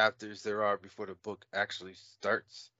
chapters 0.00 0.42
there 0.42 0.62
are 0.62 0.76
before 0.78 1.06
the 1.06 1.14
book 1.14 1.44
actually 1.52 1.94
starts? 1.94 2.70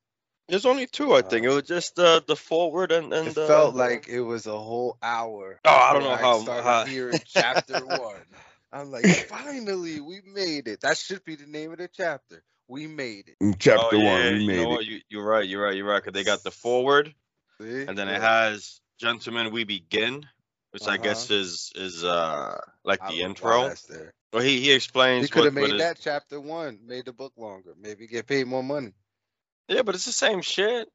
There's 0.49 0.67
only 0.67 0.87
two, 0.87 1.15
I 1.15 1.23
think. 1.23 1.45
It 1.47 1.51
was 1.51 1.63
just 1.65 1.99
uh, 1.99 2.21
the 2.27 2.35
foreword 2.35 2.93
and 2.93 3.13
and 3.13 3.29
It 3.29 3.39
uh, 3.39 3.47
felt 3.47 3.75
like 3.75 4.09
it 4.09 4.21
was 4.21 4.47
a 4.47 4.59
whole 4.59 4.97
hour. 5.03 5.61
Oh, 5.65 5.71
I 5.71 5.93
don't 5.93 6.03
before 6.03 6.17
know 6.17 6.29
how- 6.29 6.39
started 6.41 6.65
how- 6.65 6.85
hearing 6.87 7.21
chapter 7.27 7.85
one. 7.87 8.25
I'm 8.73 8.91
like, 8.91 9.05
finally, 9.29 10.01
we 10.01 10.21
made 10.25 10.67
it. 10.69 10.81
That 10.81 10.97
should 10.97 11.25
be 11.25 11.37
the 11.37 11.47
name 11.47 11.73
of 11.73 11.79
the 11.79 11.89
chapter. 11.89 12.43
We 12.69 12.87
made 12.87 13.29
it. 13.29 13.37
In 13.41 13.55
chapter 13.59 13.97
oh, 13.97 14.01
yeah, 14.01 14.13
one, 14.13 14.33
we 14.35 14.41
you 14.41 14.47
made 14.47 14.57
know 14.57 14.63
it. 14.65 14.71
what? 14.71 14.85
You, 14.87 15.01
you're 15.09 15.25
right. 15.25 15.47
You're 15.49 15.63
right. 15.63 15.77
You're 15.77 15.87
right. 15.89 16.03
Cause 16.03 16.13
they 16.13 16.25
got 16.25 16.43
the 16.43 16.51
foreword, 16.53 17.15
See? 17.61 17.83
and 17.87 17.99
then 17.99 18.09
it 18.09 18.21
has 18.21 18.81
"Gentlemen, 18.99 19.53
We 19.53 19.65
Begin," 19.65 20.27
which 20.71 20.87
I 20.89 20.95
Uh-huh. 20.95 21.03
guess 21.05 21.31
is 21.31 21.73
is 21.75 22.05
uh 22.05 22.61
like 22.85 23.01
I 23.03 23.09
the 23.09 23.13
don't 23.13 23.21
know 23.21 23.27
intro. 23.29 23.75
Well, 24.33 24.43
he 24.43 24.61
he 24.61 24.73
explains. 24.73 25.27
He 25.27 25.31
could 25.31 25.45
have 25.45 25.55
made 25.55 25.79
that 25.79 25.99
chapter 26.01 26.41
one, 26.41 26.81
made 26.87 27.07
the 27.07 27.13
book 27.13 27.33
longer, 27.37 27.75
maybe 27.81 28.07
get 28.07 28.27
paid 28.27 28.47
more 28.47 28.63
money. 28.63 28.93
Yeah, 29.69 29.83
but 29.83 29.95
it's 29.95 30.07
the 30.07 30.13
same 30.13 30.43
shit. 30.43 30.89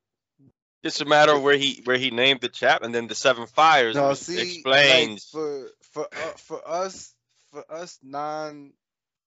It's 0.83 1.01
a 1.01 1.05
matter 1.05 1.33
of 1.33 1.41
where 1.41 1.57
he 1.57 1.81
where 1.83 1.97
he 1.97 2.11
named 2.11 2.41
the 2.41 2.49
chap, 2.49 2.83
and 2.83 2.93
then 2.93 3.07
the 3.07 3.15
seven 3.15 3.47
fires 3.47 3.95
No, 3.95 4.13
see, 4.13 4.61
like, 4.65 4.83
explains. 4.83 5.25
for 5.31 5.67
for 5.81 6.07
uh, 6.15 6.31
for 6.37 6.67
us 6.67 7.13
for 7.51 7.63
us 7.71 7.99
non 8.03 8.71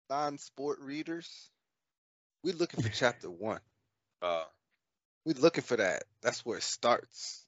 non 0.08 0.38
sport 0.38 0.78
readers, 0.80 1.50
we're 2.44 2.54
looking 2.54 2.80
for 2.80 2.88
chapter 2.88 3.28
one. 3.28 3.60
uh, 4.22 4.44
we're 5.26 5.34
looking 5.34 5.64
for 5.64 5.76
that. 5.76 6.04
That's 6.22 6.46
where 6.46 6.58
it 6.58 6.62
starts. 6.62 7.44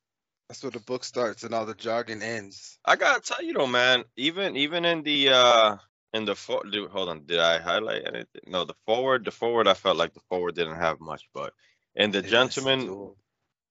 That's 0.48 0.62
where 0.64 0.72
the 0.72 0.80
book 0.80 1.04
starts 1.04 1.44
and 1.44 1.54
all 1.54 1.64
the 1.64 1.74
jargon 1.74 2.22
ends. 2.22 2.78
I 2.84 2.96
gotta 2.96 3.20
tell 3.20 3.42
you 3.42 3.54
though, 3.54 3.68
man. 3.68 4.04
Even 4.16 4.56
even 4.56 4.84
in 4.84 5.02
the 5.04 5.28
uh 5.30 5.76
in 6.14 6.24
the 6.26 6.34
for, 6.36 6.64
dude, 6.64 6.90
hold 6.90 7.08
on, 7.10 7.24
did 7.26 7.40
I 7.40 7.58
highlight 7.58 8.02
anything? 8.06 8.42
No, 8.48 8.64
the 8.64 8.74
foreword, 8.86 9.24
the 9.24 9.30
foreword. 9.32 9.68
I 9.68 9.74
felt 9.74 9.96
like 9.98 10.14
the 10.14 10.20
foreword 10.28 10.56
didn't 10.56 10.76
have 10.76 11.00
much, 11.00 11.28
but 11.34 11.54
in 11.96 12.10
the 12.12 12.22
They 12.22 12.30
gentleman, 12.30 12.40
listen 12.40 12.78
to 12.80 13.02
'em. 13.10 13.16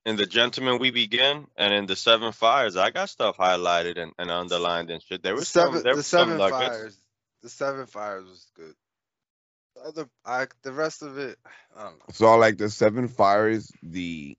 in 0.05 0.17
the 0.17 0.27
gentleman 0.27 0.79
we 0.79 0.91
begin, 0.91 1.47
and 1.57 1.73
in 1.73 1.87
the 1.87 1.95
seven 1.97 2.33
fires, 2.33 2.77
I 2.77 2.91
got 2.91 3.09
stuff 3.09 3.37
highlighted 3.37 3.97
and, 3.99 4.13
and 4.19 4.31
underlined 4.31 4.91
and 4.91 5.01
shit. 5.03 5.23
There 5.23 5.35
The 5.37 5.45
was 5.45 5.49
some, 5.49 5.71
seven, 5.71 5.83
there 5.83 5.95
the 5.95 6.03
was 6.03 6.07
seven 6.07 6.37
nuggets. 6.37 6.41
fires. 6.41 6.97
The 7.43 7.49
seven 7.49 7.87
fires 7.87 8.25
was 8.25 8.47
good. 8.55 8.75
The 9.75 9.81
other, 9.83 10.09
I, 10.25 10.47
the 10.63 10.73
rest 10.73 11.03
of 11.03 11.17
it, 11.17 11.37
I 11.77 11.83
don't 11.83 11.99
know. 11.99 12.05
So 12.13 12.37
like 12.37 12.57
the 12.57 12.69
seven 12.69 13.07
fires, 13.09 13.71
the 13.83 14.37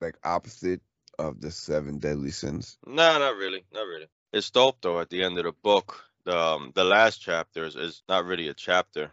like 0.00 0.16
opposite 0.24 0.82
of 1.18 1.40
the 1.40 1.50
seven 1.52 1.98
deadly 1.98 2.32
sins. 2.32 2.78
No, 2.86 3.18
not 3.18 3.36
really, 3.36 3.64
not 3.72 3.86
really. 3.86 4.08
It's 4.32 4.50
dope 4.50 4.78
though. 4.82 5.00
At 5.00 5.10
the 5.10 5.22
end 5.24 5.38
of 5.38 5.44
the 5.44 5.52
book, 5.52 6.04
the 6.09 6.09
um, 6.30 6.72
the 6.74 6.84
last 6.84 7.18
chapter 7.20 7.64
is, 7.64 7.76
is 7.76 8.02
not 8.08 8.24
really 8.24 8.48
a 8.48 8.54
chapter. 8.54 9.10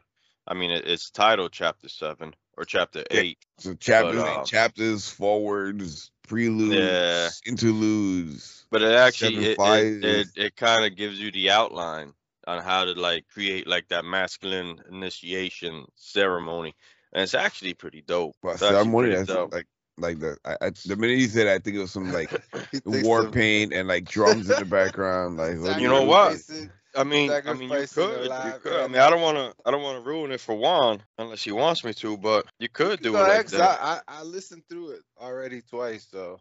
I 0.47 0.53
mean, 0.53 0.71
it, 0.71 0.87
it's 0.87 1.09
titled 1.11 1.51
chapter 1.51 1.89
seven 1.89 2.33
or 2.57 2.65
chapter 2.65 3.03
Yeah. 3.11 3.21
eight. 3.21 3.37
So 3.59 3.73
chapters, 3.73 4.21
um, 4.23 4.45
chapters, 4.45 5.09
forewords, 5.09 6.11
preludes, 6.27 6.75
Yeah. 6.75 7.29
interludes. 7.45 8.65
But 8.69 8.81
it 8.81 8.93
actually 8.93 9.45
it 9.45 9.57
it, 9.59 10.03
it, 10.03 10.27
it 10.35 10.55
kind 10.55 10.85
of 10.85 10.95
gives 10.95 11.19
you 11.19 11.31
the 11.31 11.51
outline 11.51 12.13
on 12.45 12.61
how 12.63 12.85
to 12.85 12.93
like 12.93 13.25
create 13.33 13.67
like 13.67 13.87
that 13.89 14.05
masculine 14.05 14.81
initiation 14.89 15.85
ceremony, 15.95 16.75
and 17.13 17.23
it's 17.23 17.33
actually 17.33 17.73
pretty 17.73 18.01
dope. 18.01 18.35
But 18.41 18.53
It's 18.55 18.61
actually 18.63 18.75
ceremony, 18.77 19.07
pretty 19.09 19.15
that's 19.17 19.27
dope. 19.29 19.53
like 19.53 19.67
like 19.97 20.19
the 20.19 20.37
I, 20.45 20.57
I, 20.61 20.69
the 20.85 20.95
minute 20.95 21.17
you 21.17 21.27
said, 21.27 21.47
I 21.47 21.59
think 21.59 21.75
it 21.75 21.79
was 21.79 21.91
some 21.91 22.11
like 22.11 22.29
war 22.85 23.23
the- 23.23 23.31
paint 23.31 23.73
and 23.73 23.87
like 23.87 24.05
drums 24.05 24.49
in 24.49 24.59
the 24.59 24.65
background. 24.65 25.37
Like 25.37 25.55
You 25.81 25.87
know 25.87 26.03
what? 26.03 26.37
sacrificing- 26.39 26.71
I 26.97 27.03
mean, 27.03 27.29
I 27.31 27.53
mean, 27.53 27.69
you 27.69 27.77
sacrificing 27.77 28.03
could, 28.03 28.23
you 28.45 28.53
could. 28.61 28.81
I 28.81 28.87
mean, 28.87 29.01
I 29.01 29.09
don't 29.09 29.21
want 29.21 29.37
to, 29.37 29.53
I 29.65 29.71
don't 29.71 29.83
want 29.83 30.03
to 30.03 30.09
ruin 30.09 30.31
it 30.31 30.41
for 30.41 30.55
Juan 30.55 31.01
unless 31.17 31.43
he 31.43 31.51
wants 31.51 31.83
me 31.83 31.93
to, 31.95 32.17
but 32.17 32.45
you 32.59 32.69
could 32.69 33.01
do 33.01 33.13
Go 33.13 33.19
it 33.19 33.21
like 33.21 33.29
ahead, 33.29 33.45
'cause 33.45 33.51
that. 33.53 33.79
I, 33.81 34.01
I, 34.07 34.19
I 34.19 34.23
listened 34.23 34.63
through 34.69 34.91
it 34.91 35.03
already 35.19 35.61
twice, 35.61 36.07
so 36.09 36.39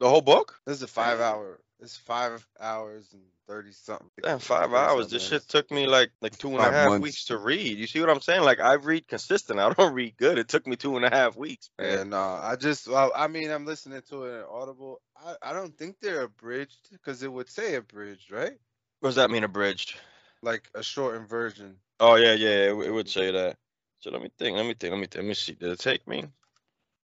The 0.00 0.08
whole 0.08 0.20
book? 0.22 0.60
this 0.66 0.76
is 0.76 0.82
a 0.82 0.86
five 0.86 1.20
hour. 1.20 1.60
It's 1.80 1.96
five 1.96 2.46
hours 2.58 3.12
and 3.12 3.22
thirty 3.46 3.72
something. 3.72 4.08
Damn, 4.22 4.38
five 4.38 4.72
hours. 4.72 5.08
This 5.10 5.26
shit 5.28 5.46
took 5.46 5.70
me 5.70 5.86
like 5.86 6.10
like 6.22 6.38
two 6.38 6.48
and 6.56 6.60
a 6.60 6.72
half 6.72 6.88
months. 6.88 7.02
weeks 7.02 7.24
to 7.26 7.36
read. 7.36 7.76
You 7.76 7.86
see 7.86 8.00
what 8.00 8.08
I'm 8.08 8.22
saying? 8.22 8.42
Like 8.42 8.60
I 8.60 8.74
read 8.74 9.06
consistent. 9.08 9.60
I 9.60 9.70
don't 9.70 9.92
read 9.94 10.16
good. 10.16 10.38
It 10.38 10.48
took 10.48 10.66
me 10.66 10.76
two 10.76 10.96
and 10.96 11.04
a 11.04 11.10
half 11.10 11.36
weeks. 11.36 11.68
Man. 11.78 11.90
Yeah, 11.90 12.04
no, 12.04 12.18
I 12.18 12.56
just, 12.56 12.88
well, 12.88 13.12
I 13.14 13.28
mean, 13.28 13.50
I'm 13.50 13.66
listening 13.66 14.00
to 14.08 14.24
it 14.24 14.38
in 14.38 14.44
Audible. 14.50 15.02
I, 15.22 15.34
I 15.42 15.52
don't 15.52 15.76
think 15.76 15.96
they're 16.00 16.22
abridged 16.22 16.88
because 16.92 17.22
it 17.22 17.30
would 17.30 17.50
say 17.50 17.74
abridged, 17.74 18.32
right? 18.32 18.56
What 19.00 19.10
does 19.10 19.16
that 19.16 19.30
mean, 19.30 19.44
abridged? 19.44 19.94
Like 20.42 20.68
a 20.74 20.82
shortened 20.82 21.28
version. 21.28 21.76
Oh 22.00 22.16
yeah, 22.16 22.34
yeah, 22.34 22.70
it, 22.70 22.86
it 22.86 22.90
would 22.90 23.08
say 23.08 23.30
that. 23.30 23.56
So 24.00 24.10
let 24.10 24.22
me 24.22 24.30
think. 24.38 24.56
Let 24.56 24.66
me 24.66 24.74
think. 24.74 24.92
Let 24.92 25.00
me 25.00 25.06
think. 25.06 25.16
Let 25.22 25.24
me 25.28 25.34
see. 25.34 25.52
Did 25.54 25.70
it 25.70 25.78
take 25.78 26.06
me? 26.06 26.24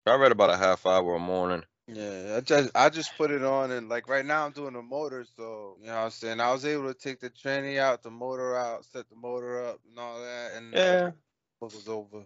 I 0.05 0.15
read 0.15 0.31
about 0.31 0.49
a 0.49 0.57
half 0.57 0.85
hour 0.85 1.15
a 1.15 1.19
morning. 1.19 1.63
Yeah, 1.87 2.35
I 2.37 2.41
just 2.41 2.71
I 2.75 2.89
just 2.89 3.15
put 3.17 3.31
it 3.31 3.43
on 3.43 3.71
and 3.71 3.89
like 3.89 4.07
right 4.07 4.25
now 4.25 4.45
I'm 4.45 4.51
doing 4.51 4.73
the 4.73 4.81
motor, 4.81 5.25
so 5.35 5.77
you 5.81 5.87
know 5.87 5.95
what 5.95 6.01
I'm 6.05 6.09
saying 6.11 6.39
I 6.39 6.51
was 6.51 6.65
able 6.65 6.87
to 6.91 6.93
take 6.93 7.19
the 7.19 7.29
tranny 7.31 7.79
out, 7.79 8.03
the 8.03 8.11
motor 8.11 8.55
out, 8.55 8.85
set 8.85 9.09
the 9.09 9.15
motor 9.15 9.63
up 9.65 9.79
and 9.87 9.97
all 9.97 10.19
that, 10.21 10.51
and 10.55 10.73
Yeah. 10.73 11.07
it 11.07 11.13
was 11.59 11.87
over. 11.87 12.23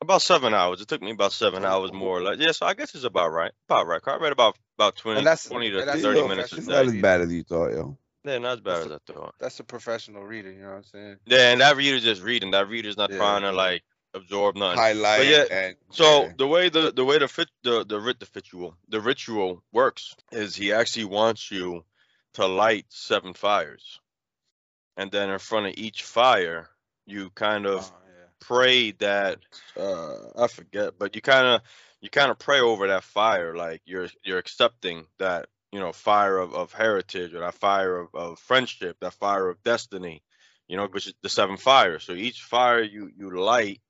About 0.00 0.22
seven 0.22 0.52
hours. 0.54 0.80
It 0.80 0.88
took 0.88 1.02
me 1.02 1.10
about 1.10 1.32
seven 1.32 1.64
hours 1.64 1.92
more 1.92 2.18
or 2.18 2.22
less. 2.22 2.36
Yeah, 2.38 2.52
so 2.52 2.66
I 2.66 2.74
guess 2.74 2.94
it's 2.94 3.04
about 3.04 3.32
right. 3.32 3.52
About 3.68 3.86
right. 3.86 4.00
I 4.06 4.16
read 4.18 4.32
about 4.32 4.56
about 4.76 4.96
20, 4.96 5.18
And 5.18 5.26
that's- 5.26 5.44
20 5.48 5.70
to 5.70 5.78
and 5.80 5.88
that's 5.88 6.02
30 6.02 6.28
minutes 6.28 6.52
a 6.52 6.56
It's 6.58 6.66
not 6.66 6.84
as 6.86 6.94
bad 6.96 7.20
as 7.22 7.32
you 7.32 7.42
thought, 7.44 7.70
yo. 7.72 7.96
Yeah, 8.28 8.38
not 8.38 8.52
as 8.54 8.60
bad 8.60 8.76
as 8.78 8.88
That's 8.88 9.02
I 9.08 9.12
thought. 9.12 9.34
That's 9.40 9.60
a 9.60 9.64
professional 9.64 10.24
reader, 10.24 10.52
you 10.52 10.60
know 10.62 10.68
what 10.68 10.76
I'm 10.76 10.82
saying? 10.84 11.16
Yeah, 11.26 11.52
and 11.52 11.60
that 11.60 11.76
reader's 11.76 12.04
just 12.04 12.22
reading. 12.22 12.50
That 12.50 12.68
reader's 12.68 12.96
not 12.96 13.10
Yeah, 13.10 13.16
trying 13.16 13.42
to 13.42 13.52
like 13.52 13.82
absorb 14.14 14.56
nothing. 14.56 14.78
Highlight 14.78 15.26
yeah, 15.26 15.44
and 15.50 15.76
So 15.92 16.24
yeah. 16.24 16.32
the 16.36 16.46
way 16.46 16.68
the 16.68 16.92
the 16.92 17.04
way 17.04 17.18
the 17.18 17.28
fit 17.28 17.48
the 17.62 17.84
the 17.84 17.98
the 17.98 18.26
ritual 18.34 18.74
the 18.88 19.00
ritual 19.00 19.62
works 19.72 20.14
is 20.32 20.54
he 20.54 20.72
actually 20.72 21.06
wants 21.06 21.50
you 21.50 21.84
to 22.34 22.46
light 22.46 22.86
seven 22.90 23.34
fires, 23.34 24.00
and 24.96 25.10
then 25.10 25.30
in 25.30 25.38
front 25.38 25.66
of 25.66 25.74
each 25.76 26.02
fire 26.02 26.68
you 27.06 27.30
kind 27.30 27.66
of 27.66 27.84
Oh, 27.84 27.96
yeah. 28.06 28.26
pray 28.40 28.92
that 28.92 29.38
uh 29.76 30.42
I 30.44 30.46
forget, 30.48 30.98
but 30.98 31.14
you 31.14 31.22
kind 31.22 31.46
of 31.46 31.62
you 32.00 32.10
kind 32.10 32.30
of 32.30 32.38
pray 32.38 32.60
over 32.60 32.88
that 32.88 33.04
fire 33.04 33.56
like 33.56 33.82
you're 33.86 34.08
you're 34.24 34.38
accepting 34.38 35.06
that 35.18 35.46
you 35.72 35.80
know 35.80 35.92
fire 35.92 36.38
of, 36.38 36.54
of 36.54 36.72
heritage 36.72 37.34
or 37.34 37.40
that 37.40 37.54
fire 37.54 37.98
of, 37.98 38.08
of 38.14 38.38
friendship, 38.38 38.96
that 39.00 39.14
fire 39.14 39.48
of 39.48 39.62
destiny, 39.62 40.22
you 40.68 40.76
know, 40.76 40.86
which 40.86 41.06
is 41.06 41.14
the 41.22 41.28
seven 41.28 41.56
fires. 41.56 42.04
So 42.04 42.12
each 42.12 42.42
fire 42.42 42.82
you 42.82 43.10
you 43.16 43.30
light, 43.30 43.80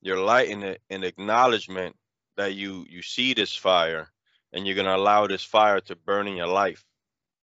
you're 0.00 0.20
lighting 0.20 0.62
it 0.62 0.80
in 0.90 1.04
acknowledgement 1.04 1.96
that 2.36 2.54
you 2.54 2.86
you 2.88 3.02
see 3.02 3.34
this 3.34 3.54
fire 3.54 4.08
and 4.52 4.66
you're 4.66 4.76
gonna 4.76 4.96
allow 4.96 5.26
this 5.26 5.44
fire 5.44 5.80
to 5.80 5.96
burn 5.96 6.28
in 6.28 6.36
your 6.36 6.48
life. 6.48 6.84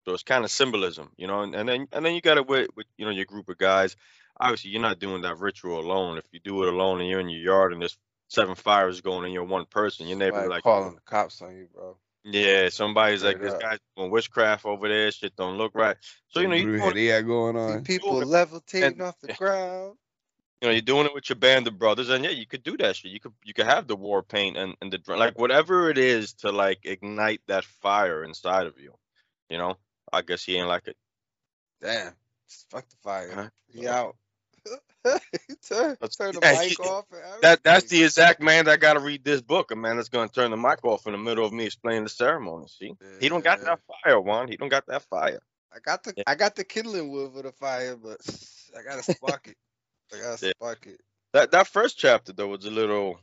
So 0.05 0.13
it's 0.13 0.23
kind 0.23 0.45
of 0.45 0.51
symbolism, 0.51 1.11
you 1.17 1.27
know, 1.27 1.41
and, 1.41 1.53
and 1.53 1.67
then 1.67 1.87
and 1.91 2.05
then 2.05 2.15
you 2.15 2.21
got 2.21 2.37
it 2.37 2.47
with, 2.47 2.69
with 2.75 2.87
you 2.97 3.05
know 3.05 3.11
your 3.11 3.25
group 3.25 3.49
of 3.49 3.57
guys 3.57 3.95
obviously 4.39 4.71
you're 4.71 4.81
not 4.81 4.99
doing 4.99 5.21
that 5.23 5.39
ritual 5.39 5.79
alone. 5.79 6.17
If 6.17 6.25
you 6.31 6.39
do 6.39 6.63
it 6.63 6.73
alone 6.73 6.99
and 6.99 7.09
you're 7.09 7.19
in 7.19 7.29
your 7.29 7.41
yard 7.41 7.73
and 7.73 7.81
there's 7.81 7.97
seven 8.27 8.55
fires 8.55 9.01
going 9.01 9.25
and 9.25 9.33
you're 9.33 9.43
one 9.43 9.65
person, 9.65 10.07
your 10.07 10.17
neighbor 10.17 10.35
Somebody 10.35 10.49
like, 10.49 10.63
calling 10.63 10.95
the 10.95 11.01
cops 11.01 11.41
on 11.41 11.55
you, 11.55 11.67
bro. 11.73 11.97
Yeah, 12.29 12.69
somebody's 12.69 13.23
like, 13.23 13.39
this 13.41 13.53
up. 13.53 13.61
guy's 13.61 13.79
doing 13.95 14.11
witchcraft 14.11 14.65
over 14.65 14.87
there. 14.87 15.11
Shit 15.11 15.35
don't 15.35 15.57
look 15.57 15.73
right. 15.75 15.95
So 16.29 16.41
you 16.41 16.47
know, 16.47 16.55
What 16.55 16.61
you 16.63 16.71
the 16.73 16.79
hell 16.79 16.93
they 16.93 17.07
got 17.07 17.21
going 17.27 17.55
See 17.55 17.73
on? 17.73 17.83
people 17.83 18.11
Sure. 18.13 18.25
levitating 18.25 18.87
And- 18.93 19.01
off 19.01 19.19
the 19.21 19.33
ground. 19.33 19.97
you 20.61 20.67
know, 20.67 20.71
you're 20.73 20.81
doing 20.81 21.05
it 21.05 21.13
with 21.13 21.29
your 21.29 21.35
band 21.37 21.67
of 21.67 21.77
brothers, 21.79 22.09
and 22.09 22.23
yeah, 22.23 22.31
you 22.31 22.45
could 22.47 22.63
do 22.63 22.75
that 22.77 22.95
shit. 22.95 23.11
You 23.11 23.19
could 23.19 23.33
you 23.45 23.53
could 23.53 23.67
have 23.67 23.87
the 23.87 23.95
war 23.95 24.23
paint 24.23 24.57
and 24.57 24.75
and 24.81 24.91
the 24.91 24.99
like 25.15 25.37
whatever 25.39 25.89
it 25.89 25.97
is 25.97 26.33
to 26.41 26.51
like 26.51 26.79
ignite 26.83 27.41
that 27.47 27.63
fire 27.63 28.23
inside 28.23 28.65
of 28.67 28.79
you. 28.79 28.93
You 29.49 29.57
know, 29.59 29.77
I 30.11 30.21
guess 30.23 30.43
he 30.43 30.57
ain't 30.57 30.67
like 30.67 30.87
it. 30.87 30.97
Damn, 31.81 32.13
just 32.49 32.69
fuck 32.71 32.87
the 32.89 32.95
fire. 33.03 33.31
Huh? 33.33 33.49
He 33.71 33.87
out. 33.87 34.15
turn, 35.05 35.97
That's- 35.99 36.15
turn 36.15 36.33
the 36.33 36.39
yeah, 36.41 36.59
mic 36.59 36.69
he- 36.69 36.75
off. 36.83 37.05
That 37.41 37.63
that's 37.63 37.85
the 37.85 38.03
exact 38.03 38.41
man 38.41 38.65
that 38.65 38.79
got 38.79 38.93
to 38.93 38.99
read 38.99 39.23
this 39.23 39.41
book. 39.41 39.71
A 39.71 39.75
man 39.75 39.95
that's 39.97 40.09
gonna 40.09 40.27
turn 40.29 40.51
the 40.51 40.57
mic 40.57 40.83
off 40.83 41.05
in 41.07 41.13
the 41.13 41.17
middle 41.17 41.45
of 41.45 41.53
me 41.53 41.65
explaining 41.65 42.03
the 42.03 42.09
ceremony. 42.09 42.67
See, 42.67 42.93
he 43.19 43.29
don't 43.29 43.43
got 43.43 43.59
Yeah. 43.59 43.65
that 43.65 43.79
fire, 44.03 44.19
Juan. 44.19 44.47
He 44.47 44.57
don't 44.57 44.69
got 44.69 44.85
that 44.87 45.03
fire. 45.03 45.39
I 45.73 45.79
got 45.79 46.03
the 46.03 46.13
Yeah. 46.17 46.23
I 46.27 46.35
got 46.35 46.55
the 46.55 46.63
kindling 46.63 47.11
wood 47.11 47.33
for 47.33 47.41
the 47.43 47.51
fire, 47.51 47.95
but 47.95 48.17
I 48.77 48.83
gotta 48.83 49.03
spark 49.21 49.47
it. 49.47 49.57
I 50.13 50.17
gotta 50.21 50.45
Yeah. 50.45 50.51
spark 50.57 50.87
it. 50.87 50.99
That 51.33 51.51
that 51.51 51.67
first 51.67 51.97
chapter 51.97 52.33
though 52.33 52.47
was 52.47 52.65
a 52.65 52.71
little. 52.71 53.19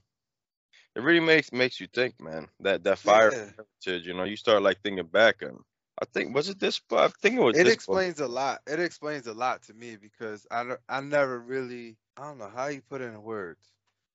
It 0.96 1.02
really 1.02 1.20
makes 1.20 1.52
makes 1.52 1.80
you 1.80 1.88
think, 1.92 2.20
man. 2.20 2.48
That 2.60 2.84
that 2.84 2.98
fire 2.98 3.32
Yeah. 3.32 3.50
heritage, 3.84 4.06
you 4.06 4.14
know, 4.14 4.24
you 4.24 4.36
start 4.36 4.62
like 4.62 4.80
thinking 4.82 5.06
back 5.06 5.42
and 5.42 5.58
I 6.00 6.06
think 6.06 6.34
was 6.34 6.48
it 6.48 6.58
this 6.58 6.80
book? 6.80 6.98
I 6.98 7.08
think 7.20 7.36
it 7.36 7.40
was. 7.40 7.56
It 7.56 7.64
this 7.64 7.74
book. 7.74 7.74
explains 7.74 8.20
a 8.20 8.26
lot. 8.26 8.60
It 8.66 8.80
explains 8.80 9.26
a 9.26 9.34
lot 9.34 9.62
to 9.62 9.74
me 9.74 9.96
because 9.96 10.46
I 10.50 10.76
I 10.88 11.00
never 11.00 11.38
really 11.38 11.96
I 12.16 12.24
don't 12.24 12.38
know 12.38 12.50
how 12.54 12.66
you 12.66 12.82
put 12.82 13.00
it 13.00 13.06
in 13.06 13.22
words. 13.22 13.60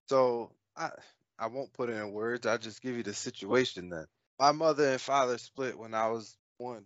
So 0.07 0.51
I 0.75 0.89
I 1.37 1.47
won't 1.47 1.73
put 1.73 1.89
it 1.89 1.93
in 1.93 2.11
words. 2.11 2.45
I 2.45 2.57
just 2.57 2.81
give 2.81 2.95
you 2.97 3.03
the 3.03 3.13
situation 3.13 3.89
then. 3.89 4.05
My 4.39 4.51
mother 4.51 4.89
and 4.89 5.01
father 5.01 5.37
split 5.37 5.77
when 5.77 5.93
I 5.93 6.09
was 6.09 6.37
one. 6.57 6.85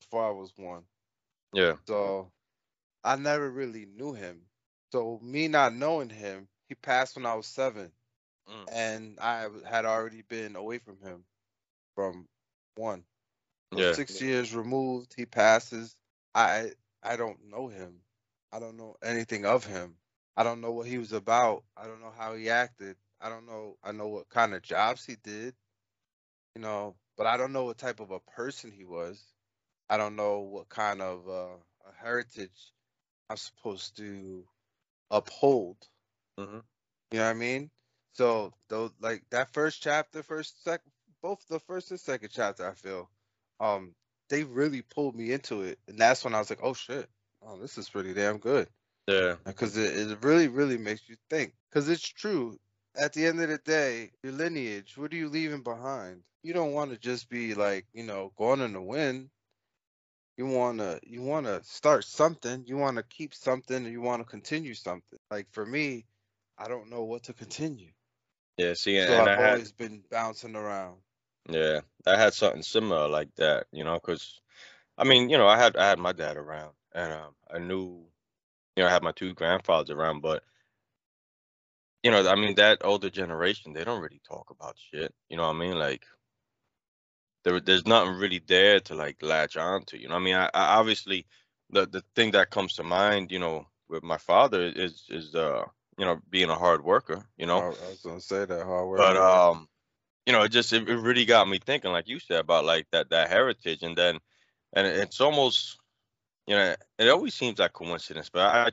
Before 0.00 0.26
I 0.26 0.30
was 0.30 0.52
one. 0.56 0.82
Yeah. 1.52 1.74
So 1.86 2.32
I 3.04 3.16
never 3.16 3.48
really 3.48 3.86
knew 3.86 4.12
him. 4.12 4.42
So 4.92 5.20
me 5.22 5.48
not 5.48 5.74
knowing 5.74 6.10
him, 6.10 6.48
he 6.68 6.74
passed 6.74 7.16
when 7.16 7.26
I 7.26 7.34
was 7.34 7.46
seven, 7.46 7.92
Mm. 8.48 8.68
and 8.70 9.18
I 9.20 9.48
had 9.64 9.86
already 9.86 10.22
been 10.22 10.54
away 10.54 10.78
from 10.78 10.98
him 11.00 11.24
from 11.94 12.28
one. 12.76 13.04
Yeah. 13.76 13.96
six 13.96 14.20
years 14.20 14.54
removed, 14.54 15.14
he 15.16 15.26
passes. 15.26 15.96
I 16.34 16.72
I 17.02 17.16
don't 17.16 17.44
know 17.50 17.68
him. 17.68 18.00
I 18.52 18.58
don't 18.60 18.76
know 18.76 18.96
anything 19.02 19.44
of 19.44 19.64
him. 19.64 19.96
I 20.36 20.42
don't 20.42 20.60
know 20.60 20.72
what 20.72 20.86
he 20.86 20.98
was 20.98 21.12
about. 21.12 21.64
I 21.76 21.86
don't 21.86 22.00
know 22.00 22.10
how 22.16 22.34
he 22.34 22.50
acted. 22.50 22.96
I 23.20 23.28
don't 23.28 23.46
know. 23.46 23.76
I 23.82 23.92
know 23.92 24.08
what 24.08 24.28
kind 24.28 24.54
of 24.54 24.62
jobs 24.62 25.04
he 25.04 25.16
did, 25.16 25.54
you 26.54 26.60
know, 26.62 26.96
but 27.16 27.26
I 27.26 27.36
don't 27.36 27.52
know 27.52 27.64
what 27.64 27.78
type 27.78 28.00
of 28.00 28.10
a 28.10 28.20
person 28.20 28.70
he 28.72 28.84
was. 28.84 29.32
I 29.88 29.96
don't 29.96 30.16
know 30.16 30.40
what 30.40 30.68
kind 30.68 31.00
of 31.02 31.28
uh, 31.28 31.56
a 31.88 31.92
heritage 31.94 32.72
I'm 33.28 33.36
supposed 33.36 33.96
to 33.98 34.46
uphold. 35.10 35.88
Mhm. 36.38 36.64
You 37.10 37.18
know 37.18 37.24
what 37.26 37.30
I 37.30 37.34
mean? 37.34 37.70
So 38.12 38.52
those 38.68 38.92
like 39.00 39.24
that 39.30 39.52
first 39.52 39.82
chapter, 39.82 40.22
first 40.22 40.62
sec, 40.62 40.82
both 41.22 41.46
the 41.48 41.58
first 41.60 41.90
and 41.90 42.00
second 42.00 42.30
chapter, 42.30 42.68
I 42.68 42.74
feel, 42.74 43.10
um, 43.64 43.94
they 44.30 44.44
really 44.44 44.82
pulled 44.82 45.16
me 45.16 45.32
into 45.32 45.62
it, 45.62 45.78
and 45.88 45.98
that's 45.98 46.24
when 46.24 46.34
I 46.34 46.40
was 46.40 46.50
like, 46.50 46.60
oh 46.62 46.74
shit, 46.74 47.08
oh 47.42 47.58
this 47.58 47.78
is 47.78 47.90
pretty 47.90 48.14
damn 48.14 48.38
good, 48.38 48.68
Yeah. 49.06 49.36
because 49.46 49.76
it, 49.76 50.10
it 50.12 50.24
really 50.24 50.48
really 50.48 50.78
makes 50.78 51.08
you 51.08 51.16
think, 51.30 51.54
because 51.70 51.88
it's 51.88 52.08
true. 52.08 52.58
At 52.96 53.12
the 53.14 53.26
end 53.26 53.40
of 53.40 53.48
the 53.50 53.58
day, 53.58 54.12
your 54.24 54.34
lineage, 54.34 54.96
what 54.98 55.12
are 55.12 55.16
you 55.16 55.28
leaving 55.28 55.62
behind? 55.62 56.24
You 56.42 56.54
don't 56.54 56.72
want 56.74 56.92
to 56.92 56.98
just 56.98 57.28
be 57.30 57.54
like, 57.54 57.86
you 57.94 58.04
know, 58.04 58.32
going 58.36 58.60
in 58.60 58.72
the 58.74 58.82
wind. 58.82 59.30
You 60.36 60.46
wanna 60.46 61.00
you 61.02 61.22
wanna 61.22 61.62
start 61.64 62.04
something. 62.04 62.66
You 62.66 62.76
wanna 62.76 63.02
keep 63.02 63.34
something. 63.34 63.84
You 63.86 64.00
wanna 64.00 64.24
continue 64.24 64.74
something. 64.74 65.18
Like 65.30 65.48
for 65.52 65.66
me, 65.66 66.06
I 66.58 66.68
don't 66.68 66.90
know 66.90 67.04
what 67.04 67.24
to 67.24 67.34
continue. 67.34 67.92
Yeah. 68.56 68.74
See, 68.74 68.98
So 68.98 69.20
I've 69.20 69.28
I 69.28 69.36
had 69.36 69.60
always 69.60 69.72
been 69.72 70.04
bouncing 70.10 70.56
around. 70.56 71.03
Yeah, 71.48 71.80
I 72.06 72.16
had 72.16 72.34
something 72.34 72.62
similar 72.62 73.08
like 73.08 73.34
that. 73.36 73.66
You 73.72 73.84
know, 73.84 73.94
because 73.94 74.40
I 74.96 75.04
mean, 75.04 75.30
you 75.30 75.38
know, 75.38 75.46
I 75.46 75.58
had 75.58 75.76
I 75.76 75.88
had 75.88 75.98
my 75.98 76.12
dad 76.12 76.36
around, 76.36 76.72
and 76.94 77.12
um, 77.12 77.34
I 77.52 77.58
knew, 77.58 78.04
you 78.76 78.82
know, 78.82 78.86
I 78.86 78.92
had 78.92 79.02
my 79.02 79.12
two 79.12 79.34
grandfathers 79.34 79.90
around, 79.90 80.20
but 80.20 80.42
you 82.02 82.10
know, 82.10 82.28
I 82.28 82.34
mean, 82.34 82.54
that 82.56 82.84
older 82.84 83.10
generation, 83.10 83.72
they 83.72 83.82
don't 83.82 84.02
really 84.02 84.20
talk 84.28 84.50
about 84.50 84.76
shit. 84.76 85.14
You 85.30 85.38
know 85.38 85.44
what 85.44 85.56
I 85.56 85.58
mean? 85.58 85.78
Like, 85.78 86.04
there, 87.44 87.60
there's 87.60 87.86
nothing 87.86 88.16
really 88.16 88.42
there 88.46 88.78
to 88.80 88.94
like 88.94 89.22
latch 89.22 89.56
on 89.56 89.84
to. 89.86 89.98
You 89.98 90.08
know, 90.08 90.14
what 90.14 90.20
I 90.20 90.24
mean, 90.24 90.34
I, 90.34 90.50
I 90.52 90.76
obviously 90.78 91.26
the 91.70 91.86
the 91.86 92.04
thing 92.14 92.32
that 92.32 92.50
comes 92.50 92.74
to 92.74 92.82
mind, 92.82 93.32
you 93.32 93.38
know, 93.38 93.66
with 93.88 94.02
my 94.02 94.18
father 94.18 94.62
is 94.62 95.04
is 95.08 95.34
uh, 95.34 95.64
you 95.98 96.04
know, 96.04 96.20
being 96.30 96.50
a 96.50 96.54
hard 96.54 96.84
worker. 96.84 97.26
You 97.36 97.46
know, 97.46 97.60
I 97.60 97.68
was 97.68 98.00
gonna 98.04 98.20
say 98.20 98.44
that 98.44 98.64
hard 98.64 98.88
worker. 98.88 99.02
but 99.02 99.16
um, 99.16 99.68
you 100.26 100.32
know, 100.32 100.42
it 100.42 100.50
just 100.50 100.72
it, 100.72 100.88
it 100.88 100.96
really 100.96 101.24
got 101.24 101.48
me 101.48 101.58
thinking, 101.58 101.92
like 101.92 102.08
you 102.08 102.18
said, 102.18 102.40
about 102.40 102.64
like 102.64 102.86
that 102.92 103.10
that 103.10 103.30
heritage, 103.30 103.82
and 103.82 103.96
then 103.96 104.18
and 104.72 104.86
it's 104.86 105.20
almost, 105.20 105.78
you 106.46 106.56
know, 106.56 106.74
it 106.98 107.08
always 107.08 107.34
seems 107.34 107.58
like 107.58 107.72
coincidence, 107.72 108.30
but 108.32 108.42
I 108.42 108.70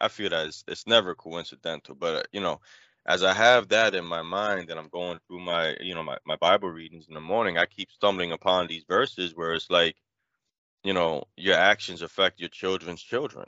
I 0.00 0.08
feel 0.08 0.30
that 0.30 0.46
it's, 0.46 0.64
it's 0.68 0.86
never 0.86 1.14
coincidental. 1.14 1.94
But 1.94 2.14
uh, 2.16 2.22
you 2.32 2.40
know, 2.40 2.60
as 3.06 3.22
I 3.24 3.34
have 3.34 3.68
that 3.68 3.94
in 3.94 4.04
my 4.04 4.22
mind, 4.22 4.70
and 4.70 4.78
I'm 4.78 4.88
going 4.88 5.18
through 5.26 5.40
my 5.40 5.76
you 5.80 5.94
know 5.94 6.02
my 6.04 6.18
my 6.26 6.36
Bible 6.36 6.70
readings 6.70 7.08
in 7.08 7.14
the 7.14 7.20
morning, 7.20 7.58
I 7.58 7.66
keep 7.66 7.90
stumbling 7.90 8.32
upon 8.32 8.66
these 8.66 8.84
verses 8.88 9.34
where 9.34 9.54
it's 9.54 9.70
like, 9.70 9.96
you 10.84 10.92
know, 10.94 11.24
your 11.36 11.56
actions 11.56 12.02
affect 12.02 12.40
your 12.40 12.50
children's 12.50 13.02
children, 13.02 13.46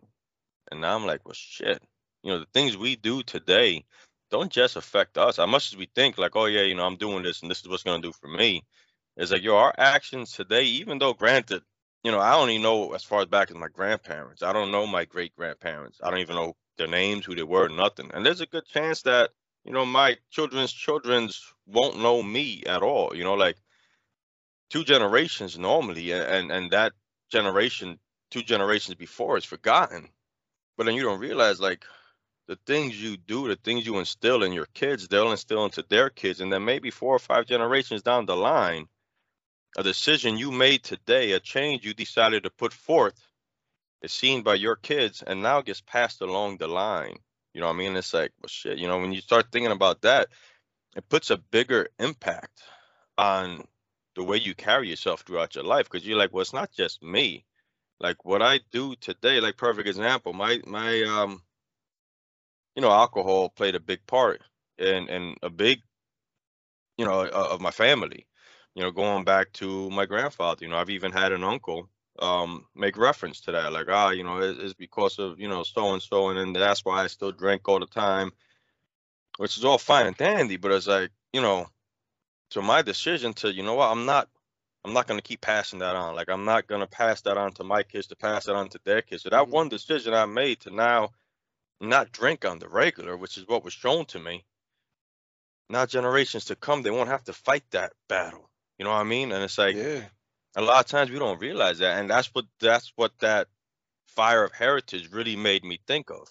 and 0.71 0.81
now 0.81 0.97
I'm 0.97 1.07
like, 1.07 1.25
well, 1.25 1.35
shit, 1.35 1.83
you 2.23 2.33
know, 2.33 2.41
the 2.41 2.47
things 2.55 2.77
we 2.77 2.97
do 2.97 3.23
today 3.23 3.85
don't 4.31 4.51
just 4.51 4.77
affect 4.77 5.19
us. 5.19 5.39
As 5.39 5.49
much 5.49 5.73
as 5.73 5.77
we 5.77 5.89
think 5.95 6.19
like, 6.19 6.37
oh 6.37 6.47
yeah, 6.47 6.63
you 6.63 6.75
know, 6.75 6.87
I'm 6.87 6.97
doing 6.97 7.23
this 7.23 7.43
and 7.43 7.51
this 7.51 7.61
is 7.61 7.69
what's 7.69 7.83
gonna 7.83 8.03
do 8.03 8.13
for 8.13 8.29
me, 8.29 8.65
it's 9.17 9.33
like, 9.33 9.43
yo, 9.43 9.57
our 9.57 9.75
actions 9.79 10.33
today, 10.33 10.65
even 10.65 10.99
though 10.99 11.15
granted, 11.15 11.63
you 12.05 12.13
know, 12.13 12.21
I 12.21 12.33
don't 12.33 12.51
even 12.51 12.63
know 12.63 12.93
as 12.93 13.03
far 13.03 13.25
back 13.27 13.51
as 13.51 13.57
my 13.57 13.69
grandparents. 13.69 14.43
I 14.43 14.53
don't 14.53 14.71
know 14.71 14.87
my 14.87 15.05
great 15.05 15.35
grandparents. 15.35 15.99
I 16.03 16.11
don't 16.11 16.21
even 16.21 16.37
know 16.37 16.57
their 16.79 16.87
names, 16.87 17.25
who 17.25 17.35
they 17.35 17.43
were, 17.43 17.69
nothing. 17.69 18.11
And 18.13 18.25
there's 18.25 18.41
a 18.41 18.47
good 18.47 18.67
chance 18.67 19.03
that, 19.03 19.31
you 19.65 19.73
know, 19.73 19.85
my 19.87 20.17
children's 20.31 20.73
children's 20.73 21.43
won't 21.67 21.99
know 21.99 22.23
me 22.23 22.63
at 22.67 22.83
all. 22.83 23.17
You 23.17 23.25
know, 23.25 23.35
like 23.35 23.57
two 24.71 24.85
generations 24.85 25.59
normally, 25.59 26.13
and 26.13 26.53
and 26.53 26.71
that 26.71 26.93
generation, 27.31 27.99
two 28.31 28.43
generations 28.43 28.95
before, 28.95 29.37
is 29.37 29.45
forgotten. 29.45 30.09
But 30.77 30.87
then 30.87 30.95
you 30.95 31.03
don't 31.03 31.21
realize 31.21 31.59
like 31.59 31.85
the 32.47 32.59
things 32.67 33.01
you 33.01 33.17
do, 33.17 33.49
the 33.49 33.57
things 33.57 33.87
you 33.87 33.99
instill 33.99 34.43
in 34.43 34.53
your 34.53 34.67
kids, 34.75 35.09
they'll 35.09 35.31
instill 35.31 35.65
into 35.65 35.85
their 35.89 36.11
kids, 36.11 36.41
and 36.41 36.53
then 36.53 36.65
maybe 36.65 36.91
four 36.91 37.15
or 37.15 37.19
five 37.19 37.47
generations 37.47 38.03
down 38.03 38.27
the 38.27 38.37
line, 38.37 38.87
a 39.77 39.83
decision 39.83 40.39
you 40.39 40.51
made 40.51 40.83
today, 40.83 41.33
a 41.33 41.41
change 41.41 41.85
you 41.85 41.93
decided 41.95 42.45
to 42.45 42.51
put 42.51 42.73
forth, 42.73 43.15
is 44.03 44.13
seen 44.13 44.43
by 44.43 44.55
your 44.55 44.77
kids 44.77 45.23
and 45.27 45.43
now 45.43 45.61
gets 45.61 45.81
passed 45.81 46.21
along 46.21 46.59
the 46.59 46.69
line. 46.69 47.19
You 47.53 47.61
know 47.61 47.69
what 47.69 47.75
I 47.75 47.79
mean? 47.79 47.97
It's 47.97 48.15
like, 48.15 48.33
well, 48.41 48.49
shit. 48.49 48.79
You 48.79 48.87
know, 48.87 48.99
when 48.99 49.13
you 49.13 49.21
start 49.21 49.47
thinking 49.51 49.73
about 49.73 50.03
that, 50.03 50.29
it 50.95 51.09
puts 51.09 51.31
a 51.31 51.37
bigger 51.37 51.89
impact 51.99 52.63
on 53.19 53.65
the 54.15 54.23
way 54.23 54.37
you 54.37 54.55
carry 54.55 54.89
yourself 54.89 55.23
throughout 55.23 55.55
your 55.55 55.65
life 55.65 55.91
because 55.91 56.07
you're 56.07 56.19
like, 56.19 56.33
well, 56.33 56.43
it's 56.43 56.53
not 56.53 56.71
just 56.73 57.03
me. 57.03 57.45
Like 57.99 58.25
what 58.25 58.43
I 58.43 58.61
do 58.73 58.95
today, 58.97 59.41
like 59.41 59.57
perfect 59.57 59.89
example, 59.89 60.33
my 60.33 60.61
my 60.67 61.03
um 61.03 61.43
you 62.77 62.83
know, 62.83 62.93
alcohol 62.93 63.51
played 63.51 63.77
a 63.77 63.81
big 63.81 64.07
part 64.07 64.43
and 64.79 65.11
in 65.11 65.37
a 65.43 65.51
big, 65.51 65.83
you 66.99 67.05
know, 67.05 67.21
uh, 67.23 67.49
of 67.53 67.61
my 67.61 67.71
family. 67.71 68.27
You 68.75 68.83
know, 68.83 68.91
going 68.91 69.25
back 69.25 69.53
to 69.55 69.89
my 69.91 70.05
grandfather. 70.07 70.65
You 70.65 70.71
know, 70.71 70.77
I've 70.77 70.91
even 70.91 71.13
had 71.13 71.33
an 71.33 71.45
uncle 71.45 71.89
um 72.19 72.67
make 72.75 72.97
reference 72.97 73.43
to 73.43 73.53
that, 73.53 73.73
like, 73.73 73.89
ah, 73.91 74.11
you 74.11 74.25
know, 74.25 74.39
it, 74.41 74.59
it's 74.59 74.75
because 74.75 75.19
of 75.19 75.39
you 75.41 75.49
know 75.49 75.63
so 75.63 75.93
and 75.93 76.03
so, 76.03 76.29
and 76.31 76.39
then 76.39 76.53
that's 76.55 76.85
why 76.85 77.03
I 77.03 77.07
still 77.09 77.33
drink 77.33 77.69
all 77.69 77.81
the 77.81 77.87
time, 77.87 78.33
which 79.39 79.57
is 79.59 79.65
all 79.65 79.79
fine 79.79 80.07
and 80.07 80.17
dandy. 80.17 80.57
But 80.57 80.73
it's 80.73 80.87
like, 80.87 81.11
you 81.33 81.41
know, 81.41 81.67
to 82.51 82.63
my 82.63 82.83
decision 82.83 83.35
to, 83.35 83.53
you 83.53 83.63
know 83.65 83.75
what, 83.75 83.91
I'm 83.91 84.07
not. 84.07 84.31
I'm 84.85 84.95
not 84.95 85.09
gonna 85.09 85.23
keep 85.23 85.43
passing 85.43 85.81
that 85.81 85.97
on. 85.97 86.15
Like 86.17 86.31
I'm 86.31 86.45
not 86.45 86.69
gonna 86.69 86.87
pass 86.89 87.21
that 87.23 87.39
on 87.39 87.53
to 87.55 87.65
my 87.65 87.83
kids 87.85 88.09
to 88.09 88.17
pass 88.17 88.49
it 88.49 88.57
on 88.57 88.69
to 88.71 88.81
their 88.85 89.03
kids. 89.03 89.25
So 89.25 89.31
that 89.31 89.49
Mhm. 89.49 89.51
one 89.51 89.69
decision 89.69 90.15
I 90.15 90.27
made 90.27 90.61
to 90.63 90.71
now 90.75 91.11
not 91.81 92.13
drink 92.13 92.45
on 92.45 92.59
the 92.59 92.69
regular, 92.69 93.17
which 93.17 93.37
is 93.37 93.47
what 93.47 93.65
was 93.65 93.75
shown 93.75 94.07
to 94.07 94.19
me. 94.19 94.45
Now 95.69 95.87
generations 95.87 96.47
to 96.47 96.57
come, 96.57 96.83
they 96.83 96.91
won't 96.91 97.09
have 97.09 97.25
to 97.25 97.33
fight 97.33 97.65
that 97.73 97.93
battle. 98.09 98.49
You 98.79 98.85
know 98.85 98.93
what 98.93 99.01
I 99.01 99.05
mean? 99.05 99.33
And 99.33 99.43
it's 99.43 99.59
like 99.59 99.77
yeah, 99.77 100.03
a 100.57 100.63
lot 100.63 100.81
of 100.81 100.87
times 100.87 101.11
we 101.11 101.19
don't 101.19 101.41
realize 101.41 101.79
that, 101.79 101.99
and 101.99 102.09
that's 102.09 102.29
what 102.29 102.45
that's 102.61 102.93
what 102.97 103.19
that 103.21 103.49
fire 104.09 104.45
of 104.45 104.53
heritage 104.53 105.11
really 105.13 105.37
made 105.37 105.65
me 105.65 105.81
think 105.87 106.11
of. 106.11 106.29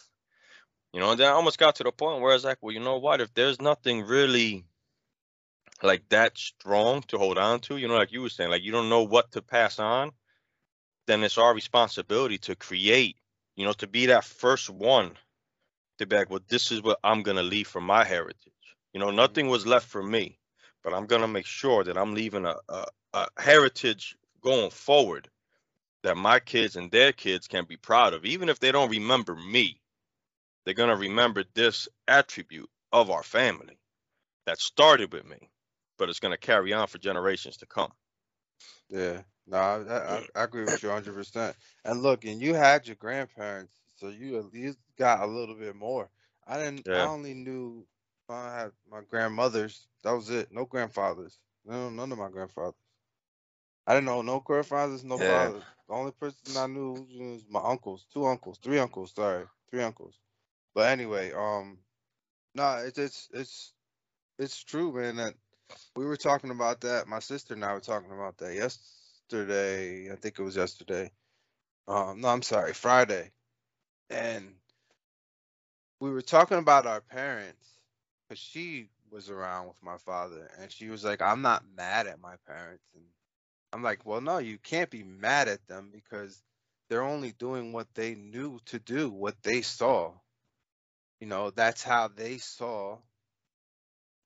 You 0.94 1.02
know, 1.02 1.12
and 1.12 1.20
then 1.20 1.28
I 1.28 1.32
almost 1.32 1.60
got 1.60 1.76
to 1.76 1.84
the 1.84 1.92
point 1.92 2.22
where 2.22 2.32
I 2.32 2.36
was 2.36 2.46
like, 2.46 2.58
well, 2.62 2.74
you 2.74 2.80
know 2.80 2.98
what? 2.98 3.20
If 3.20 3.34
there's 3.34 3.60
nothing 3.60 4.06
really 4.06 4.64
like 5.84 6.08
that 6.10 6.38
strong 6.38 7.02
to 7.04 7.18
hold 7.18 7.38
on 7.38 7.60
to, 7.62 7.78
you 7.78 7.90
know, 7.90 7.96
like 7.96 8.14
you 8.14 8.22
were 8.22 8.30
saying, 8.30 8.50
like 8.50 8.64
you 8.64 8.72
don't 8.72 8.90
know 8.90 9.04
what 9.04 9.32
to 9.34 9.42
pass 9.42 9.78
on, 9.78 10.12
then 11.08 11.24
it's 11.24 11.38
our 11.38 11.54
responsibility 11.54 12.38
to 12.40 12.56
create, 12.56 13.18
you 13.56 13.66
know, 13.66 13.74
to 13.74 13.88
be 13.88 14.06
that 14.06 14.24
first 14.24 14.70
one 14.70 15.12
be 16.00 16.16
like, 16.16 16.30
well, 16.30 16.42
this 16.48 16.72
is 16.72 16.82
what 16.82 17.00
I'm 17.04 17.24
gonna 17.24 17.44
leave 17.44 17.68
for 17.68 17.82
my 17.82 18.04
heritage. 18.04 18.54
You 18.94 19.00
know, 19.00 19.12
mm-hmm. 19.16 19.16
nothing 19.16 19.48
was 19.48 19.66
left 19.66 19.88
for 19.88 20.04
me, 20.04 20.40
but 20.84 20.94
I'm 20.94 21.06
gonna 21.06 21.28
make 21.28 21.46
sure 21.46 21.84
that 21.84 21.98
I'm 21.98 22.14
leaving 22.14 22.46
a, 22.46 22.56
a, 22.70 22.86
a 23.14 23.28
heritage 23.38 24.18
going 24.42 24.72
forward 24.72 25.30
that 26.04 26.18
my 26.18 26.40
kids 26.40 26.76
and 26.76 26.92
their 26.92 27.12
kids 27.14 27.48
can 27.48 27.66
be 27.66 27.78
proud 27.78 28.14
of. 28.14 28.26
Even 28.26 28.50
if 28.50 28.60
they 28.60 28.72
don't 28.72 28.92
remember 28.92 29.36
me, 29.36 29.82
they're 30.66 30.74
gonna 30.74 30.96
remember 30.96 31.44
this 31.54 31.88
attribute 32.08 32.70
of 32.92 33.10
our 33.10 33.24
family 33.24 33.78
that 34.46 34.60
started 34.60 35.14
with 35.14 35.26
me, 35.26 35.50
but 35.98 36.10
it's 36.10 36.20
gonna 36.20 36.38
carry 36.38 36.74
on 36.74 36.88
for 36.88 36.98
generations 37.00 37.58
to 37.58 37.66
come. 37.66 37.92
yeah. 38.90 39.22
No, 39.48 39.58
I, 39.58 39.82
I, 39.84 40.24
I- 40.36 40.44
agree 40.44 40.66
with 40.66 40.82
you 40.84 40.90
100. 40.90 41.14
percent 41.14 41.56
And 41.84 42.02
look, 42.02 42.26
and 42.26 42.42
you 42.42 42.54
had 42.54 42.88
your 42.88 42.96
grandparents, 42.96 43.74
so 43.96 44.10
you 44.10 44.38
at 44.40 44.52
least 44.54 44.80
got 44.98 45.22
a 45.22 45.28
little 45.28 45.56
bit 45.56 45.76
more. 45.76 46.10
I 46.48 46.58
didn't. 46.58 46.88
I 46.94 47.06
only 47.06 47.34
knew 47.34 47.86
I 48.30 48.60
had 48.60 48.72
my 48.90 49.02
grandmothers. 49.10 49.88
That 50.04 50.14
was 50.14 50.30
it. 50.30 50.52
No 50.52 50.66
grandfathers. 50.66 51.40
No, 51.66 51.90
none 51.90 52.12
of 52.12 52.18
my 52.20 52.30
grandfathers. 52.30 52.76
I 53.88 53.94
didn't 53.96 54.06
know 54.06 54.22
no 54.22 54.40
grandfathers, 54.40 55.04
no 55.04 55.20
Yeah. 55.20 55.20
fathers. 55.20 55.64
The 55.88 55.94
only 55.94 56.12
person 56.12 56.58
I 56.58 56.68
knew 56.68 57.08
was 57.18 57.46
my 57.50 57.62
uncles, 57.64 58.06
two 58.14 58.26
uncles, 58.26 58.60
three 58.60 58.80
uncles. 58.80 59.14
Sorry, 59.14 59.46
three 59.70 59.82
uncles. 59.84 60.20
But 60.74 60.90
anyway, 60.92 61.32
um, 61.34 61.80
no, 62.56 62.78
it's 62.86 62.98
it's 62.98 63.30
it's 63.34 63.74
it's 64.40 64.64
true, 64.64 64.94
man. 64.94 65.18
That 65.18 65.36
we 65.96 66.06
were 66.06 66.18
talking 66.18 66.52
about 66.52 66.82
that. 66.82 67.08
My 67.08 67.20
sister 67.20 67.54
and 67.54 67.66
I 67.66 67.74
were 67.74 67.82
talking 67.82 68.12
about 68.12 68.38
that 68.40 68.56
yesterday. 68.56 70.12
I 70.12 70.16
think 70.16 70.40
it 70.40 70.44
was 70.44 70.56
yesterday. 70.56 71.12
Um, 71.88 72.22
no, 72.22 72.30
I'm 72.30 72.42
sorry, 72.44 72.74
Friday. 72.74 73.32
And 74.10 74.56
we 76.02 76.12
were 76.12 76.24
talking 76.24 76.60
about 76.60 76.88
our 76.88 77.02
parents 77.02 77.68
because 78.30 78.40
she 78.40 78.90
was 79.12 79.30
around 79.32 79.68
with 79.68 79.82
my 79.84 79.98
father 80.00 80.52
and 80.60 80.72
she 80.72 80.90
was 80.90 81.06
like, 81.06 81.22
I'm 81.22 81.42
not 81.44 81.64
mad 81.78 82.08
at 82.08 82.22
my 82.22 82.36
parents. 82.48 82.86
And 82.96 83.06
I'm 83.74 83.84
like, 83.84 84.06
well, 84.06 84.22
no, 84.22 84.40
you 84.40 84.58
can't 84.60 84.90
be 84.92 85.04
mad 85.04 85.48
at 85.50 85.68
them 85.68 85.92
because 85.94 86.42
they're 86.90 87.04
only 87.04 87.34
doing 87.34 87.74
what 87.74 87.88
they 87.96 88.16
knew 88.16 88.60
to 88.68 88.80
do, 88.80 89.10
what 89.10 89.36
they 89.44 89.62
saw. 89.62 90.12
You 91.22 91.28
know, 91.28 91.52
that's 91.52 91.84
how 91.84 92.10
they 92.10 92.40
saw 92.40 92.98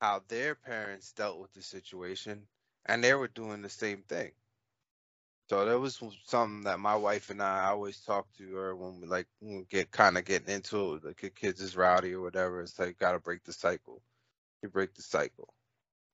how 0.02 0.24
their 0.30 0.56
parents 0.56 1.14
dealt 1.14 1.40
with 1.40 1.54
the 1.54 1.62
situation 1.64 2.44
and 2.88 3.04
they 3.04 3.14
were 3.16 3.30
doing 3.30 3.62
the 3.64 3.70
same 3.70 4.04
thing. 4.10 4.32
So 5.50 5.66
that 5.66 5.80
was 5.80 6.00
something 6.26 6.66
that 6.66 6.80
my 6.80 6.96
wife 6.96 7.32
and 7.32 7.42
I 7.42 7.66
always 7.70 8.00
talk 8.02 8.28
to 8.38 8.56
her 8.56 8.76
when 8.76 9.02
we 9.02 9.08
like 9.08 9.26
when 9.40 9.58
we 9.58 9.64
get 9.66 9.90
kind 9.90 10.16
of 10.16 10.26
getting 10.26 10.54
into 10.54 10.94
it. 10.94 11.04
Like 11.04 11.24
your 11.24 11.32
kids 11.32 11.60
is 11.60 11.76
rowdy 11.76 12.14
or 12.14 12.22
whatever. 12.22 12.62
It's 12.62 12.78
like 12.78 13.00
gotta 13.00 13.18
break 13.20 13.44
the 13.44 13.54
cycle. 13.54 14.04
You 14.62 14.70
break 14.70 14.94
the 14.94 15.02
cycle. 15.02 15.52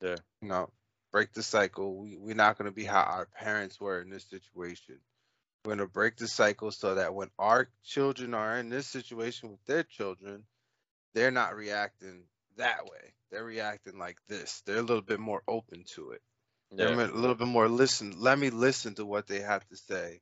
Yeah. 0.02 0.16
You 0.42 0.48
know, 0.48 0.70
break 1.12 1.34
the 1.34 1.44
cycle. 1.44 1.98
We 1.98 2.16
we're 2.18 2.34
not 2.34 2.58
gonna 2.58 2.72
be 2.72 2.86
how 2.86 3.02
our 3.02 3.26
parents 3.26 3.80
were 3.80 4.02
in 4.02 4.10
this 4.10 4.24
situation. 4.24 5.00
We're 5.66 5.74
gonna 5.76 5.88
break 5.88 6.16
the 6.16 6.30
cycle 6.30 6.72
so 6.72 6.96
that 6.96 7.14
when 7.14 7.30
our 7.38 7.68
children 7.84 8.34
are 8.34 8.58
in 8.58 8.70
this 8.70 8.88
situation 8.88 9.52
with 9.52 9.66
their 9.66 9.84
children, 9.84 10.46
they're 11.14 11.32
not 11.32 11.58
reacting 11.58 12.24
that 12.56 12.86
way. 12.86 13.14
They're 13.32 13.44
reacting 13.44 14.00
like 14.00 14.18
this. 14.30 14.62
They're 14.66 14.78
a 14.78 14.82
little 14.82 15.02
bit 15.02 15.20
more 15.20 15.44
open 15.46 15.84
to 15.96 16.12
it. 16.12 16.22
Yeah. 16.72 16.90
a 16.90 17.08
little 17.08 17.36
bit 17.36 17.48
more 17.48 17.68
listen. 17.68 18.16
Let 18.18 18.38
me 18.38 18.50
listen 18.50 18.96
to 18.96 19.06
what 19.06 19.28
they 19.28 19.42
have 19.42 19.68
to 19.70 19.78
say 19.78 20.22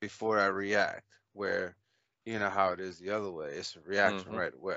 before 0.00 0.38
I 0.38 0.46
react. 0.46 1.04
Where 1.32 1.76
you 2.24 2.38
know 2.38 2.50
how 2.50 2.72
it 2.72 2.80
is 2.80 2.98
the 2.98 3.10
other 3.10 3.30
way. 3.30 3.52
It's 3.54 3.76
a 3.76 3.80
reaction 3.80 4.32
Mhm. 4.32 4.38
right 4.38 4.54
away. 4.54 4.76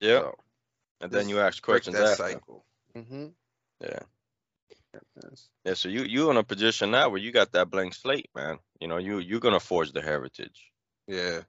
Yeah. 0.00 0.20
So, 0.20 0.38
and 1.00 1.12
then 1.12 1.28
you 1.28 1.40
ask 1.40 1.62
break 1.62 1.84
questions 1.84 1.96
that 1.96 2.12
after. 2.12 2.32
cycle. 2.32 2.64
Mm-hmm. 2.94 3.28
Yeah. 3.80 4.00
Yeah. 5.64 5.74
So 5.74 5.88
you 5.88 6.02
you 6.02 6.30
in 6.30 6.36
a 6.36 6.44
position 6.44 6.90
now 6.90 7.08
where 7.08 7.20
you 7.20 7.32
got 7.32 7.52
that 7.52 7.70
blank 7.70 7.94
slate, 7.94 8.30
man. 8.34 8.58
You 8.80 8.88
know, 8.88 8.96
you 8.96 9.18
you're 9.18 9.40
gonna 9.40 9.60
forge 9.60 9.92
the 9.92 10.02
heritage. 10.02 10.72
Yeah. 11.06 11.42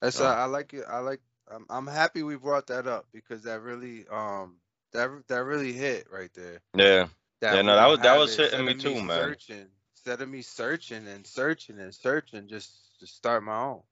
That's 0.00 0.20
uh, 0.20 0.26
I 0.26 0.44
like 0.44 0.74
it. 0.74 0.84
I 0.88 0.98
like. 0.98 1.20
I'm 1.48 1.66
I'm 1.68 1.86
happy 1.86 2.22
we 2.22 2.36
brought 2.36 2.66
that 2.68 2.86
up 2.86 3.06
because 3.12 3.42
that 3.42 3.60
really 3.60 4.06
um 4.08 4.56
that 4.92 5.10
that 5.28 5.44
really 5.44 5.72
hit 5.72 6.06
right 6.10 6.32
there. 6.34 6.60
Yeah. 6.74 7.08
That 7.44 7.56
Yeah, 7.56 7.62
no, 7.62 7.76
that 7.76 7.86
was- 7.86 8.00
that 8.00 8.16
was 8.16 8.38
it. 8.38 8.52
hitting 8.52 8.66
me 8.66 8.72
of 8.72 8.78
too, 8.80 8.94
man. 9.02 9.18
Searching 9.18 9.70
instead 9.92 10.22
of 10.22 10.28
me 10.30 10.40
searching 10.40 11.06
and 11.06 11.26
searching 11.26 11.78
and 11.78 11.94
searching, 11.94 12.48
just 12.48 12.98
just 13.00 13.16
start 13.16 13.42
my 13.42 13.58
own. 13.60 13.82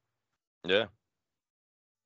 Yeah. 0.64 0.86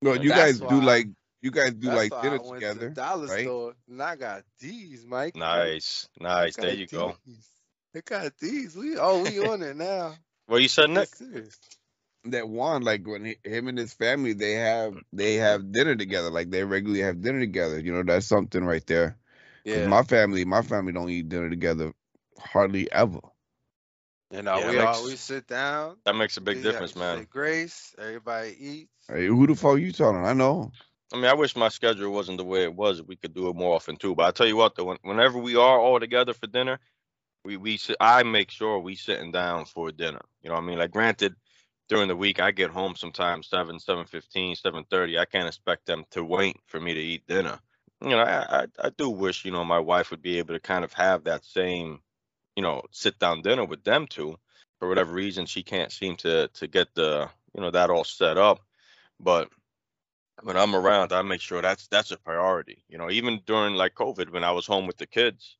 No, 0.02 0.14
you 0.14 0.30
that's 0.30 0.58
guys 0.58 0.68
do 0.68 0.80
like 0.80 1.06
you 1.42 1.50
guys 1.52 1.74
do 1.74 1.88
like 1.88 2.12
why 2.12 2.22
dinner 2.22 2.38
I 2.44 2.48
went 2.48 2.62
to 2.62 2.68
the 2.68 2.74
together. 2.74 2.90
dollar 2.90 3.26
right? 3.26 3.42
store 3.44 3.74
and 3.88 4.02
I 4.02 4.16
got 4.16 4.42
these, 4.58 5.06
Mike. 5.06 5.36
Nice. 5.36 6.08
Nice. 6.18 6.56
There 6.56 6.74
you 6.74 6.86
go. 6.86 7.16
these. 7.24 7.48
I 7.94 8.00
got 8.00 8.36
these. 8.38 8.76
We 8.76 8.98
oh 8.98 9.22
we 9.22 9.38
on 9.46 9.62
it 9.62 9.76
now. 9.76 10.14
What 10.48 10.62
you 10.62 10.68
said, 10.68 10.90
Nick? 10.90 11.08
Yes. 11.20 11.58
That 12.24 12.48
one, 12.48 12.82
like 12.82 13.06
when 13.06 13.24
he, 13.24 13.36
him 13.44 13.68
and 13.68 13.78
his 13.78 13.94
family, 13.94 14.32
they 14.32 14.52
have 14.54 14.96
they 15.12 15.34
have 15.34 15.72
dinner 15.72 15.94
together. 15.96 16.30
Like 16.30 16.50
they 16.50 16.64
regularly 16.64 17.02
have 17.02 17.20
dinner 17.20 17.38
together. 17.40 17.78
You 17.78 17.92
know, 17.92 18.02
that's 18.04 18.26
something 18.26 18.64
right 18.64 18.84
there. 18.86 19.16
'Cause 19.66 19.76
Yeah. 19.76 19.88
My 19.88 20.02
family, 20.04 20.44
my 20.44 20.62
family 20.62 20.92
don't 20.92 21.10
eat 21.10 21.28
dinner 21.28 21.50
together 21.50 21.92
hardly 22.38 22.90
ever. 22.92 23.20
you 24.32 24.42
know, 24.42 24.58
Yeah, 24.58 24.70
we 24.70 24.76
makes- 24.78 24.98
always 24.98 25.20
sit 25.20 25.46
down. 25.46 26.00
That 26.04 26.16
makes 26.16 26.36
a 26.36 26.40
big 26.40 26.60
difference, 26.60 26.96
man. 26.96 27.28
grace. 27.30 27.94
Everybody 27.96 28.56
eats. 28.58 29.06
Hey, 29.08 29.26
who 29.26 29.46
the 29.46 29.54
fuck 29.54 29.78
you 29.78 29.92
talking? 29.92 30.24
I 30.24 30.32
know. 30.32 30.72
I 31.12 31.16
mean, 31.16 31.26
I 31.26 31.34
wish 31.34 31.54
my 31.54 31.68
schedule 31.68 32.10
wasn't 32.12 32.38
the 32.38 32.44
way 32.44 32.64
it 32.64 32.74
was. 32.74 33.00
We 33.00 33.14
could 33.14 33.34
do 33.34 33.48
it 33.48 33.54
more 33.54 33.76
often 33.76 33.96
too. 33.96 34.16
But 34.16 34.26
I 34.26 34.30
tell 34.32 34.48
you 34.48 34.56
what, 34.56 34.74
though, 34.74 34.84
when, 34.86 34.98
whenever 35.02 35.38
we 35.38 35.54
are 35.54 35.78
all 35.78 36.00
together 36.00 36.34
for 36.34 36.48
dinner, 36.48 36.80
we 37.44 37.56
we 37.56 37.76
sit, 37.76 37.96
I 38.00 38.24
make 38.24 38.50
sure 38.50 38.80
we 38.80 38.96
sitting 38.96 39.30
down 39.30 39.64
for 39.66 39.92
dinner. 39.92 40.22
You 40.42 40.48
know 40.48 40.56
what 40.56 40.64
I 40.64 40.66
mean? 40.66 40.78
Like, 40.78 40.90
granted, 40.90 41.36
during 41.88 42.08
the 42.08 42.16
week 42.16 42.40
I 42.40 42.50
get 42.50 42.70
home 42.70 42.96
sometimes 42.96 43.46
seven, 43.48 43.78
seven 43.78 44.06
fifteen, 44.06 44.56
seven 44.56 44.84
thirty. 44.90 45.16
I 45.20 45.24
can't 45.24 45.46
expect 45.46 45.86
them 45.86 46.04
to 46.10 46.24
wait 46.24 46.56
for 46.66 46.80
me 46.80 46.94
to 46.94 47.00
eat 47.00 47.28
dinner. 47.28 47.60
You 48.02 48.10
know, 48.10 48.18
I, 48.20 48.62
I 48.62 48.66
I 48.84 48.90
do 48.90 49.08
wish 49.10 49.44
you 49.44 49.50
know 49.50 49.64
my 49.64 49.78
wife 49.78 50.10
would 50.10 50.22
be 50.22 50.38
able 50.38 50.54
to 50.54 50.60
kind 50.60 50.84
of 50.84 50.92
have 50.94 51.24
that 51.24 51.44
same, 51.44 52.00
you 52.56 52.62
know, 52.62 52.82
sit 52.92 53.18
down 53.18 53.42
dinner 53.42 53.64
with 53.64 53.84
them 53.84 54.06
too. 54.06 54.36
For 54.78 54.88
whatever 54.88 55.12
reason, 55.12 55.46
she 55.46 55.62
can't 55.62 55.92
seem 55.92 56.16
to 56.18 56.48
to 56.48 56.66
get 56.68 56.94
the 56.94 57.30
you 57.54 57.60
know 57.62 57.70
that 57.70 57.90
all 57.90 58.04
set 58.04 58.38
up. 58.38 58.60
But 59.20 59.50
when 60.42 60.56
I'm 60.56 60.74
around, 60.76 61.12
I 61.12 61.22
make 61.22 61.40
sure 61.42 61.62
that's 61.62 61.88
that's 61.88 62.10
a 62.12 62.18
priority. 62.18 62.84
You 62.88 62.98
know, 62.98 63.10
even 63.10 63.40
during 63.46 63.74
like 63.76 63.94
COVID, 63.94 64.30
when 64.32 64.44
I 64.44 64.52
was 64.52 64.66
home 64.66 64.86
with 64.86 64.98
the 64.98 65.06
kids, 65.06 65.56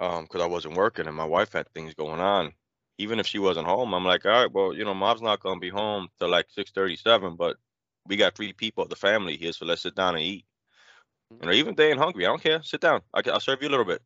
um, 0.00 0.24
because 0.24 0.42
I 0.42 0.46
wasn't 0.46 0.76
working 0.76 1.06
and 1.08 1.16
my 1.16 1.24
wife 1.26 1.52
had 1.54 1.68
things 1.74 1.94
going 1.94 2.20
on. 2.20 2.52
Even 2.98 3.20
if 3.20 3.26
she 3.26 3.38
wasn't 3.40 3.66
home, 3.68 3.94
I'm 3.94 4.04
like, 4.04 4.26
all 4.26 4.32
right, 4.32 4.52
well, 4.52 4.74
you 4.74 4.84
know, 4.84 4.94
mom's 4.94 5.22
not 5.22 5.40
gonna 5.40 5.60
be 5.60 5.70
home 5.70 6.08
till 6.18 6.28
like 6.30 6.46
six 6.50 6.70
thirty-seven, 6.72 7.36
but 7.36 7.56
we 8.08 8.16
got 8.16 8.34
three 8.36 8.52
people 8.54 8.84
of 8.84 8.90
the 8.90 8.96
family 8.96 9.36
here, 9.36 9.52
so 9.52 9.66
let's 9.66 9.82
sit 9.82 9.94
down 9.96 10.14
and 10.16 10.24
eat. 10.24 10.46
You 11.40 11.48
know, 11.48 11.52
even 11.52 11.70
if 11.72 11.76
they 11.76 11.90
ain't 11.90 11.98
hungry, 11.98 12.24
I 12.26 12.28
don't 12.28 12.42
care. 12.42 12.62
Sit 12.62 12.80
down. 12.80 13.02
I, 13.12 13.22
will 13.24 13.40
serve 13.40 13.62
you 13.62 13.68
a 13.68 13.70
little 13.70 13.84
bit. 13.84 14.02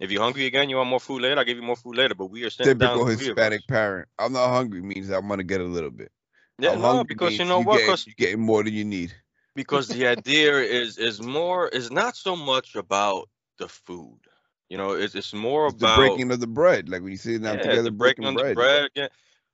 If 0.00 0.10
you're 0.10 0.22
hungry 0.22 0.46
again, 0.46 0.68
you 0.70 0.76
want 0.76 0.88
more 0.90 1.00
food 1.00 1.22
later, 1.22 1.38
I'll 1.38 1.44
give 1.44 1.56
you 1.58 1.62
more 1.62 1.76
food 1.76 1.96
later. 1.96 2.14
But 2.14 2.26
we 2.26 2.44
are 2.44 2.50
sitting 2.50 2.78
down. 2.78 2.98
Typical 2.98 3.04
the 3.04 3.12
of. 3.12 3.12
Hispanic 3.12 3.66
parent. 3.68 4.08
I'm 4.18 4.32
not 4.32 4.48
hungry 4.50 4.82
means 4.82 5.10
I'm 5.10 5.28
gonna 5.28 5.44
get 5.44 5.60
a 5.60 5.64
little 5.64 5.90
bit. 5.90 6.12
Yeah, 6.58 6.74
I'm 6.74 7.02
no, 7.02 7.04
because 7.04 7.38
you 7.38 7.44
know 7.44 7.60
what? 7.60 7.82
Get, 7.82 7.84
'Cause 7.84 8.06
you're 8.06 8.14
getting 8.16 8.40
more 8.40 8.62
than 8.64 8.74
you 8.74 8.84
need. 8.84 9.14
because 9.54 9.88
the 9.90 10.06
idea 10.06 10.58
is 10.58 10.98
is 10.98 11.20
more 11.20 11.68
is 11.68 11.90
not 11.90 12.16
so 12.16 12.36
much 12.36 12.74
about 12.74 13.28
the 13.58 13.68
food. 13.68 14.20
You 14.68 14.76
know, 14.78 14.92
it's 14.92 15.14
it's 15.14 15.32
more 15.34 15.66
It's 15.66 15.76
the 15.76 15.86
about 15.86 16.20
breaking 16.20 16.30
of 16.32 16.40
the 16.40 16.46
bread. 16.46 16.88
Like 16.88 17.02
when 17.02 17.10
you 17.12 17.18
sit 17.18 17.42
down 17.42 17.60
yeah, 17.60 17.60
together 17.60 17.90
the 17.90 17.90
breaking 17.90 18.32
breaking 18.32 18.32
bread. 18.32 18.36
the 18.36 18.52
bread. 18.52 18.90
Yeah. 18.94 19.08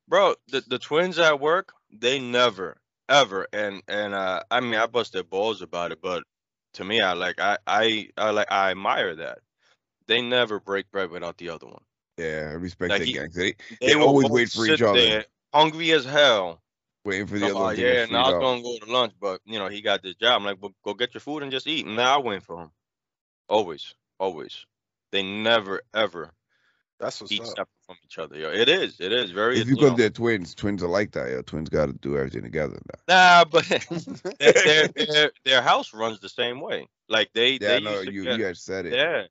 Bro, 0.08 0.36
the, 0.48 0.60
the 0.62 0.78
twins 0.78 1.18
at 1.18 1.40
work, 1.40 1.72
they 1.90 2.18
never, 2.18 2.80
ever, 3.08 3.46
and 3.52 3.82
and 3.88 4.14
uh, 4.14 4.42
I 4.50 4.60
mean, 4.60 4.74
I 4.74 4.86
bust 4.86 5.12
their 5.12 5.24
balls 5.24 5.62
about 5.62 5.92
it, 5.92 6.00
but 6.02 6.24
to 6.74 6.84
me, 6.84 7.00
I 7.00 7.12
like, 7.12 7.40
I, 7.40 7.58
I, 7.66 8.08
I 8.16 8.30
like, 8.30 8.50
I 8.50 8.70
admire 8.70 9.14
that. 9.16 9.38
They 10.06 10.20
never 10.20 10.60
break 10.60 10.90
bread 10.90 11.10
without 11.10 11.38
the 11.38 11.48
other 11.50 11.66
one. 11.66 11.82
Yeah, 12.18 12.48
I 12.50 12.54
respect 12.54 12.90
Like 12.90 13.00
that 13.00 13.06
he- 13.06 13.12
gang. 13.14 13.30
They, 13.34 13.54
They, 13.80 13.88
They 13.88 13.94
always 13.94 14.28
wait 14.30 14.50
for 14.50 14.66
each 14.66 14.82
other. 14.82 15.24
hungry 15.52 15.92
as 15.92 16.04
hell. 16.04 16.60
waiting 17.04 17.26
for 17.26 17.38
the 17.38 17.46
other 17.46 17.54
one 17.54 17.76
yeah, 17.76 18.06
now 18.06 18.24
I 18.24 18.30
was 18.30 18.40
gonna 18.40 18.62
go 18.62 18.78
to 18.78 18.92
lunch, 18.92 19.12
but 19.20 19.40
you 19.44 19.58
know, 19.58 19.68
he 19.68 19.80
got 19.80 20.02
this 20.02 20.14
job. 20.16 20.40
I'm 20.40 20.44
like, 20.44 20.58
well, 20.60 20.72
go 20.84 20.94
get 20.94 21.14
your 21.14 21.20
food 21.20 21.42
and 21.42 21.52
just 21.52 21.66
eat. 21.66 21.86
And 21.86 21.96
now 21.96 22.14
I 22.16 22.18
went 22.18 22.44
for 22.44 22.60
him. 22.60 22.70
Always, 23.48 23.94
always. 24.18 24.66
They 25.10 25.22
never 25.22 25.82
ever 25.94 26.30
That's 27.02 27.20
what's 27.20 27.32
eat 27.32 27.40
up. 27.40 27.48
separate 27.48 27.68
from 27.84 27.96
each 28.04 28.18
other. 28.18 28.38
Yo. 28.38 28.50
It 28.50 28.68
is, 28.68 29.00
it 29.00 29.12
is 29.12 29.32
very. 29.32 29.60
If 29.60 29.66
you 29.66 29.74
because 29.74 29.90
know, 29.90 29.96
they're 29.96 30.10
twins. 30.10 30.54
Twins 30.54 30.84
are 30.84 30.88
like 30.88 31.10
that. 31.12 31.30
Yeah, 31.30 31.42
twins 31.42 31.68
got 31.68 31.86
to 31.86 31.92
do 31.94 32.16
everything 32.16 32.42
together. 32.42 32.78
Now. 33.08 33.40
Nah, 33.40 33.44
but 33.44 33.64
their, 34.38 34.86
their 34.88 35.32
their 35.44 35.62
house 35.62 35.92
runs 35.92 36.20
the 36.20 36.28
same 36.28 36.60
way. 36.60 36.86
Like 37.08 37.30
they 37.34 37.58
Yeah, 37.58 37.74
they 37.74 37.80
no, 37.80 38.00
you 38.02 38.22
get, 38.22 38.38
you 38.38 38.44
had 38.44 38.56
said 38.56 38.86
it. 38.86 38.94
yeah, 38.94 39.24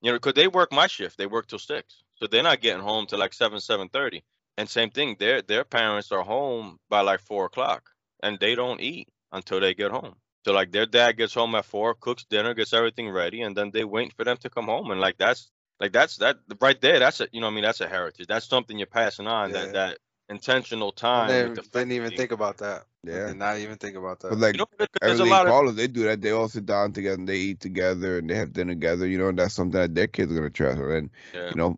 you 0.00 0.10
know, 0.10 0.16
because 0.16 0.32
they 0.32 0.48
work 0.48 0.72
my 0.72 0.86
shift. 0.86 1.18
They 1.18 1.26
work 1.26 1.46
till 1.46 1.58
six, 1.58 2.02
so 2.16 2.26
they're 2.26 2.42
not 2.42 2.62
getting 2.62 2.82
home 2.82 3.06
till 3.06 3.18
like 3.18 3.34
seven 3.34 3.60
seven 3.60 3.90
thirty. 3.90 4.24
And 4.56 4.66
same 4.66 4.90
thing, 4.90 5.16
their 5.18 5.42
their 5.42 5.64
parents 5.64 6.10
are 6.12 6.22
home 6.22 6.78
by 6.88 7.02
like 7.02 7.20
four 7.20 7.44
o'clock, 7.44 7.90
and 8.22 8.38
they 8.40 8.54
don't 8.54 8.80
eat 8.80 9.08
until 9.30 9.60
they 9.60 9.74
get 9.74 9.90
home. 9.90 10.14
So 10.46 10.52
like 10.54 10.72
their 10.72 10.86
dad 10.86 11.18
gets 11.18 11.34
home 11.34 11.54
at 11.54 11.66
four, 11.66 11.94
cooks 11.94 12.24
dinner, 12.24 12.54
gets 12.54 12.72
everything 12.72 13.10
ready, 13.10 13.42
and 13.42 13.54
then 13.54 13.70
they 13.72 13.84
wait 13.84 14.14
for 14.14 14.24
them 14.24 14.38
to 14.38 14.48
come 14.48 14.66
home. 14.66 14.90
And 14.90 15.00
like 15.00 15.18
that's 15.18 15.50
like 15.80 15.92
that's 15.92 16.18
that 16.18 16.38
right 16.60 16.80
there. 16.80 16.98
That's 16.98 17.20
a 17.20 17.28
you 17.32 17.40
know 17.40 17.46
what 17.46 17.52
I 17.52 17.54
mean 17.54 17.64
that's 17.64 17.80
a 17.80 17.88
heritage. 17.88 18.26
That's 18.26 18.46
something 18.46 18.78
you're 18.78 18.86
passing 18.86 19.26
on. 19.26 19.50
Yeah. 19.50 19.62
That 19.66 19.72
that 19.72 19.98
intentional 20.28 20.92
time. 20.92 21.28
They 21.28 21.42
the 21.54 21.62
didn't 21.62 21.92
even 21.92 22.08
family. 22.10 22.16
think 22.16 22.32
about 22.32 22.58
that. 22.58 22.84
Yeah. 23.02 23.26
Did 23.28 23.36
not 23.38 23.58
even 23.58 23.76
think 23.78 23.96
about 23.96 24.20
that. 24.20 24.28
But 24.30 24.38
like 24.38 24.54
You 24.54 24.58
know, 24.58 24.66
'cause 24.78 24.88
there's 25.00 25.20
a 25.20 25.24
lot 25.24 25.46
of 25.46 25.50
callers, 25.50 25.74
they 25.74 25.86
do 25.88 26.04
that. 26.04 26.20
They 26.20 26.30
all 26.30 26.48
sit 26.48 26.66
down 26.66 26.92
together 26.92 27.16
and 27.18 27.28
they 27.28 27.38
eat 27.38 27.60
together 27.60 28.18
and 28.18 28.28
they 28.30 28.34
have 28.36 28.52
dinner 28.52 28.74
together. 28.74 29.06
You 29.06 29.18
know, 29.18 29.28
and 29.28 29.38
that's 29.38 29.54
something 29.54 29.80
that 29.80 29.94
their 29.94 30.06
kids 30.06 30.30
are 30.32 30.36
gonna 30.36 30.50
try. 30.50 30.74
So 30.74 30.86
then, 30.86 31.10
yeah. 31.34 31.48
you 31.48 31.56
know, 31.56 31.76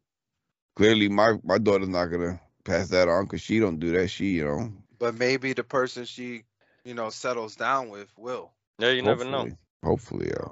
clearly 0.76 1.08
my 1.08 1.38
my 1.44 1.58
daughter's 1.58 1.88
not 1.88 2.06
gonna 2.06 2.40
pass 2.64 2.88
that 2.88 3.08
on 3.08 3.24
because 3.24 3.40
she 3.40 3.58
don't 3.60 3.78
do 3.78 3.92
that. 3.92 4.08
She, 4.08 4.26
you 4.32 4.44
know, 4.44 4.72
but 4.98 5.14
maybe 5.16 5.52
the 5.52 5.64
person 5.64 6.04
she, 6.04 6.42
you 6.84 6.94
know, 6.94 7.08
settles 7.10 7.56
down 7.56 7.88
with 7.88 8.08
will. 8.18 8.52
Yeah, 8.78 8.90
you 8.90 9.02
never 9.02 9.24
know. 9.24 9.38
hopefully- 9.38 9.56
Hopefully, 9.84 10.28
yeah. 10.28 10.48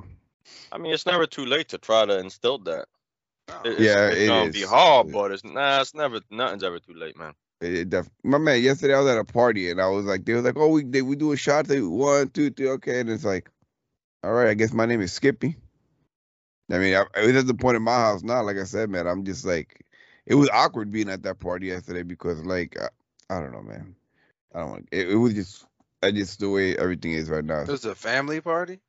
I 0.72 0.78
mean, 0.78 0.92
it's 0.92 1.06
never 1.06 1.24
too 1.26 1.44
late 1.46 1.68
to 1.68 1.78
try 1.78 2.04
to 2.04 2.18
instill 2.18 2.58
that. 2.60 2.86
It- 3.64 3.72
It's, 3.72 3.80
Yeah, 3.80 4.08
it's 4.08 4.20
it 4.20 4.26
gonna 4.26 4.50
be 4.50 4.62
hard, 4.62 5.12
but 5.12 5.32
it's 5.32 5.44
nah, 5.44 5.80
it's 5.80 5.94
never 5.94 6.20
nothing's 6.30 6.64
ever 6.64 6.78
too 6.80 6.94
late, 6.94 7.16
man. 7.16 7.34
It, 7.60 7.74
it 7.74 7.90
def- 7.90 8.10
my 8.24 8.38
man, 8.38 8.62
yesterday 8.62 8.94
I 8.94 9.00
was 9.00 9.08
at 9.10 9.18
a 9.18 9.24
party 9.24 9.70
and 9.70 9.80
I 9.80 9.88
was 9.88 10.06
like, 10.06 10.24
they 10.24 10.32
was 10.34 10.44
like, 10.44 10.56
oh, 10.56 10.68
we 10.68 10.84
they, 10.84 11.02
we 11.02 11.16
do 11.16 11.32
a 11.32 11.36
shot. 11.36 11.66
They 11.66 11.80
one, 11.80 12.28
two, 12.30 12.50
three, 12.50 12.68
okay, 12.70 13.00
and 13.00 13.10
it's 13.10 13.24
like, 13.24 13.50
all 14.22 14.32
right, 14.32 14.48
I 14.48 14.54
guess 14.54 14.72
my 14.72 14.86
name 14.86 15.00
is 15.00 15.12
Skippy. 15.12 15.56
I 16.72 16.78
mean, 16.78 16.94
I, 16.94 17.04
it 17.20 17.26
was 17.26 17.36
at 17.36 17.46
the 17.46 17.54
point 17.54 17.76
in 17.76 17.82
my 17.82 17.94
house 17.94 18.22
now. 18.22 18.42
Like 18.42 18.56
I 18.56 18.64
said, 18.64 18.90
man, 18.90 19.06
I'm 19.06 19.24
just 19.24 19.44
like, 19.44 19.84
it 20.26 20.34
was 20.36 20.48
awkward 20.50 20.92
being 20.92 21.08
at 21.10 21.22
that 21.24 21.40
party 21.40 21.66
yesterday 21.66 22.02
because, 22.04 22.44
like, 22.44 22.76
I, 22.80 22.88
I 23.34 23.40
don't 23.40 23.52
know, 23.52 23.62
man. 23.62 23.96
I 24.54 24.60
don't 24.60 24.70
want. 24.70 24.88
It, 24.92 25.10
it 25.10 25.16
was 25.16 25.34
just 25.34 25.66
I 26.02 26.10
just 26.12 26.40
the 26.40 26.48
way 26.48 26.76
everything 26.76 27.12
is 27.12 27.28
right 27.28 27.44
now. 27.44 27.62
It 27.62 27.68
was 27.68 27.84
a 27.84 27.94
family 27.94 28.40
party. 28.40 28.80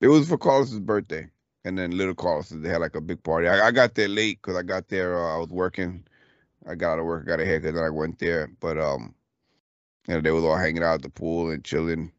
It 0.00 0.08
was 0.08 0.28
for 0.28 0.36
Carlos's 0.36 0.80
birthday, 0.80 1.28
and 1.66 1.76
then 1.76 1.90
little 1.90 2.14
Carlos 2.14 2.48
they 2.50 2.68
had 2.68 2.80
like 2.80 2.94
a 2.94 3.00
big 3.00 3.22
party. 3.24 3.48
I, 3.48 3.66
I 3.66 3.70
got 3.72 3.96
there 3.96 4.06
late 4.06 4.40
because 4.40 4.56
I 4.56 4.62
got 4.62 4.88
there. 4.88 5.18
Uh, 5.18 5.34
I 5.34 5.38
was 5.38 5.48
working. 5.48 6.06
I 6.64 6.76
got 6.76 6.92
out 6.92 6.98
of 7.00 7.06
work, 7.06 7.26
got 7.26 7.40
a 7.40 7.44
haircut, 7.44 7.74
then 7.74 7.82
I 7.82 7.90
went 7.90 8.20
there. 8.20 8.48
But 8.60 8.78
um, 8.78 9.14
you 10.06 10.14
know, 10.14 10.20
they 10.20 10.30
was 10.30 10.44
all 10.44 10.56
hanging 10.56 10.84
out 10.84 10.94
at 10.94 11.02
the 11.02 11.08
pool 11.08 11.50
and 11.50 11.64
chilling. 11.64 12.12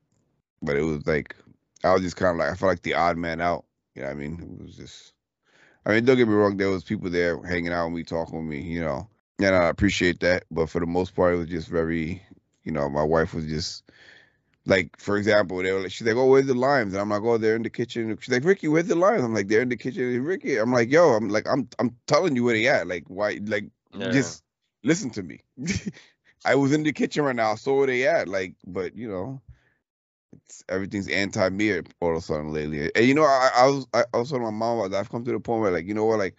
But 0.62 0.75
it 0.75 0.84
was 0.84 1.08
like 1.08 1.34
I 1.84 1.94
was 1.94 2.01
just 2.01 2.18
kind 2.18 2.32
of 2.32 2.38
like 2.38 2.51
I 2.51 2.56
felt 2.56 2.70
like 2.70 2.82
the 2.82 2.96
odd 2.96 3.18
man 3.18 3.39
out. 3.39 3.63
You 3.96 4.01
know 4.01 4.10
what 4.10 4.18
I 4.18 4.20
mean? 4.20 4.58
It 4.60 4.66
was 4.66 4.75
just. 4.75 5.13
I 5.86 5.94
mean, 5.94 6.04
don't 6.04 6.18
get 6.18 6.27
me 6.27 6.34
wrong. 6.34 6.58
There 6.58 6.70
was 6.70 6.84
people 6.84 7.10
there 7.10 7.42
hanging 7.42 7.72
out 7.72 7.86
with 7.86 7.96
me, 7.96 8.04
talking 8.04 8.39
with 8.39 8.50
me. 8.50 8.62
You 8.62 8.82
know, 8.82 9.08
and 9.39 9.56
I 9.56 9.70
appreciate 9.70 10.20
that. 10.20 10.44
But 10.51 10.70
for 10.70 10.82
the 10.82 10.86
most 10.86 11.16
part, 11.16 11.34
it 11.34 11.38
was 11.38 11.48
just 11.48 11.70
very. 11.70 12.22
You 12.66 12.74
know, 12.74 12.89
my 12.89 13.04
wife 13.04 13.34
was 13.34 13.46
just 13.46 13.89
like 14.67 15.00
for 15.00 15.17
example, 15.17 15.57
they 15.63 15.71
were 15.71 15.79
like, 15.81 15.91
she's 15.91 16.05
like, 16.07 16.17
"Oh, 16.17 16.27
where's 16.27 16.45
the 16.45 16.53
limes?" 16.53 16.93
And 16.93 17.01
I'm 17.01 17.09
like, 17.09 17.24
"Oh, 17.24 17.38
they're 17.38 17.55
in 17.55 17.63
the 17.63 17.69
kitchen." 17.69 18.15
She's 18.19 18.33
like, 18.33 18.43
"Ricky, 18.43 18.67
where's 18.67 18.88
the 18.88 18.95
limes?" 18.95 19.24
I'm 19.24 19.33
like, 19.33 19.47
"They're 19.47 19.62
in 19.62 19.69
the 19.69 19.77
kitchen." 19.77 20.24
Ricky, 20.24 20.57
I'm 20.57 20.74
like, 20.74 20.91
"Yo, 20.91 21.09
I'm 21.13 21.29
like, 21.29 21.47
I'm 21.47 21.69
I'm 21.79 21.95
telling 22.07 22.36
you 22.36 22.43
where 22.43 22.53
they 22.55 22.67
at. 22.67 22.88
Like, 22.88 23.05
why? 23.07 23.39
Like, 23.45 23.65
Yeah. 23.93 24.09
just 24.12 24.43
listen 24.83 25.09
to 25.12 25.24
me." 25.24 25.41
I 26.45 26.55
was 26.55 26.71
in 26.74 26.83
the 26.83 26.93
kitchen 26.93 27.24
right 27.24 27.36
now, 27.36 27.51
I 27.53 27.55
saw 27.55 27.77
where 27.77 27.88
they 27.88 28.07
at. 28.07 28.27
Like, 28.27 28.55
but 28.65 28.95
you 28.95 29.09
know, 29.09 29.41
it's 30.45 30.63
everything's 30.69 31.07
anti 31.09 31.50
me 31.50 31.81
all 32.01 32.12
of 32.12 32.17
a 32.17 32.21
sudden 32.21 32.51
lately. 32.53 32.91
And 32.95 33.05
you 33.05 33.13
know, 33.13 33.24
I, 33.24 33.50
I 33.55 33.65
was 33.67 33.88
I, 33.93 34.03
I 34.13 34.17
was 34.17 34.29
telling 34.29 34.43
my 34.43 34.51
mom 34.51 34.79
about 34.79 34.91
that. 34.91 35.00
I've 35.00 35.09
come 35.09 35.24
to 35.25 35.31
the 35.31 35.39
point 35.39 35.62
where 35.62 35.71
like, 35.71 35.88
you 35.88 35.93
know 35.93 36.05
what, 36.05 36.19
like, 36.19 36.36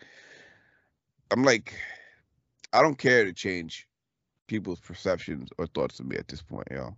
I'm 1.30 1.42
like, 1.44 1.74
I 2.72 2.82
don't 2.82 2.98
care 2.98 3.24
to 3.24 3.32
change 3.32 3.88
people's 4.46 4.80
perceptions 4.80 5.50
or 5.58 5.66
thoughts 5.66 6.00
of 6.00 6.06
me 6.06 6.16
at 6.16 6.28
this 6.28 6.42
point, 6.42 6.68
yo. 6.70 6.96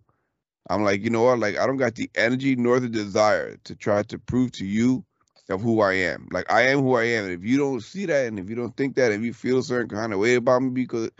I'm 0.68 0.84
like, 0.84 1.02
you 1.02 1.10
know 1.10 1.22
what? 1.22 1.38
Like, 1.38 1.56
I 1.58 1.66
don't 1.66 1.76
got 1.78 1.94
the 1.94 2.10
energy 2.14 2.54
nor 2.56 2.78
the 2.80 2.88
desire 2.88 3.56
to 3.64 3.74
try 3.74 4.02
to 4.04 4.18
prove 4.18 4.52
to 4.52 4.66
you 4.66 5.04
of 5.48 5.60
who 5.60 5.80
I 5.80 5.94
am. 5.94 6.28
Like, 6.30 6.50
I 6.52 6.62
am 6.68 6.80
who 6.80 6.94
I 6.94 7.04
am. 7.04 7.24
And 7.24 7.32
if 7.32 7.44
you 7.44 7.58
don't 7.58 7.80
see 7.82 8.06
that, 8.06 8.26
and 8.26 8.38
if 8.38 8.48
you 8.48 8.54
don't 8.54 8.76
think 8.76 8.96
that, 8.96 9.10
if 9.12 9.22
you 9.22 9.32
feel 9.32 9.58
a 9.58 9.62
certain 9.62 9.88
kind 9.88 10.12
of 10.12 10.20
way 10.20 10.34
about 10.36 10.62
me, 10.62 10.70
because 10.70 11.10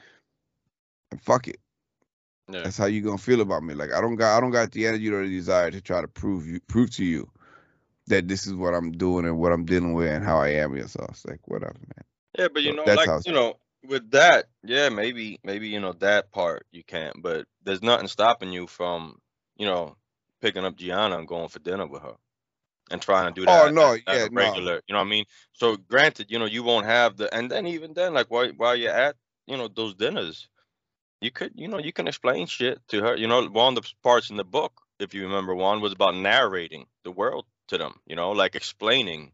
fuck 1.23 1.49
it, 1.49 1.59
Yeah. 2.49 2.63
that's 2.63 2.77
how 2.77 2.87
you 2.87 3.01
gonna 3.01 3.19
feel 3.19 3.41
about 3.41 3.63
me. 3.63 3.75
Like, 3.75 3.93
I 3.93 4.01
don't 4.01 4.17
got, 4.17 4.37
I 4.37 4.41
don't 4.41 4.51
got 4.51 4.71
the 4.73 4.87
energy 4.87 5.09
or 5.09 5.25
the 5.25 5.31
desire 5.31 5.71
to 5.71 5.81
try 5.81 6.01
to 6.01 6.09
prove 6.09 6.47
you, 6.47 6.61
prove 6.61 6.91
to 6.97 7.05
you 7.05 7.29
that 8.07 8.29
this 8.29 8.47
is 8.47 8.55
what 8.55 8.75
I'm 8.75 8.93
doing 8.93 9.25
and 9.25 9.39
what 9.39 9.53
I'm 9.53 9.65
dealing 9.65 9.95
with 9.95 10.09
and 10.09 10.25
how 10.25 10.39
I 10.39 10.49
am. 10.51 10.77
Yourself, 10.77 11.11
it's 11.11 11.27
like 11.27 11.41
whatever, 11.49 11.75
man. 11.75 12.05
Yeah, 12.39 12.49
but 12.53 12.63
you 12.63 12.73
So 12.73 12.77
know, 12.77 12.85
that's 12.85 12.97
like 12.97 13.09
how 13.09 13.21
you 13.25 13.33
know, 13.33 13.55
with 13.89 14.11
that, 14.13 14.47
yeah, 14.63 14.89
maybe, 14.91 15.39
maybe 15.43 15.69
you 15.69 15.81
know 15.81 15.93
that 15.95 16.31
part 16.31 16.67
you 16.71 16.85
can't, 16.85 17.23
but 17.23 17.47
there's 17.65 17.83
nothing 17.83 18.09
stopping 18.09 18.53
you 18.53 18.67
from, 18.67 19.19
you 19.61 19.67
know, 19.67 19.97
picking 20.43 20.67
up 20.67 20.77
Gianna 20.77 21.19
and 21.19 21.29
going 21.29 21.51
for 21.51 21.61
dinner 21.61 21.87
with 21.87 22.03
her, 22.03 22.17
and 22.91 23.03
trying 23.03 23.35
to 23.35 23.41
do 23.41 23.47
Oh, 23.47 23.69
that. 23.69 23.71
no, 23.71 23.93
as- 23.93 24.01
as 24.07 24.23
yeah, 24.23 24.27
a 24.27 24.31
no. 24.31 24.45
regular. 24.45 24.83
You 24.89 24.95
know 24.95 25.01
what 25.01 25.07
I 25.07 25.11
mean? 25.11 25.27
So 25.55 25.77
granted, 25.77 26.31
you 26.31 26.41
know, 26.41 26.47
you 26.47 26.65
won't 26.65 26.87
have 26.87 27.19
the, 27.19 27.35
and 27.35 27.51
then 27.51 27.67
even 27.69 27.95
then, 27.95 28.15
like 28.15 28.31
while 28.31 28.49
while 28.57 28.77
you're 28.77 28.93
at, 28.93 29.17
you 29.47 29.57
know, 29.59 29.69
those 29.69 29.95
dinners, 29.97 30.49
you 31.23 31.31
could, 31.33 31.53
you 31.57 31.69
know, 31.69 31.79
you 31.79 31.93
can 31.93 32.09
explain 32.09 32.47
shit 32.47 32.81
to 32.89 33.03
her. 33.03 33.17
You 33.17 33.29
know, 33.29 33.47
one 33.49 33.77
of 33.79 33.85
the 33.85 33.91
parts 34.03 34.31
in 34.31 34.37
the 34.39 34.45
book, 34.45 34.83
if 35.01 35.15
you 35.15 35.25
remember, 35.25 35.55
one 35.55 35.83
was 35.83 35.93
about 35.93 36.17
narrating 36.17 36.87
the 37.05 37.13
world 37.13 37.47
to 37.69 37.79
them. 37.79 38.01
You 38.07 38.17
know, 38.17 38.33
like 38.33 38.57
explaining 38.57 39.33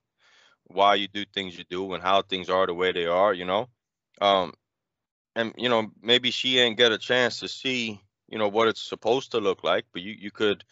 why 0.66 0.96
you 0.96 1.08
do 1.08 1.26
things 1.26 1.58
you 1.58 1.64
do 1.70 1.94
and 1.94 2.02
how 2.02 2.22
things 2.22 2.50
are 2.50 2.66
the 2.66 2.74
way 2.74 2.92
they 2.92 3.06
are, 3.06 3.34
you 3.34 3.46
know. 3.46 3.68
Um 4.20 4.54
and 5.36 5.54
you 5.58 5.68
know, 5.68 5.90
maybe 6.02 6.30
she 6.30 6.58
ain't 6.58 6.78
get 6.78 6.92
a 6.92 6.98
chance 6.98 7.40
to 7.40 7.48
see, 7.48 8.00
you 8.28 8.38
know, 8.38 8.48
what 8.48 8.68
it's 8.68 8.82
supposed 8.82 9.32
to 9.32 9.40
look 9.40 9.64
like, 9.64 9.84
but 9.92 10.02
you 10.02 10.12
you 10.12 10.30
could 10.30 10.64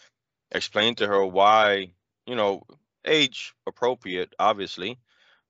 explain 0.51 0.95
to 0.97 1.07
her 1.07 1.25
why, 1.25 1.93
you 2.27 2.37
know, 2.37 2.63
age 3.05 3.55
appropriate, 3.67 4.35
obviously. 4.39 4.99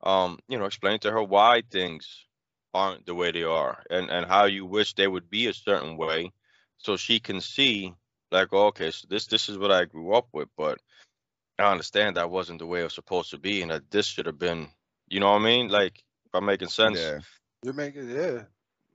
Um, 0.02 0.38
you 0.48 0.58
know, 0.58 0.66
explain 0.66 0.98
to 1.00 1.10
her 1.10 1.22
why 1.22 1.62
things 1.70 2.26
aren't 2.74 3.06
the 3.06 3.14
way 3.14 3.30
they 3.30 3.44
are 3.44 3.82
and 3.88 4.10
and 4.10 4.26
how 4.26 4.44
you 4.44 4.66
wish 4.66 4.94
they 4.94 5.06
would 5.06 5.30
be 5.30 5.46
a 5.46 5.54
certain 5.54 5.96
way 5.96 6.32
so 6.76 6.96
she 6.96 7.20
can 7.20 7.40
see 7.40 7.94
like 8.32 8.48
oh, 8.52 8.66
okay 8.66 8.90
so 8.90 9.06
this 9.08 9.26
this 9.26 9.48
is 9.48 9.56
what 9.56 9.70
i 9.70 9.84
grew 9.84 10.12
up 10.12 10.26
with 10.32 10.48
but 10.56 10.80
i 11.58 11.70
understand 11.70 12.16
that 12.16 12.30
wasn't 12.30 12.58
the 12.58 12.66
way 12.66 12.80
it 12.80 12.84
was 12.84 12.94
supposed 12.94 13.30
to 13.30 13.38
be 13.38 13.62
and 13.62 13.70
that 13.70 13.88
this 13.92 14.06
should 14.06 14.26
have 14.26 14.38
been 14.38 14.68
you 15.08 15.20
know 15.20 15.30
what 15.30 15.40
i 15.40 15.44
mean 15.44 15.68
like 15.68 16.02
if 16.26 16.34
i'm 16.34 16.44
making 16.44 16.68
sense 16.68 16.98
Yeah, 16.98 17.20
You're 17.62 17.74
making 17.74 18.10
yeah. 18.10 18.42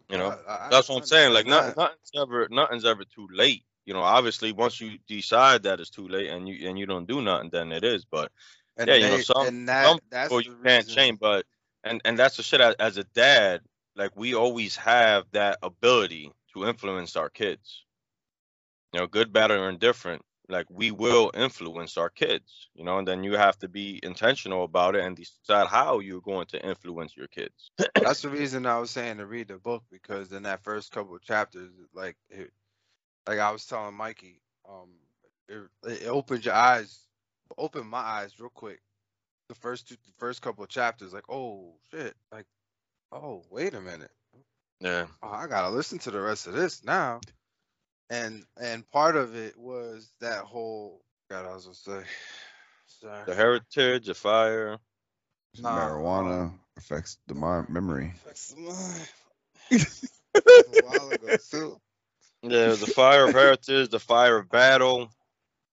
You 0.10 0.18
know? 0.18 0.30
I- 0.48 0.66
I 0.68 0.70
that's 0.70 0.90
what 0.90 0.98
i'm 0.98 1.04
saying 1.04 1.34
like 1.34 1.46
nothing, 1.46 1.74
nothing's 1.78 2.12
ever 2.16 2.48
nothing's 2.50 2.86
ever 2.86 3.04
too 3.04 3.28
late 3.32 3.64
you 3.86 3.94
know? 3.94 4.02
Obviously 4.02 4.52
once 4.52 4.80
you 4.80 5.00
decide 5.08 5.64
that 5.64 5.80
it's 5.80 5.90
too 5.90 6.08
late 6.08 6.30
and 6.30 6.48
you 6.48 6.68
and 6.70 6.78
you 6.78 6.86
don't 6.86 7.08
do 7.08 7.22
nothing 7.22 7.50
then 7.52 7.72
it 7.72 7.84
is 7.84 8.06
but 8.06 8.32
And 8.78 8.88
yeah, 8.90 8.96
you 8.96 9.02
know, 9.10 9.18
they- 9.18 9.24
some- 9.24 9.48
and 9.48 9.68
that, 9.68 9.86
some 9.88 10.00
the 10.30 10.44
you 10.44 10.56
can't 10.64 10.88
change 10.88 11.20
but 11.20 11.46
and 11.84 12.02
and 12.06 12.18
that's 12.20 12.38
the 12.38 12.44
shit 12.44 12.62
as, 12.62 12.76
as 12.80 12.98
a 12.98 13.04
dad 13.04 13.62
like 13.96 14.16
we 14.16 14.36
always 14.36 14.76
have 14.76 15.26
that 15.32 15.58
ability 15.64 16.32
to 16.54 16.66
influence 16.66 17.16
our 17.16 17.30
kids. 17.30 17.84
You 18.94 19.00
know 19.00 19.08
good 19.08 19.32
bad 19.34 19.52
or 19.52 19.70
indifferent 19.70 20.22
like 20.50 20.66
we 20.70 20.92
will 20.92 21.32
influence 21.34 21.98
our 21.98 22.10
kids 22.10 22.70
you 22.76 22.84
know 22.84 22.98
and 22.98 23.08
then 23.08 23.24
you 23.24 23.34
have 23.34 23.58
to 23.58 23.68
be 23.68 24.00
intentional 24.04 24.64
about 24.64 24.96
it 24.96 25.04
and 25.04 25.16
decide 25.16 25.68
how 25.68 26.00
you're 26.00 26.22
going 26.22 26.46
to 26.48 26.64
influence 26.66 27.16
your 27.16 27.28
kids 27.28 27.72
That's 27.96 28.22
the 28.22 28.30
reason 28.30 28.66
I 28.66 28.80
was 28.80 28.92
saying 28.92 29.18
to 29.18 29.26
read 29.26 29.48
the 29.48 29.58
book 29.58 29.84
because 29.92 30.32
in 30.32 30.44
that 30.44 30.64
first 30.64 30.92
couple 30.92 31.16
of 31.16 31.22
chapters, 31.22 31.72
like, 31.94 32.18
it, 32.30 32.52
like 33.28 33.40
I 33.40 33.52
was 33.52 33.66
telling 33.66 33.96
Mikey, 33.96 34.42
um, 34.68 34.90
it, 35.48 35.62
it 35.86 36.08
opened 36.08 36.46
your 36.46 36.56
eyes, 36.56 37.00
opened 37.58 37.88
my 37.88 38.00
eyes 38.00 38.34
real 38.40 38.50
quick. 38.50 38.80
The 39.48 39.56
first 39.56 39.90
two, 39.90 39.96
the 40.06 40.14
first 40.18 40.42
couple 40.42 40.64
of 40.64 40.70
chapters, 40.70 41.14
like, 41.14 41.30
oh 41.30 41.74
shit, 41.92 42.16
like, 42.32 42.46
oh 43.12 43.44
wait 43.50 43.74
a 43.74 43.82
minute, 43.82 44.12
yeah 44.80 45.08
oh, 45.24 45.30
I 45.30 45.48
gotta 45.48 45.70
listen 45.70 45.98
to 46.00 46.12
the 46.12 46.22
rest 46.22 46.46
of 46.46 46.54
this 46.54 46.84
now. 46.84 47.22
And 48.10 48.46
and 48.62 48.90
part 48.92 49.16
of 49.16 49.36
it 49.36 49.58
was 49.58 50.12
that 50.22 50.44
whole, 50.44 51.02
God, 51.30 51.46
I 51.46 51.54
was 51.54 51.66
gonna 51.66 52.04
say, 52.04 52.10
sorry, 52.88 53.24
the 53.28 53.36
heritage 53.36 54.08
the 54.08 54.14
fire 54.14 54.80
Nah, 55.60 55.76
marijuana 55.76 56.54
affects 56.78 57.18
the 57.28 57.36
mind 57.36 57.70
memory. 57.70 58.14
Affects 58.16 58.50
the 58.50 58.62
mind. 58.62 59.10
a 60.48 60.86
while 60.86 61.10
ago 61.12 61.38
too. 61.52 61.80
yeah 62.44 62.76
the 62.76 62.88
fire 62.88 63.26
of 63.26 63.34
heritage 63.34 63.90
the 63.90 64.00
fire 64.00 64.38
of 64.38 64.50
battle 64.50 65.10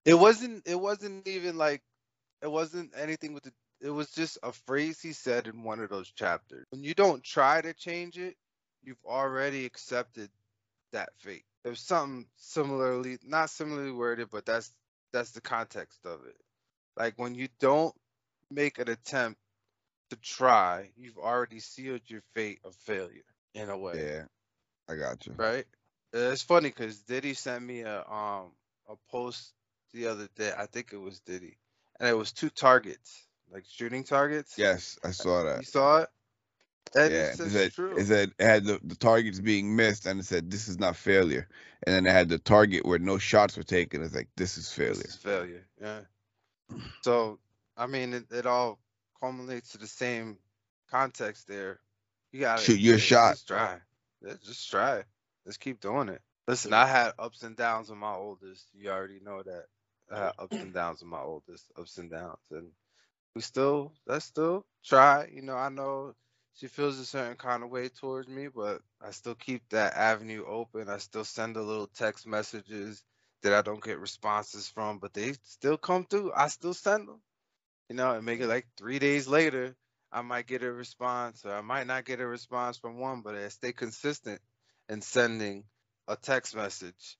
It 0.04 0.14
wasn't. 0.14 0.66
It 0.66 0.80
wasn't 0.80 1.26
even 1.28 1.58
like. 1.58 1.82
It 2.42 2.50
wasn't 2.50 2.92
anything 2.96 3.34
with 3.34 3.44
the. 3.44 3.52
It 3.80 3.90
was 3.90 4.10
just 4.10 4.38
a 4.42 4.52
phrase 4.52 5.00
he 5.00 5.12
said 5.12 5.46
in 5.46 5.62
one 5.62 5.80
of 5.80 5.90
those 5.90 6.10
chapters. 6.12 6.66
When 6.70 6.82
you 6.82 6.94
don't 6.94 7.22
try 7.22 7.60
to 7.60 7.74
change 7.74 8.18
it, 8.18 8.36
you've 8.82 9.04
already 9.06 9.66
accepted 9.66 10.30
that 10.92 11.10
fate. 11.18 11.44
There's 11.66 11.80
something 11.80 12.26
similarly, 12.36 13.18
not 13.26 13.50
similarly 13.50 13.90
worded, 13.90 14.28
but 14.30 14.46
that's 14.46 14.70
that's 15.12 15.32
the 15.32 15.40
context 15.40 15.98
of 16.06 16.24
it. 16.24 16.36
Like 16.96 17.14
when 17.16 17.34
you 17.34 17.48
don't 17.58 17.92
make 18.52 18.78
an 18.78 18.88
attempt 18.88 19.40
to 20.10 20.16
try, 20.22 20.90
you've 20.96 21.18
already 21.18 21.58
sealed 21.58 22.02
your 22.06 22.22
fate 22.34 22.60
of 22.64 22.76
failure 22.76 23.24
in 23.54 23.68
a 23.68 23.76
way 23.76 23.94
Yeah, 24.00 24.22
I 24.88 24.94
got 24.94 25.26
you. 25.26 25.34
right? 25.36 25.64
It's 26.12 26.42
funny 26.42 26.68
because 26.68 27.00
Diddy 27.00 27.34
sent 27.34 27.64
me 27.64 27.80
a 27.80 27.98
um 28.08 28.52
a 28.88 28.94
post 29.10 29.52
the 29.92 30.06
other 30.06 30.28
day. 30.36 30.52
I 30.56 30.66
think 30.66 30.92
it 30.92 31.00
was 31.00 31.18
Diddy, 31.18 31.56
and 31.98 32.08
it 32.08 32.16
was 32.16 32.30
two 32.30 32.48
targets, 32.48 33.26
like 33.50 33.64
shooting 33.68 34.04
targets. 34.04 34.56
Yes, 34.56 35.00
I 35.02 35.10
saw 35.10 35.42
that. 35.42 35.58
you 35.58 35.64
saw 35.64 36.02
it. 36.02 36.08
Yeah, 36.96 37.04
it's 37.06 37.40
it 37.40 37.50
said, 37.50 37.72
true. 37.72 37.96
it 37.96 38.06
said 38.06 38.32
it 38.38 38.44
had 38.44 38.64
the, 38.64 38.80
the 38.82 38.96
targets 38.96 39.40
being 39.40 39.76
missed, 39.76 40.06
and 40.06 40.20
it 40.20 40.26
said 40.26 40.50
this 40.50 40.68
is 40.68 40.78
not 40.78 40.96
failure. 40.96 41.48
And 41.86 41.94
then 41.94 42.06
it 42.06 42.12
had 42.12 42.28
the 42.28 42.38
target 42.38 42.86
where 42.86 42.98
no 42.98 43.18
shots 43.18 43.56
were 43.56 43.62
taken. 43.62 44.02
It's 44.02 44.14
like 44.14 44.28
this 44.36 44.56
is 44.58 44.72
failure. 44.72 44.94
This 44.94 45.16
failure. 45.16 45.64
is 45.78 45.82
failure. 45.82 46.04
Yeah. 46.70 46.80
So 47.02 47.38
I 47.76 47.86
mean, 47.86 48.14
it, 48.14 48.26
it 48.30 48.46
all 48.46 48.78
culminates 49.20 49.70
to 49.70 49.78
the 49.78 49.86
same 49.86 50.38
context 50.90 51.48
there. 51.48 51.80
You 52.32 52.40
got 52.40 52.58
to 52.58 52.64
Shoot 52.64 52.80
your 52.80 52.98
shot. 52.98 53.34
Just 53.34 53.48
try. 53.48 53.78
Just 54.44 54.70
try. 54.70 55.04
Let's 55.44 55.58
keep 55.58 55.80
doing 55.80 56.08
it. 56.08 56.20
Listen, 56.48 56.72
I 56.72 56.86
had 56.86 57.12
ups 57.18 57.42
and 57.42 57.56
downs 57.56 57.90
with 57.90 57.98
my 57.98 58.14
oldest. 58.14 58.68
You 58.74 58.90
already 58.90 59.20
know 59.20 59.42
that. 59.42 59.66
I 60.10 60.18
had 60.18 60.32
ups 60.38 60.56
and 60.56 60.72
downs 60.72 61.00
with 61.00 61.10
my 61.10 61.20
oldest, 61.20 61.70
ups 61.76 61.98
and 61.98 62.10
downs, 62.10 62.38
and 62.52 62.68
we 63.34 63.40
still, 63.40 63.92
let's 64.06 64.24
still 64.24 64.64
try. 64.84 65.28
You 65.32 65.42
know, 65.42 65.56
I 65.56 65.68
know 65.68 66.14
she 66.56 66.68
feels 66.68 66.98
a 66.98 67.04
certain 67.04 67.36
kind 67.36 67.62
of 67.62 67.70
way 67.70 67.88
towards 67.88 68.28
me, 68.28 68.48
but 68.48 68.80
I 69.00 69.10
still 69.10 69.34
keep 69.34 69.68
that 69.70 69.94
avenue 69.94 70.44
open. 70.46 70.88
I 70.88 70.98
still 70.98 71.24
send 71.24 71.56
her 71.56 71.62
little 71.62 71.86
text 71.86 72.26
messages 72.26 73.04
that 73.42 73.52
I 73.52 73.62
don't 73.62 73.82
get 73.82 73.98
responses 73.98 74.68
from, 74.68 74.98
but 74.98 75.12
they 75.12 75.34
still 75.44 75.76
come 75.76 76.06
through. 76.06 76.32
I 76.34 76.48
still 76.48 76.74
send 76.74 77.08
them. 77.08 77.20
You 77.90 77.96
know, 77.96 78.12
and 78.12 78.24
make 78.24 78.40
it 78.40 78.48
like 78.48 78.66
three 78.76 78.98
days 78.98 79.28
later, 79.28 79.76
I 80.10 80.22
might 80.22 80.46
get 80.46 80.62
a 80.62 80.72
response, 80.72 81.44
or 81.44 81.52
I 81.52 81.60
might 81.60 81.86
not 81.86 82.04
get 82.06 82.20
a 82.20 82.26
response 82.26 82.78
from 82.78 82.98
one, 82.98 83.20
but 83.20 83.34
I 83.34 83.48
stay 83.48 83.72
consistent 83.72 84.40
in 84.88 85.02
sending 85.02 85.64
a 86.08 86.16
text 86.16 86.56
message 86.56 87.18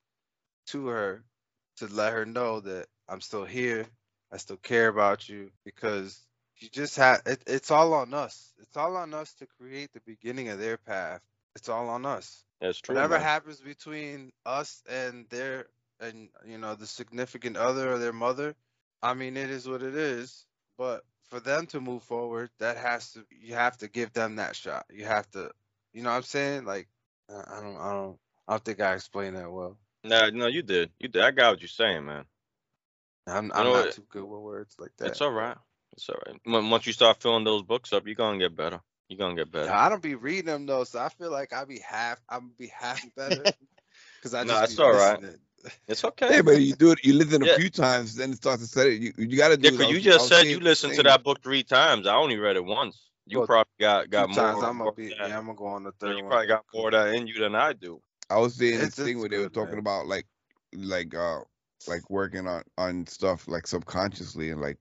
to 0.69 0.87
her 0.89 1.25
to 1.77 1.87
let 1.89 2.15
her 2.15 2.25
know 2.25 2.61
that 2.61 2.87
I'm 3.09 3.21
still 3.21 3.45
here. 3.45 3.87
I 4.33 4.39
still 4.39 4.57
care 4.57 4.89
about 4.89 5.29
you 5.29 5.51
because 5.65 6.19
you 6.59 6.69
just 6.71 6.97
have 6.97 7.23
it, 7.27 7.43
it's 7.47 7.71
all 7.71 7.95
on 7.95 8.15
us. 8.15 8.53
It's 8.61 8.77
all 8.77 8.97
on 8.97 9.15
us 9.15 9.35
to 9.35 9.47
create 9.61 9.93
the 9.93 10.01
beginning 10.07 10.49
of 10.49 10.59
their 10.59 10.77
path. 10.79 11.21
It's 11.57 11.69
all 11.69 11.89
on 11.89 12.07
us. 12.07 12.45
That's 12.61 12.79
true. 12.81 12.95
Whatever 12.95 13.19
man. 13.19 13.23
happens 13.23 13.61
between 13.61 14.33
us 14.45 14.83
and 14.89 15.29
their 15.31 15.67
and 16.01 16.29
you 16.47 16.59
know 16.59 16.75
the 16.75 16.87
significant 16.87 17.57
other 17.57 17.93
or 17.93 17.99
their 17.99 18.13
mother, 18.13 18.55
I 19.03 19.15
mean 19.15 19.37
it 19.37 19.51
is 19.51 19.69
what 19.69 19.83
it 19.83 19.95
is. 19.95 20.47
But 20.79 21.05
for 21.31 21.41
them 21.41 21.67
to 21.69 21.81
move 21.81 22.03
forward, 22.03 22.51
that 22.59 22.77
has 22.79 23.13
to 23.13 23.25
you 23.31 23.55
have 23.55 23.77
to 23.79 23.89
give 23.89 24.13
them 24.13 24.37
that 24.37 24.57
shot. 24.57 24.87
You 24.91 25.05
have 25.07 25.31
to, 25.33 25.51
you 25.93 26.03
know 26.03 26.11
what 26.11 26.17
I'm 26.17 26.23
saying? 26.23 26.65
Like 26.65 26.89
I 27.31 27.61
don't 27.61 27.77
I 27.77 27.93
don't 27.93 28.19
I 28.49 28.53
don't 28.53 28.65
think 28.65 28.81
I 28.81 28.95
explained 28.95 29.37
that 29.37 29.51
well. 29.51 29.77
Nah, 30.05 30.31
no, 30.31 30.47
you 30.47 30.63
did. 30.63 30.91
You 31.01 31.09
did. 31.09 31.23
I 31.23 31.31
got 31.33 31.53
what 31.53 31.61
you're 31.63 31.69
saying, 31.69 32.07
man. 32.07 32.25
I'm 33.27 33.47
You 33.47 33.51
I'm 33.55 33.65
know 33.65 33.73
not 33.73 33.91
too 33.91 34.05
good 34.11 34.25
with 34.25 34.41
words 34.41 34.77
like 34.79 34.93
that. 34.99 35.09
It's 35.09 35.21
all 35.21 35.33
right. 35.33 35.57
It's 35.97 36.09
all 36.09 36.17
right. 36.27 36.65
Once 36.71 36.87
you 36.87 36.93
start 36.93 37.21
filling 37.23 37.45
those 37.45 37.63
books 37.63 37.93
up, 37.93 38.07
you're 38.07 38.15
gonna 38.15 38.39
get 38.39 38.55
better. 38.57 38.81
You're 39.09 39.19
gonna 39.19 39.35
get 39.37 39.51
better. 39.51 39.67
Yeah, 39.67 39.81
I 39.85 39.89
don't 39.89 40.03
be 40.03 40.15
reading 40.15 40.47
them 40.47 40.67
though, 40.67 40.85
so 40.85 40.99
I 41.01 41.09
feel 41.09 41.31
like 41.31 41.53
I 41.53 41.65
be 41.65 41.79
half 41.79 42.21
I'm 42.29 42.51
be 42.59 42.67
half 42.69 43.03
better 43.17 43.43
because 44.17 44.35
I 44.35 44.45
just 44.45 44.47
Nah, 44.49 44.61
be 44.61 44.65
it's 44.65 44.79
all 44.79 44.93
right. 44.93 45.21
It's 45.89 46.05
okay. 46.05 46.37
Yeah, 46.37 46.43
but 46.43 46.61
you 46.61 46.75
do 46.77 46.93
it. 46.93 47.01
You 47.05 47.15
listen 47.15 47.43
a 47.43 47.47
Yeah. 47.47 47.57
few 47.57 47.71
times, 47.71 48.15
then 48.15 48.31
it 48.31 48.37
starts 48.37 48.63
to 48.63 48.69
set 48.69 48.87
it. 48.87 49.01
You, 49.03 49.13
you 49.19 49.37
got 49.37 49.49
to 49.49 49.57
do. 49.57 49.63
Yeah, 49.69 49.69
it. 49.75 49.79
Because 49.79 49.89
you 49.91 49.97
was- 49.97 50.05
just 50.05 50.19
was 50.21 50.29
said 50.29 50.43
saying 50.43 50.51
you 50.51 50.59
the 50.59 50.65
listened 50.65 50.95
to 50.95 51.03
that 51.05 51.25
book 51.25 51.43
three 51.43 51.65
times. 51.65 52.07
I 52.07 52.15
only 52.15 52.37
read 52.37 52.55
it 52.55 52.65
once. 52.65 53.01
You 53.27 53.39
Well, 53.39 53.47
probably 53.49 53.73
got 53.81 54.09
got 54.09 54.29
Two 54.29 54.35
more. 54.41 54.53
times 54.53 54.63
I'm 54.63 54.79
gonna 54.79 54.93
be 54.93 55.09
that. 55.09 55.29
yeah 55.29 55.39
I'm 55.39 55.47
gonna 55.47 55.59
go 55.59 55.67
on 55.67 55.83
the 55.83 55.91
So 56.01 56.07
third 56.07 56.17
you 56.19 56.23
one. 56.23 56.31
probably 56.31 56.47
got 56.47 56.65
more 56.73 56.87
of 56.89 56.93
that 56.93 57.15
in 57.15 57.27
you 57.27 57.41
than 57.41 57.57
I 57.57 57.73
do. 57.73 58.01
I 58.31 58.39
was 58.39 58.55
saying 58.55 58.75
It's- 58.75 58.95
this 58.95 59.07
thing 59.07 59.19
where 59.19 59.29
they 59.29 59.39
were 59.39 59.49
talking 59.49 59.71
man. 59.73 59.81
about 59.81 60.07
like, 60.07 60.27
like, 60.73 61.13
uh, 61.17 61.41
like 61.89 62.09
working 62.11 62.47
on 62.47 62.63
on 62.79 63.05
stuff 63.09 63.49
like 63.49 63.67
subconsciously 63.67 64.51
and 64.51 64.61
like 64.61 64.79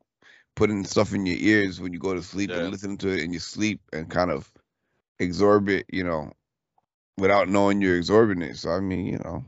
putting 0.55 0.83
stuff 0.85 1.13
in 1.13 1.25
your 1.25 1.37
ears 1.37 1.79
when 1.81 1.93
you 1.93 1.99
go 1.99 2.13
to 2.13 2.23
sleep 2.23 2.49
Yeah. 2.49 2.57
and 2.57 2.71
listening 2.71 2.97
to 2.99 3.09
it 3.09 3.23
in 3.23 3.31
your 3.31 3.41
sleep 3.41 3.81
and 3.93 4.09
kind 4.09 4.31
of 4.31 4.51
absorb 5.19 5.69
it, 5.69 5.85
you 5.91 6.03
know, 6.03 6.31
without 7.17 7.49
knowing 7.49 7.81
you're 7.81 7.97
absorbing 7.97 8.41
it. 8.41 8.57
So 8.57 8.71
I 8.71 8.79
mean, 8.79 9.05
you 9.05 9.19
know, 9.19 9.43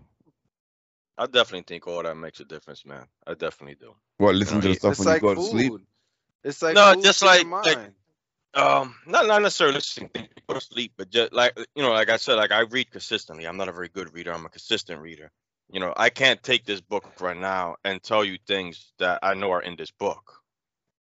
I 1.18 1.26
definitely 1.26 1.64
think 1.68 1.88
all 1.88 2.04
that 2.04 2.16
makes 2.16 2.40
a 2.40 2.46
difference, 2.46 2.86
man. 2.86 3.06
I 3.26 3.34
definitely 3.34 3.76
do. 3.76 3.96
what 4.18 4.36
listen 4.36 4.56
know, 4.58 4.62
to 4.62 4.68
the 4.70 4.76
stuff 4.76 4.92
It's 4.92 5.00
when 5.00 5.08
like 5.08 5.22
you 5.22 5.28
go 5.30 5.36
to 5.36 5.42
sleep. 5.42 5.74
It's 6.44 6.62
like 6.62 6.76
No, 6.76 6.94
food 6.94 7.04
just 7.04 7.24
like- 7.24 7.48
like- 7.48 7.92
Um, 8.54 8.96
not 9.06 9.28
not 9.28 9.42
necessarily 9.42 9.76
listening 9.76 10.10
to 10.16 10.28
go 10.48 10.56
to 10.56 10.62
sleep, 10.62 10.94
but 10.98 11.10
just 11.10 11.32
like 11.34 11.58
you 11.76 11.84
know, 11.84 11.92
like 11.92 12.10
I 12.10 12.18
said, 12.18 12.36
like 12.36 12.52
I 12.52 12.62
read 12.62 12.90
consistently. 12.90 13.46
I'm 13.46 13.58
not 13.58 13.70
a 13.70 13.72
very 13.72 13.90
good 13.90 14.14
reader. 14.14 14.34
I'm 14.34 14.46
a 14.46 14.50
consistent 14.50 15.00
reader. 15.02 15.30
You 15.70 15.80
know, 15.80 15.94
I 15.96 16.10
can't 16.10 16.42
take 16.42 16.66
this 16.66 16.82
book 16.82 17.04
right 17.20 17.38
now 17.38 17.76
and 17.84 18.02
tell 18.02 18.24
you 18.24 18.38
things 18.48 18.94
that 19.00 19.20
I 19.22 19.34
know 19.36 19.52
are 19.52 19.62
in 19.62 19.76
this 19.76 19.92
book. 19.92 20.37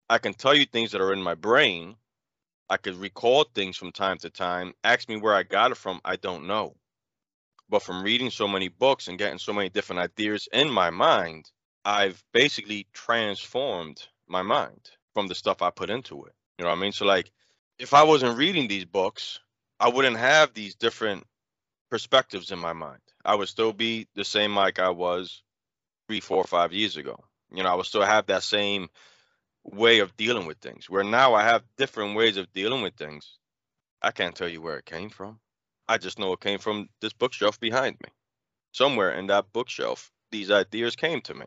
I 0.09 0.19
can 0.19 0.33
tell 0.33 0.53
you 0.55 0.65
things 0.65 0.91
that 0.91 1.01
are 1.01 1.13
in 1.13 1.21
my 1.21 1.35
brain. 1.35 1.95
I 2.69 2.77
could 2.77 2.95
recall 2.95 3.43
things 3.43 3.77
from 3.77 3.91
time 3.91 4.17
to 4.19 4.29
time. 4.29 4.73
Ask 4.83 5.09
me 5.09 5.17
where 5.17 5.35
I 5.35 5.43
got 5.43 5.71
it 5.71 5.77
from. 5.77 6.01
I 6.05 6.15
don't 6.15 6.47
know. 6.47 6.75
But 7.69 7.83
from 7.83 8.03
reading 8.03 8.29
so 8.29 8.47
many 8.47 8.67
books 8.67 9.07
and 9.07 9.17
getting 9.17 9.39
so 9.39 9.53
many 9.53 9.69
different 9.69 10.01
ideas 10.01 10.47
in 10.51 10.69
my 10.69 10.89
mind, 10.91 11.49
I've 11.83 12.23
basically 12.33 12.87
transformed 12.93 14.01
my 14.27 14.41
mind 14.43 14.89
from 15.13 15.27
the 15.27 15.35
stuff 15.35 15.61
I 15.61 15.71
put 15.71 15.89
into 15.89 16.25
it. 16.25 16.33
You 16.57 16.65
know 16.65 16.71
what 16.71 16.77
I 16.77 16.81
mean? 16.81 16.91
So 16.91 17.05
like 17.05 17.31
if 17.79 17.93
I 17.93 18.03
wasn't 18.03 18.37
reading 18.37 18.67
these 18.67 18.85
books, 18.85 19.39
I 19.79 19.89
wouldn't 19.89 20.17
have 20.17 20.53
these 20.53 20.75
different 20.75 21.23
perspectives 21.89 22.51
in 22.51 22.59
my 22.59 22.73
mind. 22.73 23.01
I 23.23 23.35
would 23.35 23.49
still 23.49 23.73
be 23.73 24.07
the 24.15 24.25
same 24.25 24.51
Mike 24.51 24.79
I 24.79 24.89
was 24.89 25.43
three, 26.07 26.19
four, 26.19 26.43
five 26.45 26.73
years 26.73 26.97
ago. 26.97 27.23
You 27.51 27.63
know, 27.63 27.69
I 27.69 27.75
would 27.75 27.85
still 27.85 28.03
have 28.05 28.27
that 28.27 28.43
same 28.43 28.89
way 29.65 29.99
of 29.99 30.15
dealing 30.15 30.45
with 30.45 30.59
things. 30.59 30.89
Where 30.89 31.03
now 31.03 31.33
I 31.33 31.43
have 31.43 31.63
different 31.77 32.15
ways 32.15 32.37
of 32.37 32.51
dealing 32.53 32.81
with 32.81 32.95
things. 32.95 33.37
I 34.01 34.11
can't 34.11 34.35
tell 34.35 34.47
you 34.47 34.61
where 34.61 34.77
it 34.77 34.85
came 34.85 35.09
from. 35.09 35.39
I 35.87 35.97
just 35.97 36.19
know 36.19 36.33
it 36.33 36.39
came 36.39 36.59
from 36.59 36.89
this 37.01 37.13
bookshelf 37.13 37.59
behind 37.59 37.97
me. 38.03 38.09
Somewhere 38.71 39.11
in 39.11 39.27
that 39.27 39.51
bookshelf, 39.53 40.11
these 40.31 40.51
ideas 40.51 40.95
came 40.95 41.21
to 41.21 41.33
me. 41.33 41.45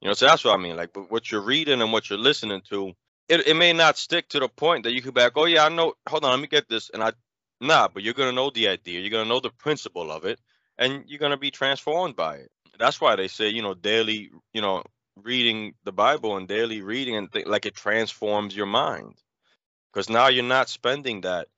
You 0.00 0.08
know, 0.08 0.14
so 0.14 0.26
that's 0.26 0.44
what 0.44 0.54
I 0.54 0.62
mean. 0.62 0.76
Like 0.76 0.92
but 0.92 1.10
what 1.10 1.30
you're 1.30 1.40
reading 1.40 1.82
and 1.82 1.92
what 1.92 2.08
you're 2.08 2.18
listening 2.18 2.62
to, 2.70 2.92
it, 3.28 3.46
it 3.46 3.54
may 3.54 3.72
not 3.72 3.98
stick 3.98 4.28
to 4.30 4.40
the 4.40 4.48
point 4.48 4.84
that 4.84 4.92
you 4.92 5.02
could 5.02 5.14
be 5.14 5.20
like, 5.20 5.32
oh 5.36 5.46
yeah, 5.46 5.64
I 5.64 5.68
know. 5.68 5.94
Hold 6.08 6.24
on, 6.24 6.30
let 6.30 6.40
me 6.40 6.46
get 6.46 6.68
this. 6.68 6.90
And 6.90 7.02
I, 7.02 7.12
nah, 7.60 7.88
but 7.88 8.02
you're 8.02 8.14
gonna 8.14 8.32
know 8.32 8.50
the 8.50 8.68
idea. 8.68 9.00
You're 9.00 9.10
gonna 9.10 9.28
know 9.28 9.40
the 9.40 9.50
principle 9.50 10.10
of 10.10 10.24
it, 10.24 10.38
and 10.78 11.04
you're 11.06 11.18
gonna 11.18 11.36
be 11.36 11.50
transformed 11.50 12.16
by 12.16 12.36
it. 12.36 12.50
That's 12.78 13.00
why 13.00 13.16
they 13.16 13.28
say, 13.28 13.48
you 13.48 13.62
know, 13.62 13.74
daily, 13.74 14.30
you 14.52 14.60
know, 14.60 14.84
reading 15.22 15.74
the 15.84 15.92
Bible 15.92 16.36
and 16.36 16.48
daily 16.48 16.82
reading 16.82 17.16
and 17.16 17.32
th- 17.32 17.46
like 17.46 17.66
it 17.66 17.74
transforms 17.74 18.56
your 18.56 18.66
mind, 18.66 19.14
because 19.92 20.08
now 20.08 20.28
you're 20.28 20.44
not 20.44 20.68
spending 20.68 21.22
that, 21.22 21.48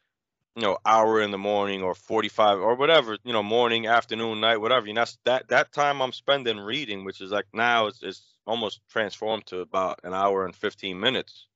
you 0.56 0.62
know, 0.62 0.78
hour 0.84 1.20
in 1.20 1.30
the 1.30 1.38
morning 1.38 1.82
or 1.82 1.94
45 1.94 2.58
or 2.60 2.74
whatever, 2.76 3.18
you 3.24 3.32
know, 3.32 3.42
morning, 3.42 3.86
afternoon, 3.86 4.40
night, 4.40 4.58
whatever. 4.58 4.86
You 4.86 4.94
know, 4.94 5.04
that 5.24 5.48
that 5.48 5.72
time 5.72 6.02
I'm 6.02 6.12
spending 6.12 6.58
reading, 6.58 7.04
which 7.04 7.20
is 7.20 7.30
like 7.30 7.46
now 7.52 7.86
it's, 7.86 8.02
it's 8.02 8.34
almost 8.46 8.80
transformed 8.90 9.46
to 9.46 9.60
about 9.60 10.00
an 10.04 10.14
hour 10.14 10.44
and 10.44 10.54
15 10.54 10.98
minutes. 10.98 11.46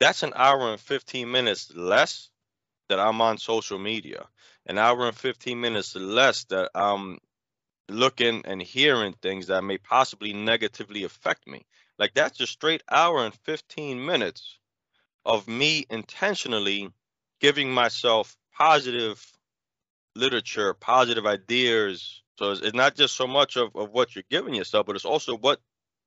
That's 0.00 0.22
an 0.22 0.32
hour 0.36 0.70
and 0.70 0.80
15 0.80 1.30
minutes 1.30 1.72
less 1.74 2.30
that 2.88 3.00
I'm 3.00 3.20
on 3.20 3.38
social 3.38 3.78
media, 3.78 4.26
an 4.66 4.78
hour 4.78 5.06
and 5.06 5.16
15 5.16 5.60
minutes 5.60 5.94
less 5.96 6.44
that 6.44 6.70
I'm 6.74 7.18
looking 7.88 8.42
and 8.44 8.60
hearing 8.60 9.14
things 9.14 9.46
that 9.46 9.64
may 9.64 9.78
possibly 9.78 10.32
negatively 10.32 11.04
affect 11.04 11.46
me. 11.46 11.64
Like 11.98 12.14
that's 12.14 12.40
a 12.40 12.46
straight 12.46 12.82
hour 12.90 13.24
and 13.24 13.34
15 13.34 14.04
minutes 14.04 14.58
of 15.24 15.48
me 15.48 15.86
intentionally 15.90 16.90
giving 17.40 17.72
myself 17.72 18.36
positive 18.56 19.24
literature, 20.14 20.74
positive 20.74 21.26
ideas. 21.26 22.22
So 22.38 22.52
it's, 22.52 22.74
not 22.74 22.94
just 22.94 23.16
so 23.16 23.26
much 23.26 23.56
of, 23.56 23.74
of 23.74 23.90
what 23.90 24.14
you're 24.14 24.24
giving 24.30 24.54
yourself, 24.54 24.86
but 24.86 24.96
it's 24.96 25.04
also 25.04 25.36
what 25.36 25.60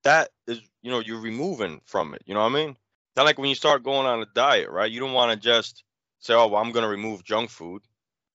that 0.03 0.29
is, 0.47 0.61
you 0.81 0.91
know, 0.91 0.99
you're 0.99 1.21
removing 1.21 1.81
from 1.85 2.13
it. 2.13 2.21
You 2.25 2.33
know 2.33 2.41
what 2.41 2.51
I 2.51 2.65
mean? 2.65 2.77
Of 3.17 3.25
like 3.25 3.37
when 3.37 3.49
you 3.49 3.55
start 3.55 3.83
going 3.83 4.07
on 4.07 4.21
a 4.21 4.25
diet, 4.33 4.69
right? 4.69 4.91
You 4.91 4.99
don't 4.99 5.13
want 5.13 5.31
to 5.31 5.37
just 5.37 5.83
say, 6.19 6.33
"Oh, 6.33 6.47
well, 6.47 6.61
I'm 6.61 6.71
going 6.71 6.83
to 6.83 6.89
remove 6.89 7.23
junk 7.23 7.49
food," 7.49 7.83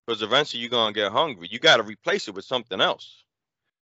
because 0.05 0.21
eventually 0.21 0.61
you're 0.61 0.69
going 0.69 0.93
to 0.93 0.99
get 0.99 1.11
hungry. 1.11 1.47
You 1.49 1.59
got 1.59 1.77
to 1.77 1.83
replace 1.83 2.27
it 2.27 2.35
with 2.35 2.45
something 2.45 2.79
else. 2.79 3.23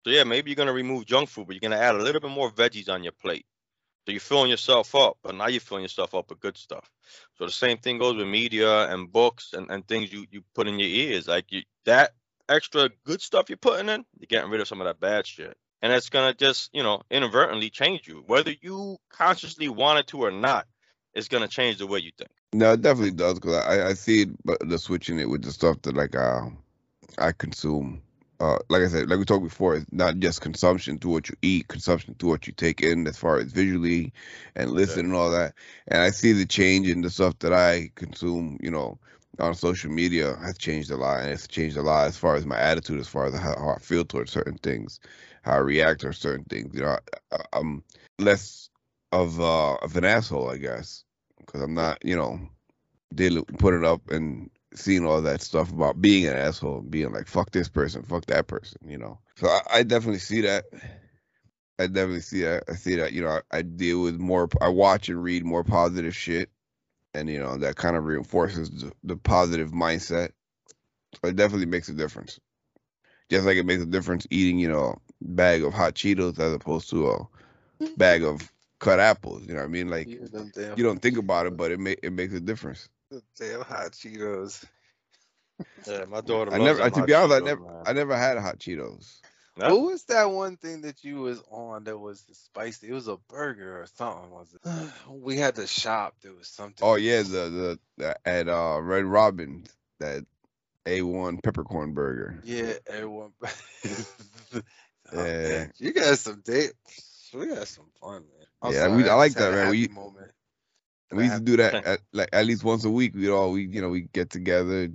So 0.05 0.11
yeah, 0.11 0.25
maybe 0.25 0.51
you're 0.51 0.57
to 0.67 0.73
remove 0.73 1.07
junk 1.07 1.29
food, 1.29 1.47
but 1.47 1.55
you're 1.55 1.71
to 1.71 1.77
add 1.77 1.95
a 1.95 2.03
little 2.03 2.21
bit 2.21 2.31
more 2.31 2.51
veggies 2.51 2.89
on 2.89 3.03
your 3.03 3.13
plate. 3.13 3.47
So 4.05 4.11
you're 4.11 4.21
filling 4.21 4.51
yourself 4.51 4.95
up, 4.97 5.19
but 5.23 5.37
now 5.37 5.47
you're 5.47 5.61
filling 5.61 5.85
yourself 5.85 6.15
up 6.15 6.31
with 6.31 6.41
good 6.41 6.59
stuff. 6.59 6.91
So 7.39 7.47
the 7.47 7.53
same 7.53 7.79
thing 7.79 7.99
goes 7.99 8.17
with 8.17 8.27
media 8.27 8.93
and 8.93 9.13
books 9.13 9.53
and, 9.53 9.71
and 9.71 9.87
things 9.87 10.13
you, 10.13 10.27
you 10.31 10.43
put 10.55 10.67
in 10.67 10.81
your 10.81 10.89
ears. 10.89 11.29
Like 11.29 11.53
you, 11.53 11.63
that 11.85 12.11
extra 12.49 12.91
good 13.05 13.21
stuff 13.21 13.49
you're 13.49 13.59
putting 13.59 13.89
in, 13.89 14.05
you're 14.19 14.27
getting 14.29 14.51
rid 14.51 14.61
of 14.61 14.67
some 14.67 14.81
of 14.81 14.87
that 14.87 14.99
bad 14.99 15.25
shit. 15.25 15.57
And 15.83 15.93
it's 15.93 16.11
gonna 16.11 16.35
just, 16.35 16.71
you 16.73 16.83
know, 16.83 17.03
inadvertently 17.11 17.71
change 17.71 18.09
you. 18.09 18.25
Whether 18.27 18.55
you 18.61 18.99
consciously 19.09 19.69
want 19.69 20.01
it 20.01 20.09
to 20.09 20.25
or 20.25 20.31
not, 20.33 20.67
it's 21.15 21.29
gonna 21.29 21.49
change 21.49 21.79
the 21.79 21.87
way 21.87 22.01
you 22.01 22.11
think. 22.19 22.31
No, 22.53 22.73
it 22.73 22.83
definitely 22.83 23.13
does 23.13 23.35
because 23.35 23.55
I, 23.55 23.89
I 23.89 23.95
see 23.95 24.23
it, 24.23 24.29
but 24.45 24.59
the 24.69 24.79
switching 24.79 25.21
it 25.21 25.31
with 25.31 25.43
the 25.43 25.53
stuff 25.53 25.81
that 25.83 25.97
like 25.97 26.17
uh, 26.17 26.47
I 27.19 27.33
consume. 27.33 28.03
Uh, 28.43 28.59
like 28.69 28.83
I 28.83 28.89
said, 28.89 29.09
like 29.09 29.21
we 29.21 29.25
talked 29.25 29.45
before, 29.45 29.77
it's 29.77 29.93
not 29.93 30.19
just 30.19 30.41
consumption 30.43 30.99
to 31.01 31.09
what 31.09 31.29
you 31.31 31.37
eat, 31.43 31.69
consumption 31.69 32.17
to 32.19 32.27
what 32.27 32.47
you 32.49 32.53
take 32.53 32.83
in 32.83 33.07
as 33.07 33.17
far 33.19 33.39
as 33.39 33.53
visually 33.53 34.13
and 34.57 34.73
listen 34.73 35.07
and 35.07 35.15
all 35.15 35.31
that. 35.31 35.55
And 35.89 36.03
I 36.03 36.11
see 36.11 36.33
the 36.33 36.47
change 36.47 36.89
in 36.89 37.03
the 37.03 37.11
stuff 37.11 37.39
that 37.41 37.53
I 37.53 37.91
consume, 37.95 38.59
you 38.61 38.71
know, 38.71 38.99
on 39.39 39.55
social 39.55 39.93
media 39.93 40.37
has 40.43 40.59
changed 40.59 40.91
a 40.91 40.97
lot, 40.97 41.21
and 41.21 41.31
it's 41.31 41.47
changed 41.49 41.77
a 41.77 41.83
lot 41.83 42.09
as 42.09 42.17
far 42.19 42.35
as 42.35 42.47
my 42.47 42.59
attitude, 42.59 43.01
as 43.01 43.09
far 43.09 43.27
as 43.27 43.35
how, 43.35 43.55
how 43.57 43.71
I 43.71 43.79
feel 43.79 44.05
towards 44.05 44.33
certain 44.33 44.59
things, 44.59 45.01
how 45.43 45.53
I 45.55 45.59
react 45.59 46.01
to 46.01 46.13
certain 46.13 46.45
things. 46.45 46.75
You 46.75 46.83
know, 46.83 46.99
I, 47.33 47.37
I- 47.37 47.45
I'm 47.53 47.85
less 48.19 48.71
of 49.13 49.41
uh, 49.41 49.75
of 49.77 49.97
an 49.97 50.05
asshole, 50.05 50.51
I 50.51 50.57
guess, 50.59 51.05
because 51.39 51.63
I'm 51.63 51.75
not, 51.75 52.05
you 52.05 52.17
know, 52.17 52.41
dealing 53.15 53.45
putting 53.45 53.85
up 53.85 54.11
and 54.11 54.51
seeing 54.75 55.07
all 55.07 55.21
that 55.23 55.43
stuff 55.43 55.73
about 55.73 56.01
being 56.01 56.27
an 56.27 56.37
asshole 56.37 56.79
and 56.79 56.91
being 56.91 57.13
like 57.13 57.27
fuck 57.27 57.51
this 57.51 57.69
person, 57.69 58.03
fuck 58.03 58.27
that 58.27 58.47
person, 58.47 58.79
you 58.87 58.99
know. 58.99 59.19
So 59.37 59.49
I, 59.49 59.61
I 59.71 59.83
definitely 59.83 60.21
see 60.21 60.41
that. 60.43 60.65
I 61.79 61.87
definitely 61.87 62.21
see 62.21 62.43
that. 62.43 62.65
I 62.69 62.75
see 62.75 62.97
that. 62.97 63.13
You 63.13 63.23
know, 63.23 63.41
I, 63.51 63.59
I 63.59 63.63
deal 63.63 64.03
with 64.03 64.19
more. 64.19 64.49
I 64.61 64.69
watch 64.69 65.09
and 65.09 65.23
read 65.23 65.45
more 65.45 65.65
positive 65.65 66.15
shit, 66.15 66.51
and 67.15 67.29
you 67.29 67.39
know 67.39 67.57
that 67.59 67.77
kind 67.77 67.97
of 67.97 68.05
reinforces 68.05 68.71
the, 68.71 68.93
the 69.05 69.17
positive 69.17 69.73
mindset. 69.73 70.31
So 71.15 71.29
it 71.29 71.37
definitely 71.37 71.67
makes 71.67 71.89
a 71.89 71.95
difference. 71.95 72.41
Just 73.31 73.47
like 73.47 73.57
it 73.57 73.67
makes 73.67 73.83
a 73.83 73.87
difference 73.87 74.27
eating, 74.31 74.59
you 74.59 74.69
know, 74.69 75.01
bag 75.21 75.65
of 75.65 75.73
hot 75.73 75.95
Cheetos 75.95 76.39
as 76.39 76.53
opposed 76.53 76.91
to 76.91 77.11
a 77.11 77.27
bag 77.97 78.25
of 78.25 78.53
cut 78.79 79.01
apples. 79.01 79.43
You 79.47 79.55
know 79.55 79.61
what 79.61 79.67
I 79.67 79.69
mean? 79.69 79.89
Like 79.89 80.09
you 80.77 80.85
don't 80.85 81.01
think 81.01 81.17
about 81.19 81.47
it, 81.47 81.57
but 81.57 81.71
it 81.71 81.81
it 82.03 82.13
makes 82.13 82.35
a 82.35 82.41
difference. 82.41 82.89
Them 83.13 83.23
damn 83.39 83.61
hot 83.63 83.93
Cheetos. 83.93 84.65
Yeah, 85.87 86.05
my 86.07 86.21
daughter. 86.21 86.53
I 86.53 86.59
never, 86.59 86.79
them 86.81 86.91
to 86.91 86.99
hot 87.01 87.07
be 87.07 87.15
honest, 87.15 87.35
I 87.35 87.45
never, 87.45 87.61
man. 87.61 87.83
I 87.87 87.93
never 87.93 88.17
had 88.17 88.39
hot 88.39 88.59
Cheetos. 88.59 89.21
Yeah. 89.57 89.71
What 89.71 89.83
was 89.83 90.05
that 90.05 90.31
one 90.31 90.57
thing 90.57 90.81
that 90.83 91.05
you 91.05 91.17
was 91.17 91.43
on 91.51 91.85
that 91.85 91.99
was 91.99 92.23
the 92.23 92.35
spicy? 92.35 92.89
It 92.89 92.95
was 92.95 93.07
a 93.09 93.19
burger 93.29 93.83
or 93.83 93.87
something, 93.87 94.31
was 94.31 94.55
it? 94.55 94.91
we 95.11 95.37
had 95.37 95.55
the 95.57 95.67
shop. 95.67 96.15
There 96.23 96.33
was 96.33 96.49
something. 96.49 96.79
Oh 96.81 96.95
yeah, 96.95 97.23
the 97.23 97.29
the, 97.29 97.79
the 97.99 98.17
at 98.29 98.49
uh 98.49 98.81
Red 98.81 99.05
Robin 99.05 99.65
that 100.01 100.25
A1 100.87 101.43
peppercorn 101.43 101.93
burger. 101.93 102.41
Yeah, 102.45 102.75
everyone. 102.87 103.33
Oh, 105.15 105.25
Yeah. 105.25 105.49
man, 105.49 105.73
you 105.79 105.93
got 105.93 106.19
some 106.19 106.41
date. 106.41 106.73
We 107.35 107.47
got 107.47 107.69
some 107.69 107.87
fun, 108.01 108.23
man. 108.23 108.47
I'm 108.63 108.73
Yeah, 108.73 108.87
sorry, 108.87 109.03
we- 109.03 109.09
I 109.11 109.15
like 109.15 109.33
just 109.33 109.39
that, 109.39 109.53
man. 109.53 109.71
We- 109.71 109.83
happy 109.83 109.93
moment. 109.93 110.31
We 111.13 111.25
used 111.25 111.37
to 111.37 111.43
do 111.43 111.57
that 111.59 111.75
at, 111.85 112.01
like 112.13 112.29
at 112.33 112.47
least 112.47 112.65
once 112.65 112.85
a 112.85 112.91
week. 112.91 113.15
We'd 113.15 113.31
all 113.31 113.53
we 113.53 113.67
you 113.67 113.81
know 113.83 113.89
we 113.91 114.03
get 114.13 114.31
together, 114.31 114.89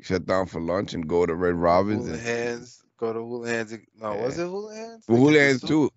shut 0.00 0.26
down 0.26 0.46
for 0.46 0.60
lunch, 0.60 0.94
and 0.94 1.08
go 1.08 1.26
to 1.26 1.34
Red 1.34 1.54
Robins. 1.54 2.04
Hula 2.06 2.18
And, 2.18 2.22
hands. 2.26 2.82
Go 2.98 3.12
to 3.12 3.20
Hula 3.20 3.48
Hands. 3.48 3.72
and- 3.72 3.86
No, 4.00 4.14
was 4.16 4.38
it 4.38 4.46
Hula 4.48 4.74
Hands? 4.74 5.04
well, 5.06 5.18
Hula 5.18 5.38
Hands 5.38 5.60
too. 5.62 5.90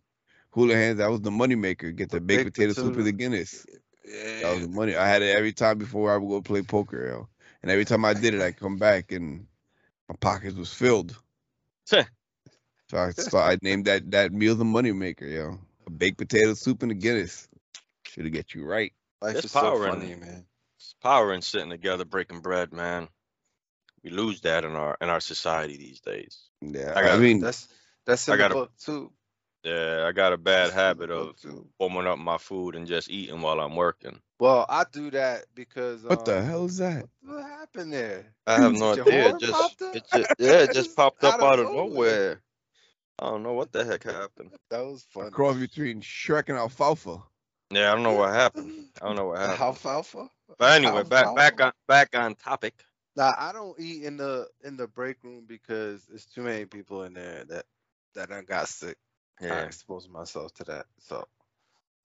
Hula 0.52 0.76
Hands 0.76 0.98
that 1.00 1.10
was 1.10 1.22
the 1.22 1.32
money 1.32 1.56
maker. 1.56 1.92
Get 1.92 2.10
the, 2.10 2.18
The 2.18 2.22
baked 2.22 2.44
baked 2.44 2.56
potato 2.56 2.74
soup 2.74 2.84
potato- 2.94 3.00
and 3.00 3.08
the 3.08 3.12
Guinness. 3.14 3.66
Yeah. 4.06 4.42
That 4.42 4.52
was 4.58 4.68
the 4.68 4.74
money. 4.74 4.96
I 4.96 5.08
had 5.08 5.22
it 5.22 5.36
every 5.36 5.54
time 5.54 5.78
before 5.78 6.12
I 6.14 6.18
would 6.18 6.28
go 6.30 6.42
play 6.42 6.62
poker, 6.62 7.08
yo. 7.08 7.30
And 7.64 7.72
every 7.72 7.86
time 7.86 8.04
I 8.06 8.14
did 8.14 8.34
it, 8.34 8.42
I 8.42 8.52
come 8.52 8.78
back 8.78 9.12
and 9.12 9.48
my 10.10 10.16
pockets 10.20 10.56
was 10.56 10.74
filled. 10.74 11.16
So 11.86 12.04
I 12.98 13.12
so 13.12 13.38
I 13.38 13.58
named 13.62 13.86
that 13.86 14.12
that 14.12 14.34
meal 14.34 14.54
the 14.56 14.66
money 14.66 14.92
maker, 14.92 15.26
yo. 15.26 15.58
A 15.88 15.90
baked 15.90 16.18
potato 16.18 16.54
soup 16.54 16.84
and 16.84 16.92
a 16.92 16.96
Guinness. 16.96 17.48
Should 18.08 18.26
have 18.26 18.34
get 18.34 18.54
you 18.54 18.66
right. 18.66 18.92
Life 19.22 19.34
There's 19.34 19.46
is 19.46 19.52
so 19.52 19.62
power 19.62 19.88
in 19.88 19.94
funny, 19.94 20.12
it. 20.12 20.20
man. 20.20 20.46
It's 20.78 20.96
power 21.02 21.34
in 21.34 21.42
sitting 21.42 21.70
together 21.70 22.06
breaking 22.06 22.40
bread, 22.42 22.74
man. 22.74 23.08
We 24.04 24.10
lose 24.10 24.42
that 24.42 24.66
in 24.66 24.72
our 24.72 24.98
in 25.00 25.10
our 25.10 25.20
society 25.20 25.78
these 25.78 26.00
days. 26.02 26.42
Yeah, 26.62 26.94
I 26.96 27.12
I, 27.12 27.18
mean, 27.18 27.40
That's 27.40 27.68
that's 28.06 28.28
in 28.28 28.34
I 28.34 28.38
gotta- 28.38 28.54
book 28.56 28.72
too. 28.84 29.12
Yeah, 29.64 30.06
I 30.08 30.12
got 30.12 30.34
a 30.34 30.38
bad 30.38 30.70
That's 30.70 30.74
habit 30.74 31.12
of 31.12 31.40
too. 31.40 31.68
warming 31.80 32.08
up 32.08 32.18
my 32.18 32.40
food 32.40 32.76
and 32.76 32.88
just 32.88 33.12
eating 33.12 33.42
while 33.42 33.60
I'm 33.60 33.76
working. 33.76 34.20
Well, 34.40 34.66
I 34.68 34.86
do 34.92 35.12
that 35.12 35.46
because 35.54 36.02
what 36.02 36.26
the 36.26 36.40
um, 36.40 36.46
hell 36.46 36.66
is 36.66 36.78
that? 36.78 37.06
What 37.22 37.44
happened 37.44 37.94
there? 37.94 38.26
I 38.48 38.60
have 38.60 38.74
no 38.80 38.96
Did 38.96 39.08
idea. 39.08 39.30
It 39.36 39.40
just, 39.40 39.82
it 39.82 40.04
just 40.12 40.34
yeah, 40.40 40.52
it 40.64 40.74
just 40.74 40.96
popped 40.96 41.24
up 41.24 41.36
Out 41.36 41.42
of 41.42 41.46
out 41.46 41.60
of 41.60 41.66
nowhere. 41.66 41.90
nowhere. 41.92 42.42
I 43.20 43.26
don't 43.30 43.44
know 43.44 43.54
what 43.54 43.72
the 43.72 43.86
heck 43.86 44.04
happened. 44.04 44.50
That 44.72 44.84
was 44.84 45.06
funny. 45.12 45.30
Cross 45.30 45.58
between 45.58 46.02
Shrek 46.02 46.50
and 46.50 46.58
Alfalfa. 46.58 47.22
Yeah, 47.72 47.92
I 47.92 47.96
don't 47.96 48.04
know 48.04 48.14
what 48.14 48.34
happened. 48.34 48.72
I 49.02 49.06
don't 49.08 49.16
know 49.16 49.28
what 49.28 49.40
happened. 49.40 49.62
Alfalfa. 49.62 50.30
But 50.58 50.84
anyway, 50.84 51.04
back 51.04 51.34
back 51.36 51.62
on 51.62 51.72
back 51.88 52.10
on 52.16 52.36
topic. 52.36 52.74
Nah, 53.16 53.34
I 53.38 53.52
don't 53.52 53.80
eat 53.80 54.04
in 54.04 54.18
the 54.18 54.48
in 54.64 54.78
the 54.78 54.88
break 54.88 55.24
room 55.24 55.46
because 55.48 56.06
there's 56.06 56.26
too 56.26 56.44
many 56.44 56.66
people 56.66 57.04
in 57.04 57.14
there 57.14 57.44
that 57.46 57.66
that 58.16 58.30
done 58.30 58.46
got 58.46 58.68
sick. 58.68 58.98
Yeah. 59.42 59.48
I 59.50 59.60
Yeah. 59.60 59.66
expose 59.66 60.08
myself 60.08 60.54
to 60.56 60.64
that, 60.66 60.86
so 61.00 61.28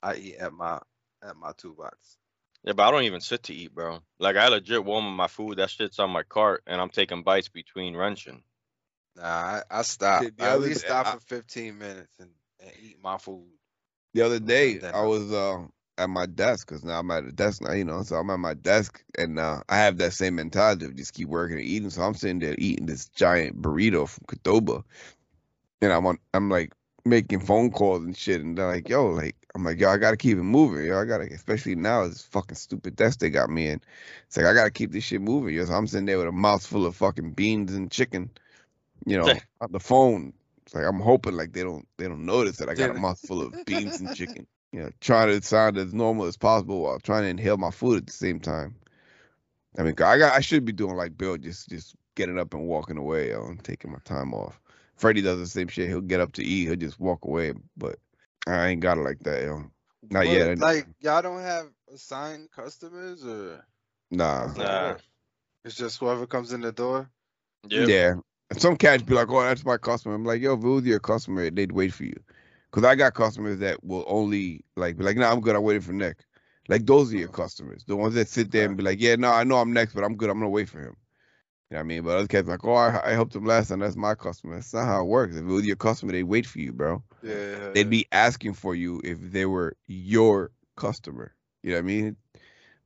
I 0.02 0.14
eat 0.16 0.36
at 0.36 0.52
my 0.52 0.80
at 1.22 1.36
my 1.36 1.52
toolbox. 1.56 2.16
Yeah, 2.64 2.72
but 2.72 2.84
I 2.88 2.90
don't 2.90 3.04
even 3.04 3.20
sit 3.20 3.44
to 3.44 3.54
eat, 3.54 3.74
bro. 3.74 4.00
Like 4.18 4.36
I 4.36 4.48
legit 4.48 4.84
warm 4.84 5.14
my 5.16 5.28
food. 5.28 5.58
That 5.58 5.70
shit's 5.70 5.98
on 5.98 6.10
my 6.10 6.22
cart, 6.24 6.62
and 6.66 6.80
I'm 6.80 6.90
taking 6.90 7.22
bites 7.22 7.48
between 7.48 7.96
wrenching. 7.96 8.42
Nah, 9.16 9.22
I, 9.24 9.62
I 9.70 9.82
stop. 9.82 10.22
The- 10.22 10.30
the 10.30 10.44
I 10.44 10.48
at 10.52 10.60
least 10.60 10.80
stop 10.80 11.06
I- 11.06 11.12
for 11.12 11.20
15 11.20 11.78
minutes 11.78 12.12
and, 12.18 12.30
and 12.60 12.72
eat 12.82 12.98
my 13.02 13.18
food. 13.18 13.48
The 14.16 14.22
other 14.22 14.40
day, 14.40 14.80
I 14.94 15.02
was 15.02 15.30
uh, 15.30 15.66
at 15.98 16.08
my 16.08 16.24
desk 16.24 16.68
because 16.68 16.82
now 16.82 17.00
I'm 17.00 17.10
at 17.10 17.26
a 17.26 17.32
desk 17.32 17.60
now, 17.60 17.72
you 17.72 17.84
know. 17.84 18.02
So 18.02 18.16
I'm 18.16 18.30
at 18.30 18.38
my 18.38 18.54
desk, 18.54 19.04
and 19.18 19.38
uh, 19.38 19.60
I 19.68 19.76
have 19.76 19.98
that 19.98 20.14
same 20.14 20.36
mentality 20.36 20.86
of 20.86 20.96
just 20.96 21.12
keep 21.12 21.28
working 21.28 21.58
and 21.58 21.66
eating. 21.66 21.90
So 21.90 22.00
I'm 22.00 22.14
sitting 22.14 22.38
there 22.38 22.54
eating 22.56 22.86
this 22.86 23.10
giant 23.10 23.60
burrito 23.60 24.08
from 24.08 24.24
Qdoba, 24.24 24.84
and 25.82 25.92
I'm 25.92 26.06
on, 26.06 26.16
I'm 26.32 26.48
like 26.48 26.72
making 27.04 27.40
phone 27.40 27.70
calls 27.70 28.04
and 28.04 28.16
shit, 28.16 28.40
and 28.40 28.56
they're 28.56 28.66
like, 28.66 28.88
"Yo, 28.88 29.08
like," 29.08 29.36
I'm 29.54 29.64
like, 29.64 29.78
"Yo, 29.78 29.90
I 29.90 29.98
gotta 29.98 30.16
keep 30.16 30.38
it 30.38 30.44
moving, 30.44 30.86
yo. 30.86 30.98
I 30.98 31.04
gotta, 31.04 31.24
especially 31.24 31.74
now 31.74 32.08
this 32.08 32.22
fucking 32.22 32.56
stupid 32.56 32.96
desk 32.96 33.18
they 33.18 33.28
got 33.28 33.50
me 33.50 33.68
in. 33.68 33.82
It's 34.28 34.38
like 34.38 34.46
I 34.46 34.54
gotta 34.54 34.70
keep 34.70 34.92
this 34.92 35.04
shit 35.04 35.20
moving, 35.20 35.54
yo." 35.54 35.66
So 35.66 35.74
I'm 35.74 35.86
sitting 35.86 36.06
there 36.06 36.16
with 36.16 36.28
a 36.28 36.32
mouth 36.32 36.66
full 36.66 36.86
of 36.86 36.96
fucking 36.96 37.32
beans 37.32 37.74
and 37.74 37.90
chicken, 37.90 38.30
you 39.04 39.18
know, 39.18 39.34
on 39.60 39.72
the 39.72 39.78
phone. 39.80 40.32
It's 40.66 40.74
like 40.74 40.84
I'm 40.84 41.00
hoping 41.00 41.36
like 41.36 41.52
they 41.52 41.62
don't 41.62 41.86
they 41.96 42.08
don't 42.08 42.26
notice 42.26 42.56
that 42.58 42.68
I 42.68 42.74
got 42.74 42.90
a 42.90 42.94
Yeah. 42.94 42.98
mouthful 43.00 43.42
of 43.42 43.64
beans 43.64 44.00
and 44.00 44.10
chicken. 44.14 44.46
You 44.72 44.80
know, 44.80 44.90
trying 45.00 45.28
to 45.28 45.46
sound 45.46 45.78
as 45.78 45.94
normal 45.94 46.26
as 46.26 46.36
possible 46.36 46.82
while 46.82 46.98
trying 46.98 47.22
to 47.22 47.28
inhale 47.28 47.56
my 47.56 47.70
food 47.70 47.98
at 47.98 48.06
the 48.06 48.12
same 48.12 48.40
time. 48.40 48.74
I 49.78 49.82
mean, 49.82 49.94
I 50.02 50.18
got 50.18 50.34
I 50.34 50.40
should 50.40 50.64
be 50.64 50.72
doing 50.72 50.96
like 50.96 51.16
Bill, 51.16 51.36
just 51.38 51.68
just 51.68 51.94
getting 52.16 52.38
up 52.38 52.52
and 52.54 52.66
walking 52.66 52.96
away, 52.98 53.30
yo, 53.30 53.46
and 53.46 53.62
taking 53.62 53.92
my 53.92 53.98
time 54.04 54.34
off. 54.34 54.60
Freddie 54.96 55.22
does 55.22 55.38
the 55.38 55.46
same 55.46 55.68
shit. 55.68 55.88
He'll 55.88 56.00
get 56.00 56.20
up 56.20 56.32
to 56.32 56.42
eat, 56.42 56.66
he'll 56.66 56.76
just 56.76 56.98
walk 56.98 57.24
away, 57.24 57.52
but 57.76 57.96
I 58.46 58.68
ain't 58.68 58.80
got 58.80 58.98
it 58.98 59.02
like 59.02 59.20
that, 59.20 59.42
yo. 59.42 59.70
Not 60.10 60.22
But, 60.22 60.28
yet. 60.28 60.58
Like 60.58 60.86
y'all 61.00 61.22
don't 61.22 61.42
have 61.42 61.68
assigned 61.92 62.50
customers, 62.50 63.24
or 63.24 63.64
Nah. 64.10 64.48
How's 64.48 64.58
Nah. 64.58 64.96
it's 65.64 65.74
just 65.74 65.98
whoever 65.98 66.26
comes 66.26 66.52
in 66.52 66.60
the 66.60 66.72
door. 66.72 67.10
Yeah. 67.68 67.86
Yeah. 67.86 68.14
And 68.50 68.60
some 68.60 68.76
cats 68.76 69.02
be 69.02 69.14
like, 69.14 69.28
"Oh, 69.30 69.40
that's 69.42 69.64
my 69.64 69.76
customer." 69.76 70.14
I'm 70.14 70.24
like, 70.24 70.40
"Yo, 70.40 70.54
if 70.54 70.62
it 70.64 70.68
was 70.68 70.84
your 70.84 71.00
customer, 71.00 71.50
they'd 71.50 71.72
wait 71.72 71.92
for 71.92 72.04
you." 72.04 72.16
Cause 72.70 72.84
I 72.84 72.94
got 72.94 73.14
customers 73.14 73.58
that 73.60 73.82
will 73.84 74.04
only 74.06 74.64
like 74.76 74.96
be 74.98 75.04
like, 75.04 75.16
"Nah, 75.16 75.32
I'm 75.32 75.40
good. 75.40 75.56
I'm 75.56 75.62
waiting 75.62 75.82
for 75.82 75.92
Nick." 75.92 76.18
Like 76.68 76.86
those 76.86 77.12
are 77.12 77.16
your 77.16 77.28
customers, 77.28 77.84
the 77.86 77.96
ones 77.96 78.14
that 78.14 78.28
sit 78.28 78.50
there 78.52 78.66
and 78.66 78.76
be 78.76 78.82
like, 78.82 79.00
"Yeah, 79.00 79.16
no, 79.16 79.30
I 79.32 79.44
know 79.44 79.56
I'm 79.58 79.72
next, 79.72 79.94
but 79.94 80.04
I'm 80.04 80.16
good. 80.16 80.30
I'm 80.30 80.38
gonna 80.38 80.50
wait 80.50 80.68
for 80.68 80.80
him." 80.80 80.96
You 81.70 81.76
know 81.76 81.78
what 81.78 81.80
I 81.80 81.84
mean? 81.84 82.02
But 82.04 82.16
other 82.18 82.28
cats 82.28 82.48
like, 82.48 82.64
"Oh, 82.64 82.74
I, 82.74 83.10
I 83.10 83.12
helped 83.12 83.34
him 83.34 83.44
last 83.44 83.68
time. 83.68 83.80
That's 83.80 83.96
my 83.96 84.14
customer." 84.14 84.54
That's 84.56 84.74
not 84.74 84.86
how 84.86 85.00
it 85.02 85.08
works. 85.08 85.36
If 85.36 85.42
it 85.42 85.46
was 85.46 85.66
your 85.66 85.76
customer, 85.76 86.12
they'd 86.12 86.24
wait 86.24 86.46
for 86.46 86.58
you, 86.60 86.72
bro. 86.72 87.02
Yeah, 87.22 87.70
They'd 87.74 87.90
be 87.90 88.06
asking 88.12 88.54
for 88.54 88.74
you 88.74 89.00
if 89.04 89.18
they 89.20 89.46
were 89.46 89.76
your 89.86 90.50
customer. 90.76 91.34
You 91.62 91.70
know 91.70 91.76
what 91.76 91.80
I 91.80 91.82
mean? 91.86 92.16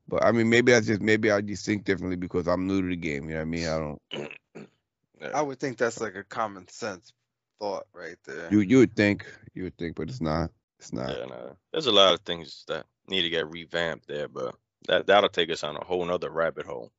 But 0.09 0.25
I 0.25 0.33
mean, 0.33 0.49
maybe 0.49 0.73
that's 0.73 0.87
just 0.87 1.01
maybe 1.03 1.31
I 1.31 1.41
just 1.41 1.65
think 1.67 1.85
differently 1.85 2.17
because 2.17 2.47
I'm 2.49 2.67
new 2.67 2.83
to 2.83 2.89
the 2.89 2.97
game. 2.97 3.25
You 3.25 3.31
know 3.31 3.37
what 3.37 3.43
I 3.43 3.45
mean? 3.45 3.67
I 3.69 3.79
don't. 3.79 4.03
I 5.35 5.43
would 5.43 5.59
think 5.59 5.79
that's 5.79 6.01
like 6.01 6.15
a 6.15 6.25
common 6.25 6.69
sense 6.69 7.13
thought 7.61 7.87
right 7.93 8.17
there. 8.27 8.49
You 8.51 8.61
you 8.61 8.79
would 8.79 8.97
think 8.97 9.27
you 9.55 9.65
would 9.65 9.77
think, 9.77 9.97
but 9.97 10.09
it's 10.09 10.21
not. 10.21 10.51
It's 10.79 10.93
not. 10.93 11.11
Yeah, 11.11 11.27
no. 11.27 11.57
There's 11.73 11.87
a 11.87 11.93
lot 11.93 12.15
of 12.15 12.21
things 12.21 12.65
that 12.69 12.87
need 13.07 13.23
to 13.23 13.31
get 13.31 13.51
revamped 13.51 14.09
there, 14.09 14.29
but 14.29 14.55
that 14.89 15.07
that'll 15.07 15.29
take 15.29 15.51
us 15.51 15.63
on 15.63 15.77
a 15.77 15.85
whole 15.85 16.05
nother 16.05 16.31
rabbit 16.31 16.67
hole. 16.67 16.91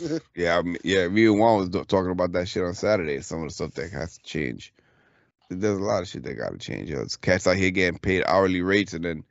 Yeah, 0.34 0.58
I 0.58 0.62
mean, 0.62 0.78
yeah. 0.82 1.06
Me 1.06 1.26
and 1.26 1.38
Juan 1.38 1.58
was 1.58 1.68
do- 1.68 1.84
talking 1.84 2.10
about 2.10 2.32
that 2.32 2.48
shit 2.48 2.64
on 2.64 2.74
Saturday. 2.74 3.20
Some 3.20 3.42
of 3.42 3.48
the 3.48 3.54
stuff 3.54 3.74
that 3.74 3.92
has 3.92 4.18
to 4.18 4.22
change. 4.24 4.74
There's 5.50 5.78
a 5.78 5.82
lot 5.82 6.02
of 6.02 6.08
shit 6.08 6.24
that 6.24 6.34
got 6.34 6.50
to 6.50 6.58
change. 6.58 6.90
Yo. 6.90 7.02
It's 7.02 7.16
cats 7.16 7.46
out 7.46 7.56
here 7.56 7.70
getting 7.70 8.00
paid 8.00 8.24
hourly 8.26 8.60
rates, 8.62 8.92
and 8.92 9.04
then 9.04 9.24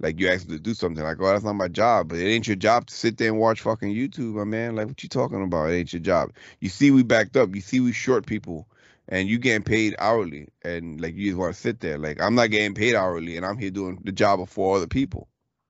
like 0.00 0.18
you 0.20 0.28
ask 0.28 0.46
them 0.46 0.56
to 0.56 0.62
do 0.62 0.74
something 0.74 1.04
like, 1.04 1.18
"Oh, 1.20 1.26
that's 1.26 1.44
not 1.44 1.54
my 1.54 1.68
job." 1.68 2.08
But 2.08 2.18
it 2.18 2.26
ain't 2.28 2.48
your 2.48 2.56
job 2.56 2.86
to 2.86 2.94
sit 2.94 3.18
there 3.18 3.28
and 3.30 3.38
watch 3.40 3.62
fucking 3.62 3.94
YouTube, 3.94 4.34
my 4.34 4.44
man. 4.44 4.76
Like, 4.76 4.88
what 4.88 5.02
you 5.02 5.08
talking 5.08 5.42
about? 5.42 5.70
It 5.70 5.74
ain't 5.76 5.92
your 5.92 6.00
job. 6.00 6.32
You 6.60 6.68
see, 6.70 6.90
we 6.90 7.02
backed 7.04 7.36
up. 7.36 7.54
You 7.54 7.60
see, 7.60 7.80
we 7.80 7.92
short 7.92 8.26
people, 8.26 8.68
and 9.08 9.28
you 9.28 9.38
getting 9.38 9.62
paid 9.62 9.94
hourly, 9.98 10.48
and 10.62 11.00
like 11.00 11.14
you 11.16 11.26
just 11.26 11.38
want 11.38 11.54
to 11.54 11.60
sit 11.60 11.80
there. 11.80 11.98
Like, 11.98 12.20
I'm 12.20 12.34
not 12.34 12.50
getting 12.50 12.74
paid 12.74 12.94
hourly, 12.96 13.36
and 13.36 13.46
I'm 13.46 13.58
here 13.58 13.70
doing 13.70 13.98
the 14.04 14.12
job 14.12 14.40
of 14.40 14.48
four 14.48 14.76
other 14.76 14.86
people. 14.88 15.28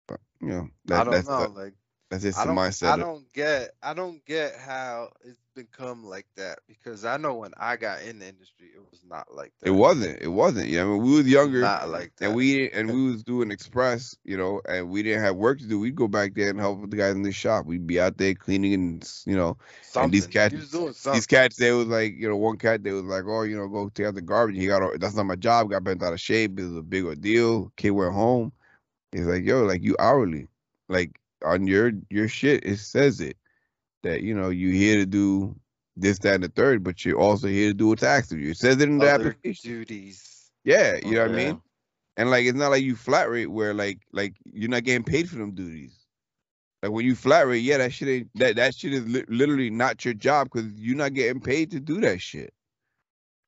But 0.06 0.20
you 0.40 0.48
know, 0.48 0.68
that, 0.86 1.02
I 1.02 1.04
don't 1.04 1.10
that's 1.10 1.26
know. 1.26 1.46
the- 1.46 1.48
like 1.48 1.74
that's 2.10 2.24
just 2.24 2.38
I 2.38 2.42
the 2.42 2.48
don't, 2.48 2.56
mindset. 2.56 2.90
I 2.90 2.96
don't 2.96 3.32
get, 3.32 3.70
I 3.82 3.94
don't 3.94 4.24
get 4.26 4.56
how 4.56 5.10
it's 5.22 5.40
become 5.54 6.04
like 6.04 6.26
that 6.36 6.58
because 6.66 7.04
I 7.04 7.16
know 7.16 7.34
when 7.34 7.52
I 7.56 7.76
got 7.76 8.02
in 8.02 8.18
the 8.18 8.28
industry, 8.28 8.66
it 8.74 8.80
was 8.90 9.00
not 9.08 9.32
like 9.32 9.52
that. 9.60 9.68
It 9.68 9.72
wasn't. 9.72 10.20
It 10.20 10.28
wasn't. 10.28 10.68
Yeah, 10.68 10.82
I 10.82 10.84
mean, 10.86 11.02
we 11.02 11.14
was 11.16 11.28
younger, 11.28 11.60
not 11.60 11.88
like 11.88 12.12
that. 12.16 12.26
and 12.26 12.34
we 12.34 12.68
and 12.70 12.90
we 12.94 13.12
was 13.12 13.22
doing 13.22 13.52
express, 13.52 14.16
you 14.24 14.36
know, 14.36 14.60
and 14.68 14.90
we 14.90 15.04
didn't 15.04 15.22
have 15.22 15.36
work 15.36 15.60
to 15.60 15.66
do. 15.66 15.78
We'd 15.78 15.94
go 15.94 16.08
back 16.08 16.34
there 16.34 16.50
and 16.50 16.58
help 16.58 16.90
the 16.90 16.96
guys 16.96 17.14
in 17.14 17.22
the 17.22 17.30
shop. 17.30 17.66
We'd 17.66 17.86
be 17.86 18.00
out 18.00 18.16
there 18.18 18.34
cleaning 18.34 18.74
and 18.74 19.12
you 19.24 19.36
know, 19.36 19.56
and 19.94 20.10
these 20.12 20.26
cats- 20.26 20.52
You 20.52 20.58
was 20.58 20.70
doing 20.70 21.14
these 21.14 21.26
cats. 21.26 21.56
They 21.56 21.70
was 21.70 21.86
like, 21.86 22.14
you 22.16 22.28
know, 22.28 22.36
one 22.36 22.56
cat 22.56 22.82
they 22.82 22.92
was 22.92 23.04
like, 23.04 23.24
oh, 23.26 23.42
you 23.42 23.56
know, 23.56 23.68
go 23.68 23.88
take 23.88 24.06
out 24.06 24.14
the 24.16 24.22
garbage. 24.22 24.56
He 24.56 24.66
got 24.66 24.98
that's 24.98 25.14
not 25.14 25.26
my 25.26 25.36
job. 25.36 25.70
Got 25.70 25.84
bent 25.84 26.02
out 26.02 26.12
of 26.12 26.20
shape. 26.20 26.58
It 26.58 26.64
was 26.64 26.76
a 26.76 26.82
big 26.82 27.04
ordeal. 27.04 27.70
Kid 27.76 27.90
went 27.90 28.14
home. 28.14 28.52
He's 29.12 29.26
like, 29.26 29.44
yo, 29.44 29.64
like 29.64 29.82
you 29.82 29.96
hourly, 29.98 30.48
like 30.88 31.20
on 31.44 31.66
your 31.66 31.92
your 32.10 32.28
shit. 32.28 32.64
It 32.64 32.78
says 32.78 33.20
it 33.20 33.36
that 34.02 34.22
you 34.22 34.34
know 34.34 34.48
you 34.48 34.70
here 34.70 34.96
to 34.96 35.06
do 35.06 35.54
this, 35.96 36.18
that, 36.20 36.36
and 36.36 36.44
the 36.44 36.48
third, 36.48 36.82
but 36.82 37.04
you're 37.04 37.18
also 37.18 37.48
here 37.48 37.70
to 37.70 37.74
do 37.74 37.88
what's 37.88 38.02
asked 38.02 38.32
of 38.32 38.38
you. 38.38 38.50
It 38.50 38.56
says 38.56 38.80
it 38.80 38.88
in 38.88 38.98
the 38.98 39.12
Other 39.12 39.30
application. 39.30 39.70
duties. 39.70 40.50
Yeah, 40.64 40.98
you 41.02 41.14
know 41.14 41.22
what 41.22 41.32
I 41.32 41.34
mean. 41.34 41.60
And 42.16 42.30
like 42.30 42.44
it's 42.44 42.56
not 42.56 42.70
like 42.70 42.82
you 42.82 42.96
flat 42.96 43.30
rate 43.30 43.50
where 43.50 43.72
like 43.74 44.00
like 44.12 44.34
you're 44.44 44.68
not 44.68 44.84
getting 44.84 45.04
paid 45.04 45.28
for 45.28 45.36
them 45.36 45.54
duties. 45.54 45.96
Like 46.82 46.92
when 46.92 47.04
you 47.04 47.14
flat 47.14 47.46
rate, 47.46 47.62
yeah, 47.62 47.78
that 47.78 47.92
shit 47.92 48.08
ain't 48.08 48.30
that 48.34 48.56
that 48.56 48.74
shit 48.74 48.92
is 48.92 49.06
li- 49.06 49.24
literally 49.28 49.70
not 49.70 50.04
your 50.04 50.14
job 50.14 50.48
because 50.52 50.70
you're 50.74 50.96
not 50.96 51.14
getting 51.14 51.40
paid 51.40 51.70
to 51.72 51.80
do 51.80 52.00
that 52.00 52.20
shit. 52.20 52.52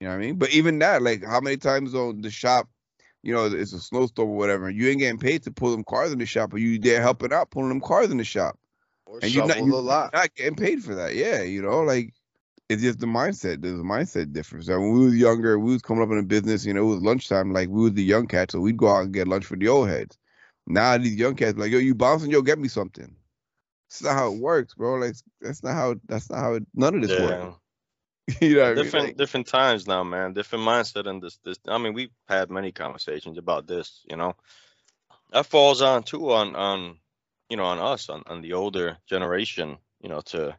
You 0.01 0.09
know 0.09 0.15
what 0.15 0.23
I 0.23 0.27
mean? 0.27 0.37
But 0.37 0.51
even 0.51 0.79
that, 0.81 1.03
like 1.03 1.25
how 1.25 1.41
many 1.41 1.57
times 1.57 1.95
on 1.95 2.23
the 2.23 2.31
shop, 2.31 2.69
you 3.23 3.33
know, 3.33 3.47
it's 3.47 3.73
a 3.73 3.81
snowstorm 3.81 4.31
or 4.31 4.37
whatever, 4.37 4.69
you 4.71 4.89
ain't 4.89 4.99
getting 4.99 5.19
paid 5.19 5.43
to 5.45 5.51
pull 5.51 5.71
them 5.71 5.85
cars 5.85 6.13
in 6.13 6.19
the 6.19 6.27
shop, 6.27 6.51
but 6.51 6.61
you 6.61 6.79
there 6.79 7.01
helping 7.01 7.33
out 7.33 7.51
pulling 7.51 7.69
them 7.69 7.81
cars 7.81 8.11
in 8.11 8.17
the 8.19 8.25
shop. 8.25 8.59
Or 9.07 9.19
And 9.23 9.25
you 9.33 9.41
shovel 9.41 9.49
not- 9.49 9.65
you- 9.67 9.75
a 9.75 9.77
lot. 9.77 10.13
Not 10.13 10.35
getting 10.35 10.57
paid 10.57 10.83
for 10.83 10.95
that. 10.95 11.15
Yeah, 11.15 11.43
you 11.43 11.63
know, 11.63 11.81
like 11.81 12.13
it's 12.69 12.83
just 12.83 13.01
the 13.01 13.07
mindset. 13.07 13.61
There's 13.61 13.79
a 13.79 13.83
mindset 13.83 14.33
difference. 14.33 14.67
So 14.67 14.81
when 14.81 14.93
we 14.93 15.05
was 15.05 15.17
younger, 15.17 15.59
we 15.59 15.73
was 15.73 15.83
coming 15.83 16.03
up 16.03 16.11
in 16.11 16.19
a 16.19 16.23
business. 16.23 16.65
You 16.65 16.73
know, 16.73 16.83
it 16.85 16.95
was 16.95 17.03
lunchtime. 17.03 17.53
Like 17.53 17.69
we 17.69 17.83
was 17.83 17.93
the 17.93 18.03
young 18.03 18.27
cats, 18.27 18.53
so 18.53 18.61
we'd 18.61 18.77
go 18.79 18.89
out 18.89 19.05
and 19.05 19.13
get 19.13 19.29
lunch 19.29 19.45
for 19.45 19.57
the 19.57 19.69
old 19.69 19.89
heads. 19.89 20.17
Now 20.67 20.97
these 20.97 21.17
young 21.17 21.35
cats 21.35 21.59
like, 21.59 21.71
yo, 21.73 21.79
you 21.79 21.95
bouncing? 21.95 22.31
Yo, 22.31 22.41
get 22.41 22.59
me 22.59 22.69
something. 22.69 23.15
That's 23.91 24.03
not 24.03 24.15
how 24.15 24.33
it 24.33 24.39
works, 24.39 24.75
bro. 24.75 24.95
Like 24.95 25.17
that's 25.41 25.63
not 25.63 25.75
how. 25.75 25.97
That's 26.07 26.31
not 26.31 26.39
how. 26.39 26.55
It, 26.55 26.67
none 26.75 26.95
of 26.95 27.03
this 27.03 27.11
Yeah. 27.11 27.27
works. 27.27 27.57
you 28.41 28.55
know, 28.55 28.61
what 28.61 28.67
I 28.67 28.75
mean? 28.75 28.85
different 28.85 29.07
Like, 29.07 29.17
different 29.17 29.47
times 29.49 29.87
now, 29.87 30.05
man. 30.05 30.33
Different 30.33 30.65
mindset 30.65 31.09
and 31.09 31.23
this 31.23 31.39
this. 31.45 31.59
I 31.67 31.79
mean, 31.79 31.95
we've 31.95 32.13
had 32.29 32.51
many 32.51 32.73
conversations 32.73 33.39
about 33.39 33.67
this. 33.67 34.01
You 34.09 34.17
know, 34.17 34.37
that 35.33 35.47
falls 35.47 35.83
on 35.83 36.05
too 36.05 36.33
on 36.33 36.55
on 36.55 36.99
you 37.49 37.57
know 37.57 37.65
on 37.65 37.79
us 37.79 38.09
on 38.09 38.23
on 38.27 38.43
the 38.43 38.53
older 38.53 38.99
generation. 39.09 39.79
You 40.01 40.09
know, 40.09 40.21
to 40.27 40.57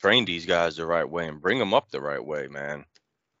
train 0.00 0.24
these 0.24 0.46
guys 0.46 0.76
the 0.76 0.86
right 0.86 1.08
way 1.08 1.28
and 1.28 1.40
bring 1.40 1.58
them 1.58 1.74
up 1.74 1.90
the 1.90 2.00
right 2.00 2.24
way, 2.24 2.48
man. 2.48 2.84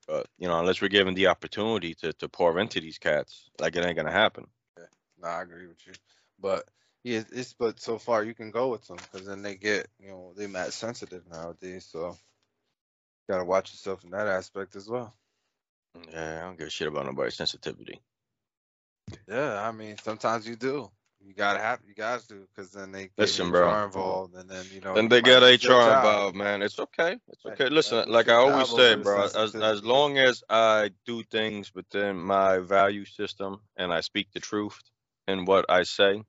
But 0.06 0.26
you 0.38 0.46
know, 0.46 0.58
unless 0.58 0.80
we're 0.80 0.88
given 0.88 1.14
the 1.14 1.28
opportunity 1.28 1.94
to 1.96 2.12
to 2.14 2.28
pour 2.28 2.58
into 2.60 2.80
these 2.80 2.98
cats, 2.98 3.50
like 3.58 3.74
it 3.74 3.84
ain't 3.84 3.96
gonna 3.96 4.12
happen. 4.12 4.46
No, 5.20 5.28
I 5.28 5.42
agree 5.42 5.66
with 5.66 5.84
you. 5.86 5.94
But 6.38 6.68
yeah, 7.02 7.22
it's 7.32 7.54
but 7.54 7.80
so 7.80 7.98
far 7.98 8.22
you 8.22 8.34
can 8.34 8.50
go 8.50 8.68
with 8.68 8.86
them 8.86 8.98
because 8.98 9.26
then 9.26 9.42
they 9.42 9.56
get 9.56 9.88
you 9.98 10.08
know 10.08 10.32
they 10.36 10.46
match 10.46 10.72
sensitive 10.72 11.22
nowadays. 11.30 11.86
So 11.90 12.16
gotta 13.28 13.44
watch 13.44 13.72
yourself 13.72 14.04
in 14.04 14.10
that 14.10 14.26
aspect 14.26 14.76
as 14.76 14.88
well. 14.88 15.14
Yeah, 16.12 16.40
I 16.40 16.46
don't 16.46 16.58
give 16.58 16.66
a 16.66 16.70
shit 16.70 16.88
about 16.88 17.06
nobody's 17.06 17.36
sensitivity. 17.36 18.00
Yeah, 19.28 19.66
I 19.66 19.72
mean 19.72 19.96
sometimes 20.02 20.46
you 20.46 20.56
do. 20.56 20.90
You 21.26 21.32
gotta 21.34 21.58
have 21.60 21.80
you 21.86 21.94
guys 21.94 22.26
do 22.26 22.46
because 22.54 22.72
then 22.72 22.92
they 22.92 23.04
get 23.04 23.12
Listen, 23.18 23.50
HR 23.50 23.52
bro. 23.52 23.84
involved 23.84 24.34
and 24.34 24.48
then 24.48 24.64
you 24.72 24.80
know 24.80 24.94
Then 24.94 25.08
they 25.08 25.22
get 25.22 25.42
HR 25.42 25.72
involved, 25.72 26.36
man. 26.36 26.62
It's 26.62 26.78
okay. 26.78 27.16
It's 27.28 27.46
okay. 27.46 27.68
Listen, 27.68 28.10
like 28.10 28.28
I 28.28 28.34
always 28.34 28.68
say, 28.68 28.96
bro, 28.96 29.24
as 29.24 29.54
as 29.54 29.82
long 29.82 30.18
as 30.18 30.42
I 30.50 30.90
do 31.06 31.22
things 31.22 31.74
within 31.74 32.18
my 32.18 32.58
value 32.58 33.04
system 33.06 33.60
and 33.76 33.92
I 33.92 34.00
speak 34.00 34.28
the 34.32 34.40
truth 34.40 34.78
in 35.26 35.46
what 35.46 35.64
I 35.70 35.84
say, 35.84 36.22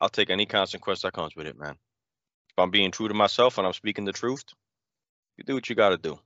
I'll 0.00 0.08
take 0.08 0.30
any 0.30 0.46
consequence 0.46 1.02
that 1.02 1.12
comes 1.12 1.36
with 1.36 1.46
it, 1.46 1.58
man. 1.58 1.76
If 2.50 2.58
I'm 2.58 2.70
being 2.70 2.90
true 2.90 3.08
to 3.08 3.14
myself 3.14 3.58
and 3.58 3.66
I'm 3.66 3.72
speaking 3.74 4.04
the 4.06 4.12
truth, 4.12 4.44
you 5.38 5.44
do 5.44 5.54
what 5.54 5.68
you 5.68 5.76
got 5.76 5.90
to 5.90 5.98
do. 5.98 6.18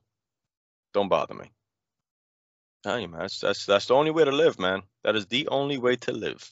Don't 0.93 1.09
bother 1.09 1.33
me. 1.35 1.51
Tell 2.83 2.99
you, 2.99 3.07
man, 3.07 3.21
that's, 3.21 3.39
that's 3.39 3.65
that's 3.65 3.85
the 3.85 3.93
only 3.93 4.11
way 4.11 4.25
to 4.25 4.31
live, 4.31 4.59
man. 4.59 4.81
That 5.03 5.15
is 5.15 5.27
the 5.27 5.47
only 5.47 5.77
way 5.77 5.95
to 5.97 6.11
live. 6.11 6.49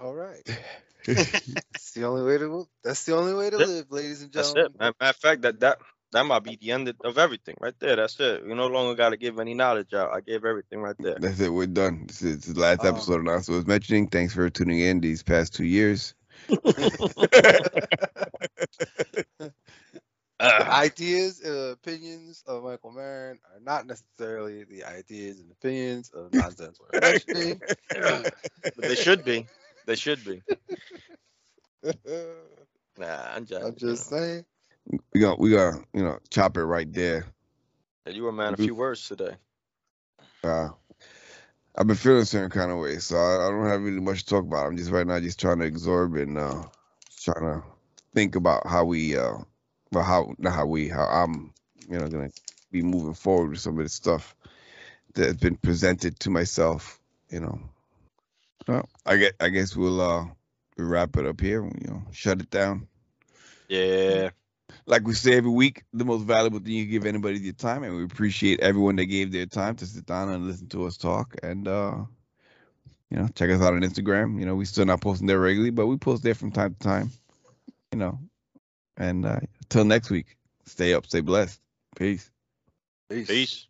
All 0.00 0.14
right, 0.14 0.42
that's 1.06 1.92
the 1.94 2.04
only 2.04 2.22
way 2.22 2.38
to 2.38 2.66
that's 2.84 3.04
the 3.04 3.16
only 3.16 3.34
way 3.34 3.50
to 3.50 3.58
Yep. 3.58 3.66
live, 3.68 3.86
ladies 3.90 4.22
and 4.22 4.32
That's 4.32 4.52
gentlemen. 4.52 4.72
it. 4.74 4.78
Matter 4.80 4.94
matter 5.00 5.10
of 5.10 5.16
fact, 5.16 5.42
that 5.42 5.60
that 5.60 5.78
that 6.12 6.26
might 6.26 6.42
be 6.44 6.56
the 6.60 6.72
end 6.72 6.88
of- 6.88 6.96
of 7.04 7.16
everything 7.16 7.56
right 7.60 7.74
there. 7.80 7.96
That's 7.96 8.20
it. 8.20 8.44
You 8.44 8.54
no 8.54 8.66
longer 8.66 8.94
got 8.94 9.10
to 9.10 9.16
give 9.16 9.38
any 9.38 9.54
knowledge 9.54 9.94
out. 9.94 10.12
I 10.12 10.20
gave 10.20 10.44
everything 10.44 10.80
right 10.80 10.96
there. 10.98 11.16
That's 11.18 11.40
it. 11.40 11.48
We're 11.48 11.66
done. 11.66 12.04
This 12.08 12.20
is, 12.22 12.36
this 12.36 12.48
is 12.48 12.54
the 12.54 12.60
last 12.60 12.80
Um, 12.80 12.88
episode. 12.88 13.24
Now, 13.24 13.38
so 13.40 13.54
I 13.54 13.56
was 13.56 13.66
mentioning. 13.66 14.08
Thanks 14.08 14.34
for 14.34 14.50
tuning 14.50 14.80
in 14.80 15.00
these 15.00 15.22
past 15.22 15.54
two 15.54 15.64
years. 15.64 16.14
Ideas 20.42 21.40
and 21.40 21.72
opinions 21.72 22.42
of 22.46 22.64
Michael 22.64 22.90
Marin 22.90 23.38
are 23.52 23.60
not 23.60 23.86
necessarily 23.86 24.64
the 24.64 24.84
ideas 24.84 25.40
and 25.40 25.50
opinions 25.50 26.10
of 26.10 26.32
nonsense 26.32 26.80
we're 26.80 27.00
mentioning. 27.00 27.60
but 27.90 28.32
they 28.76 28.94
should 28.94 29.24
be. 29.24 29.46
They 29.86 29.96
should 29.96 30.24
be. 30.24 30.42
Nah, 32.98 33.34
I'm 33.34 33.46
just. 33.46 33.64
I'm 33.64 33.74
just 33.74 34.10
saying. 34.10 34.44
we 35.14 35.20
got 35.20 35.38
we 35.38 35.50
got 35.50 35.82
you 35.94 36.02
know 36.02 36.18
chop 36.30 36.58
it 36.58 36.64
right 36.64 36.92
there. 36.92 37.24
You 38.06 38.24
were 38.24 38.28
a 38.28 38.32
man 38.32 38.52
a 38.52 38.56
few 38.56 38.74
words 38.74 39.08
today. 39.08 39.36
Uh, 40.44 40.68
I've 41.76 41.86
been 41.86 41.96
feeling 41.96 42.22
a 42.22 42.26
certain 42.26 42.50
kind 42.50 42.70
of 42.70 42.78
way, 42.78 42.98
so 42.98 43.16
I, 43.16 43.46
I 43.46 43.50
don't 43.50 43.66
have 43.66 43.82
really 43.82 44.00
much 44.00 44.24
to 44.24 44.26
talk 44.26 44.44
about. 44.44 44.66
I'm 44.66 44.76
just 44.76 44.90
right 44.90 45.06
now 45.06 45.20
just 45.20 45.40
trying 45.40 45.60
to 45.60 45.66
absorb 45.66 46.16
and 46.16 46.36
uh, 46.36 46.64
trying 47.18 47.44
to 47.44 47.62
think 48.14 48.34
about 48.36 48.66
how 48.66 48.84
we, 48.84 49.16
uh, 49.16 49.38
well, 49.92 50.04
how 50.04 50.34
not 50.38 50.54
how 50.54 50.66
we, 50.66 50.88
how 50.88 51.04
I'm, 51.04 51.52
you 51.88 51.98
know, 51.98 52.08
gonna 52.08 52.30
be 52.70 52.82
moving 52.82 53.14
forward 53.14 53.50
with 53.50 53.60
some 53.60 53.78
of 53.78 53.84
the 53.84 53.90
stuff 53.90 54.34
that's 55.14 55.36
been 55.36 55.56
presented 55.56 56.18
to 56.20 56.30
myself. 56.30 56.98
You 57.28 57.40
know, 57.40 57.60
well, 58.66 58.88
I 59.06 59.16
get, 59.16 59.34
I 59.40 59.48
guess 59.48 59.76
we'll 59.76 60.00
uh, 60.00 60.26
wrap 60.78 61.16
it 61.16 61.26
up 61.26 61.40
here. 61.40 61.64
You 61.64 61.88
know, 61.88 62.02
shut 62.12 62.40
it 62.40 62.50
down. 62.50 62.88
Yeah. 63.68 64.30
like 64.86 65.06
we 65.06 65.14
say 65.14 65.36
every 65.36 65.50
week, 65.50 65.84
the 65.92 66.04
most 66.04 66.24
valuable 66.24 66.58
thing 66.58 66.72
you 66.72 66.86
give 66.86 67.06
anybody 67.06 67.36
is 67.36 67.42
your 67.42 67.52
time, 67.52 67.82
and 67.84 67.96
we 67.96 68.04
appreciate 68.04 68.60
everyone 68.60 68.96
that 68.96 69.06
gave 69.06 69.32
their 69.32 69.46
time 69.46 69.76
to 69.76 69.86
sit 69.86 70.06
down 70.06 70.30
and 70.30 70.46
listen 70.46 70.68
to 70.68 70.86
us 70.86 70.96
talk. 70.96 71.36
And 71.42 71.68
uh, 71.68 72.04
you 73.10 73.18
know, 73.18 73.28
check 73.34 73.50
us 73.50 73.60
out 73.60 73.74
on 73.74 73.82
Instagram. 73.82 74.40
You 74.40 74.46
know, 74.46 74.54
we 74.54 74.64
still 74.64 74.86
not 74.86 75.00
posting 75.00 75.26
there 75.26 75.38
regularly, 75.38 75.70
but 75.70 75.86
we 75.86 75.96
post 75.98 76.22
there 76.22 76.34
from 76.34 76.50
time 76.50 76.74
to 76.74 76.78
time. 76.78 77.10
You 77.92 77.98
know, 77.98 78.18
and 78.96 79.24
uh, 79.24 79.40
until 79.62 79.84
next 79.84 80.10
week, 80.10 80.36
stay 80.66 80.94
up, 80.94 81.06
stay 81.06 81.20
blessed, 81.20 81.60
peace. 81.96 82.30
Peace. 83.08 83.28
Peace. 83.28 83.66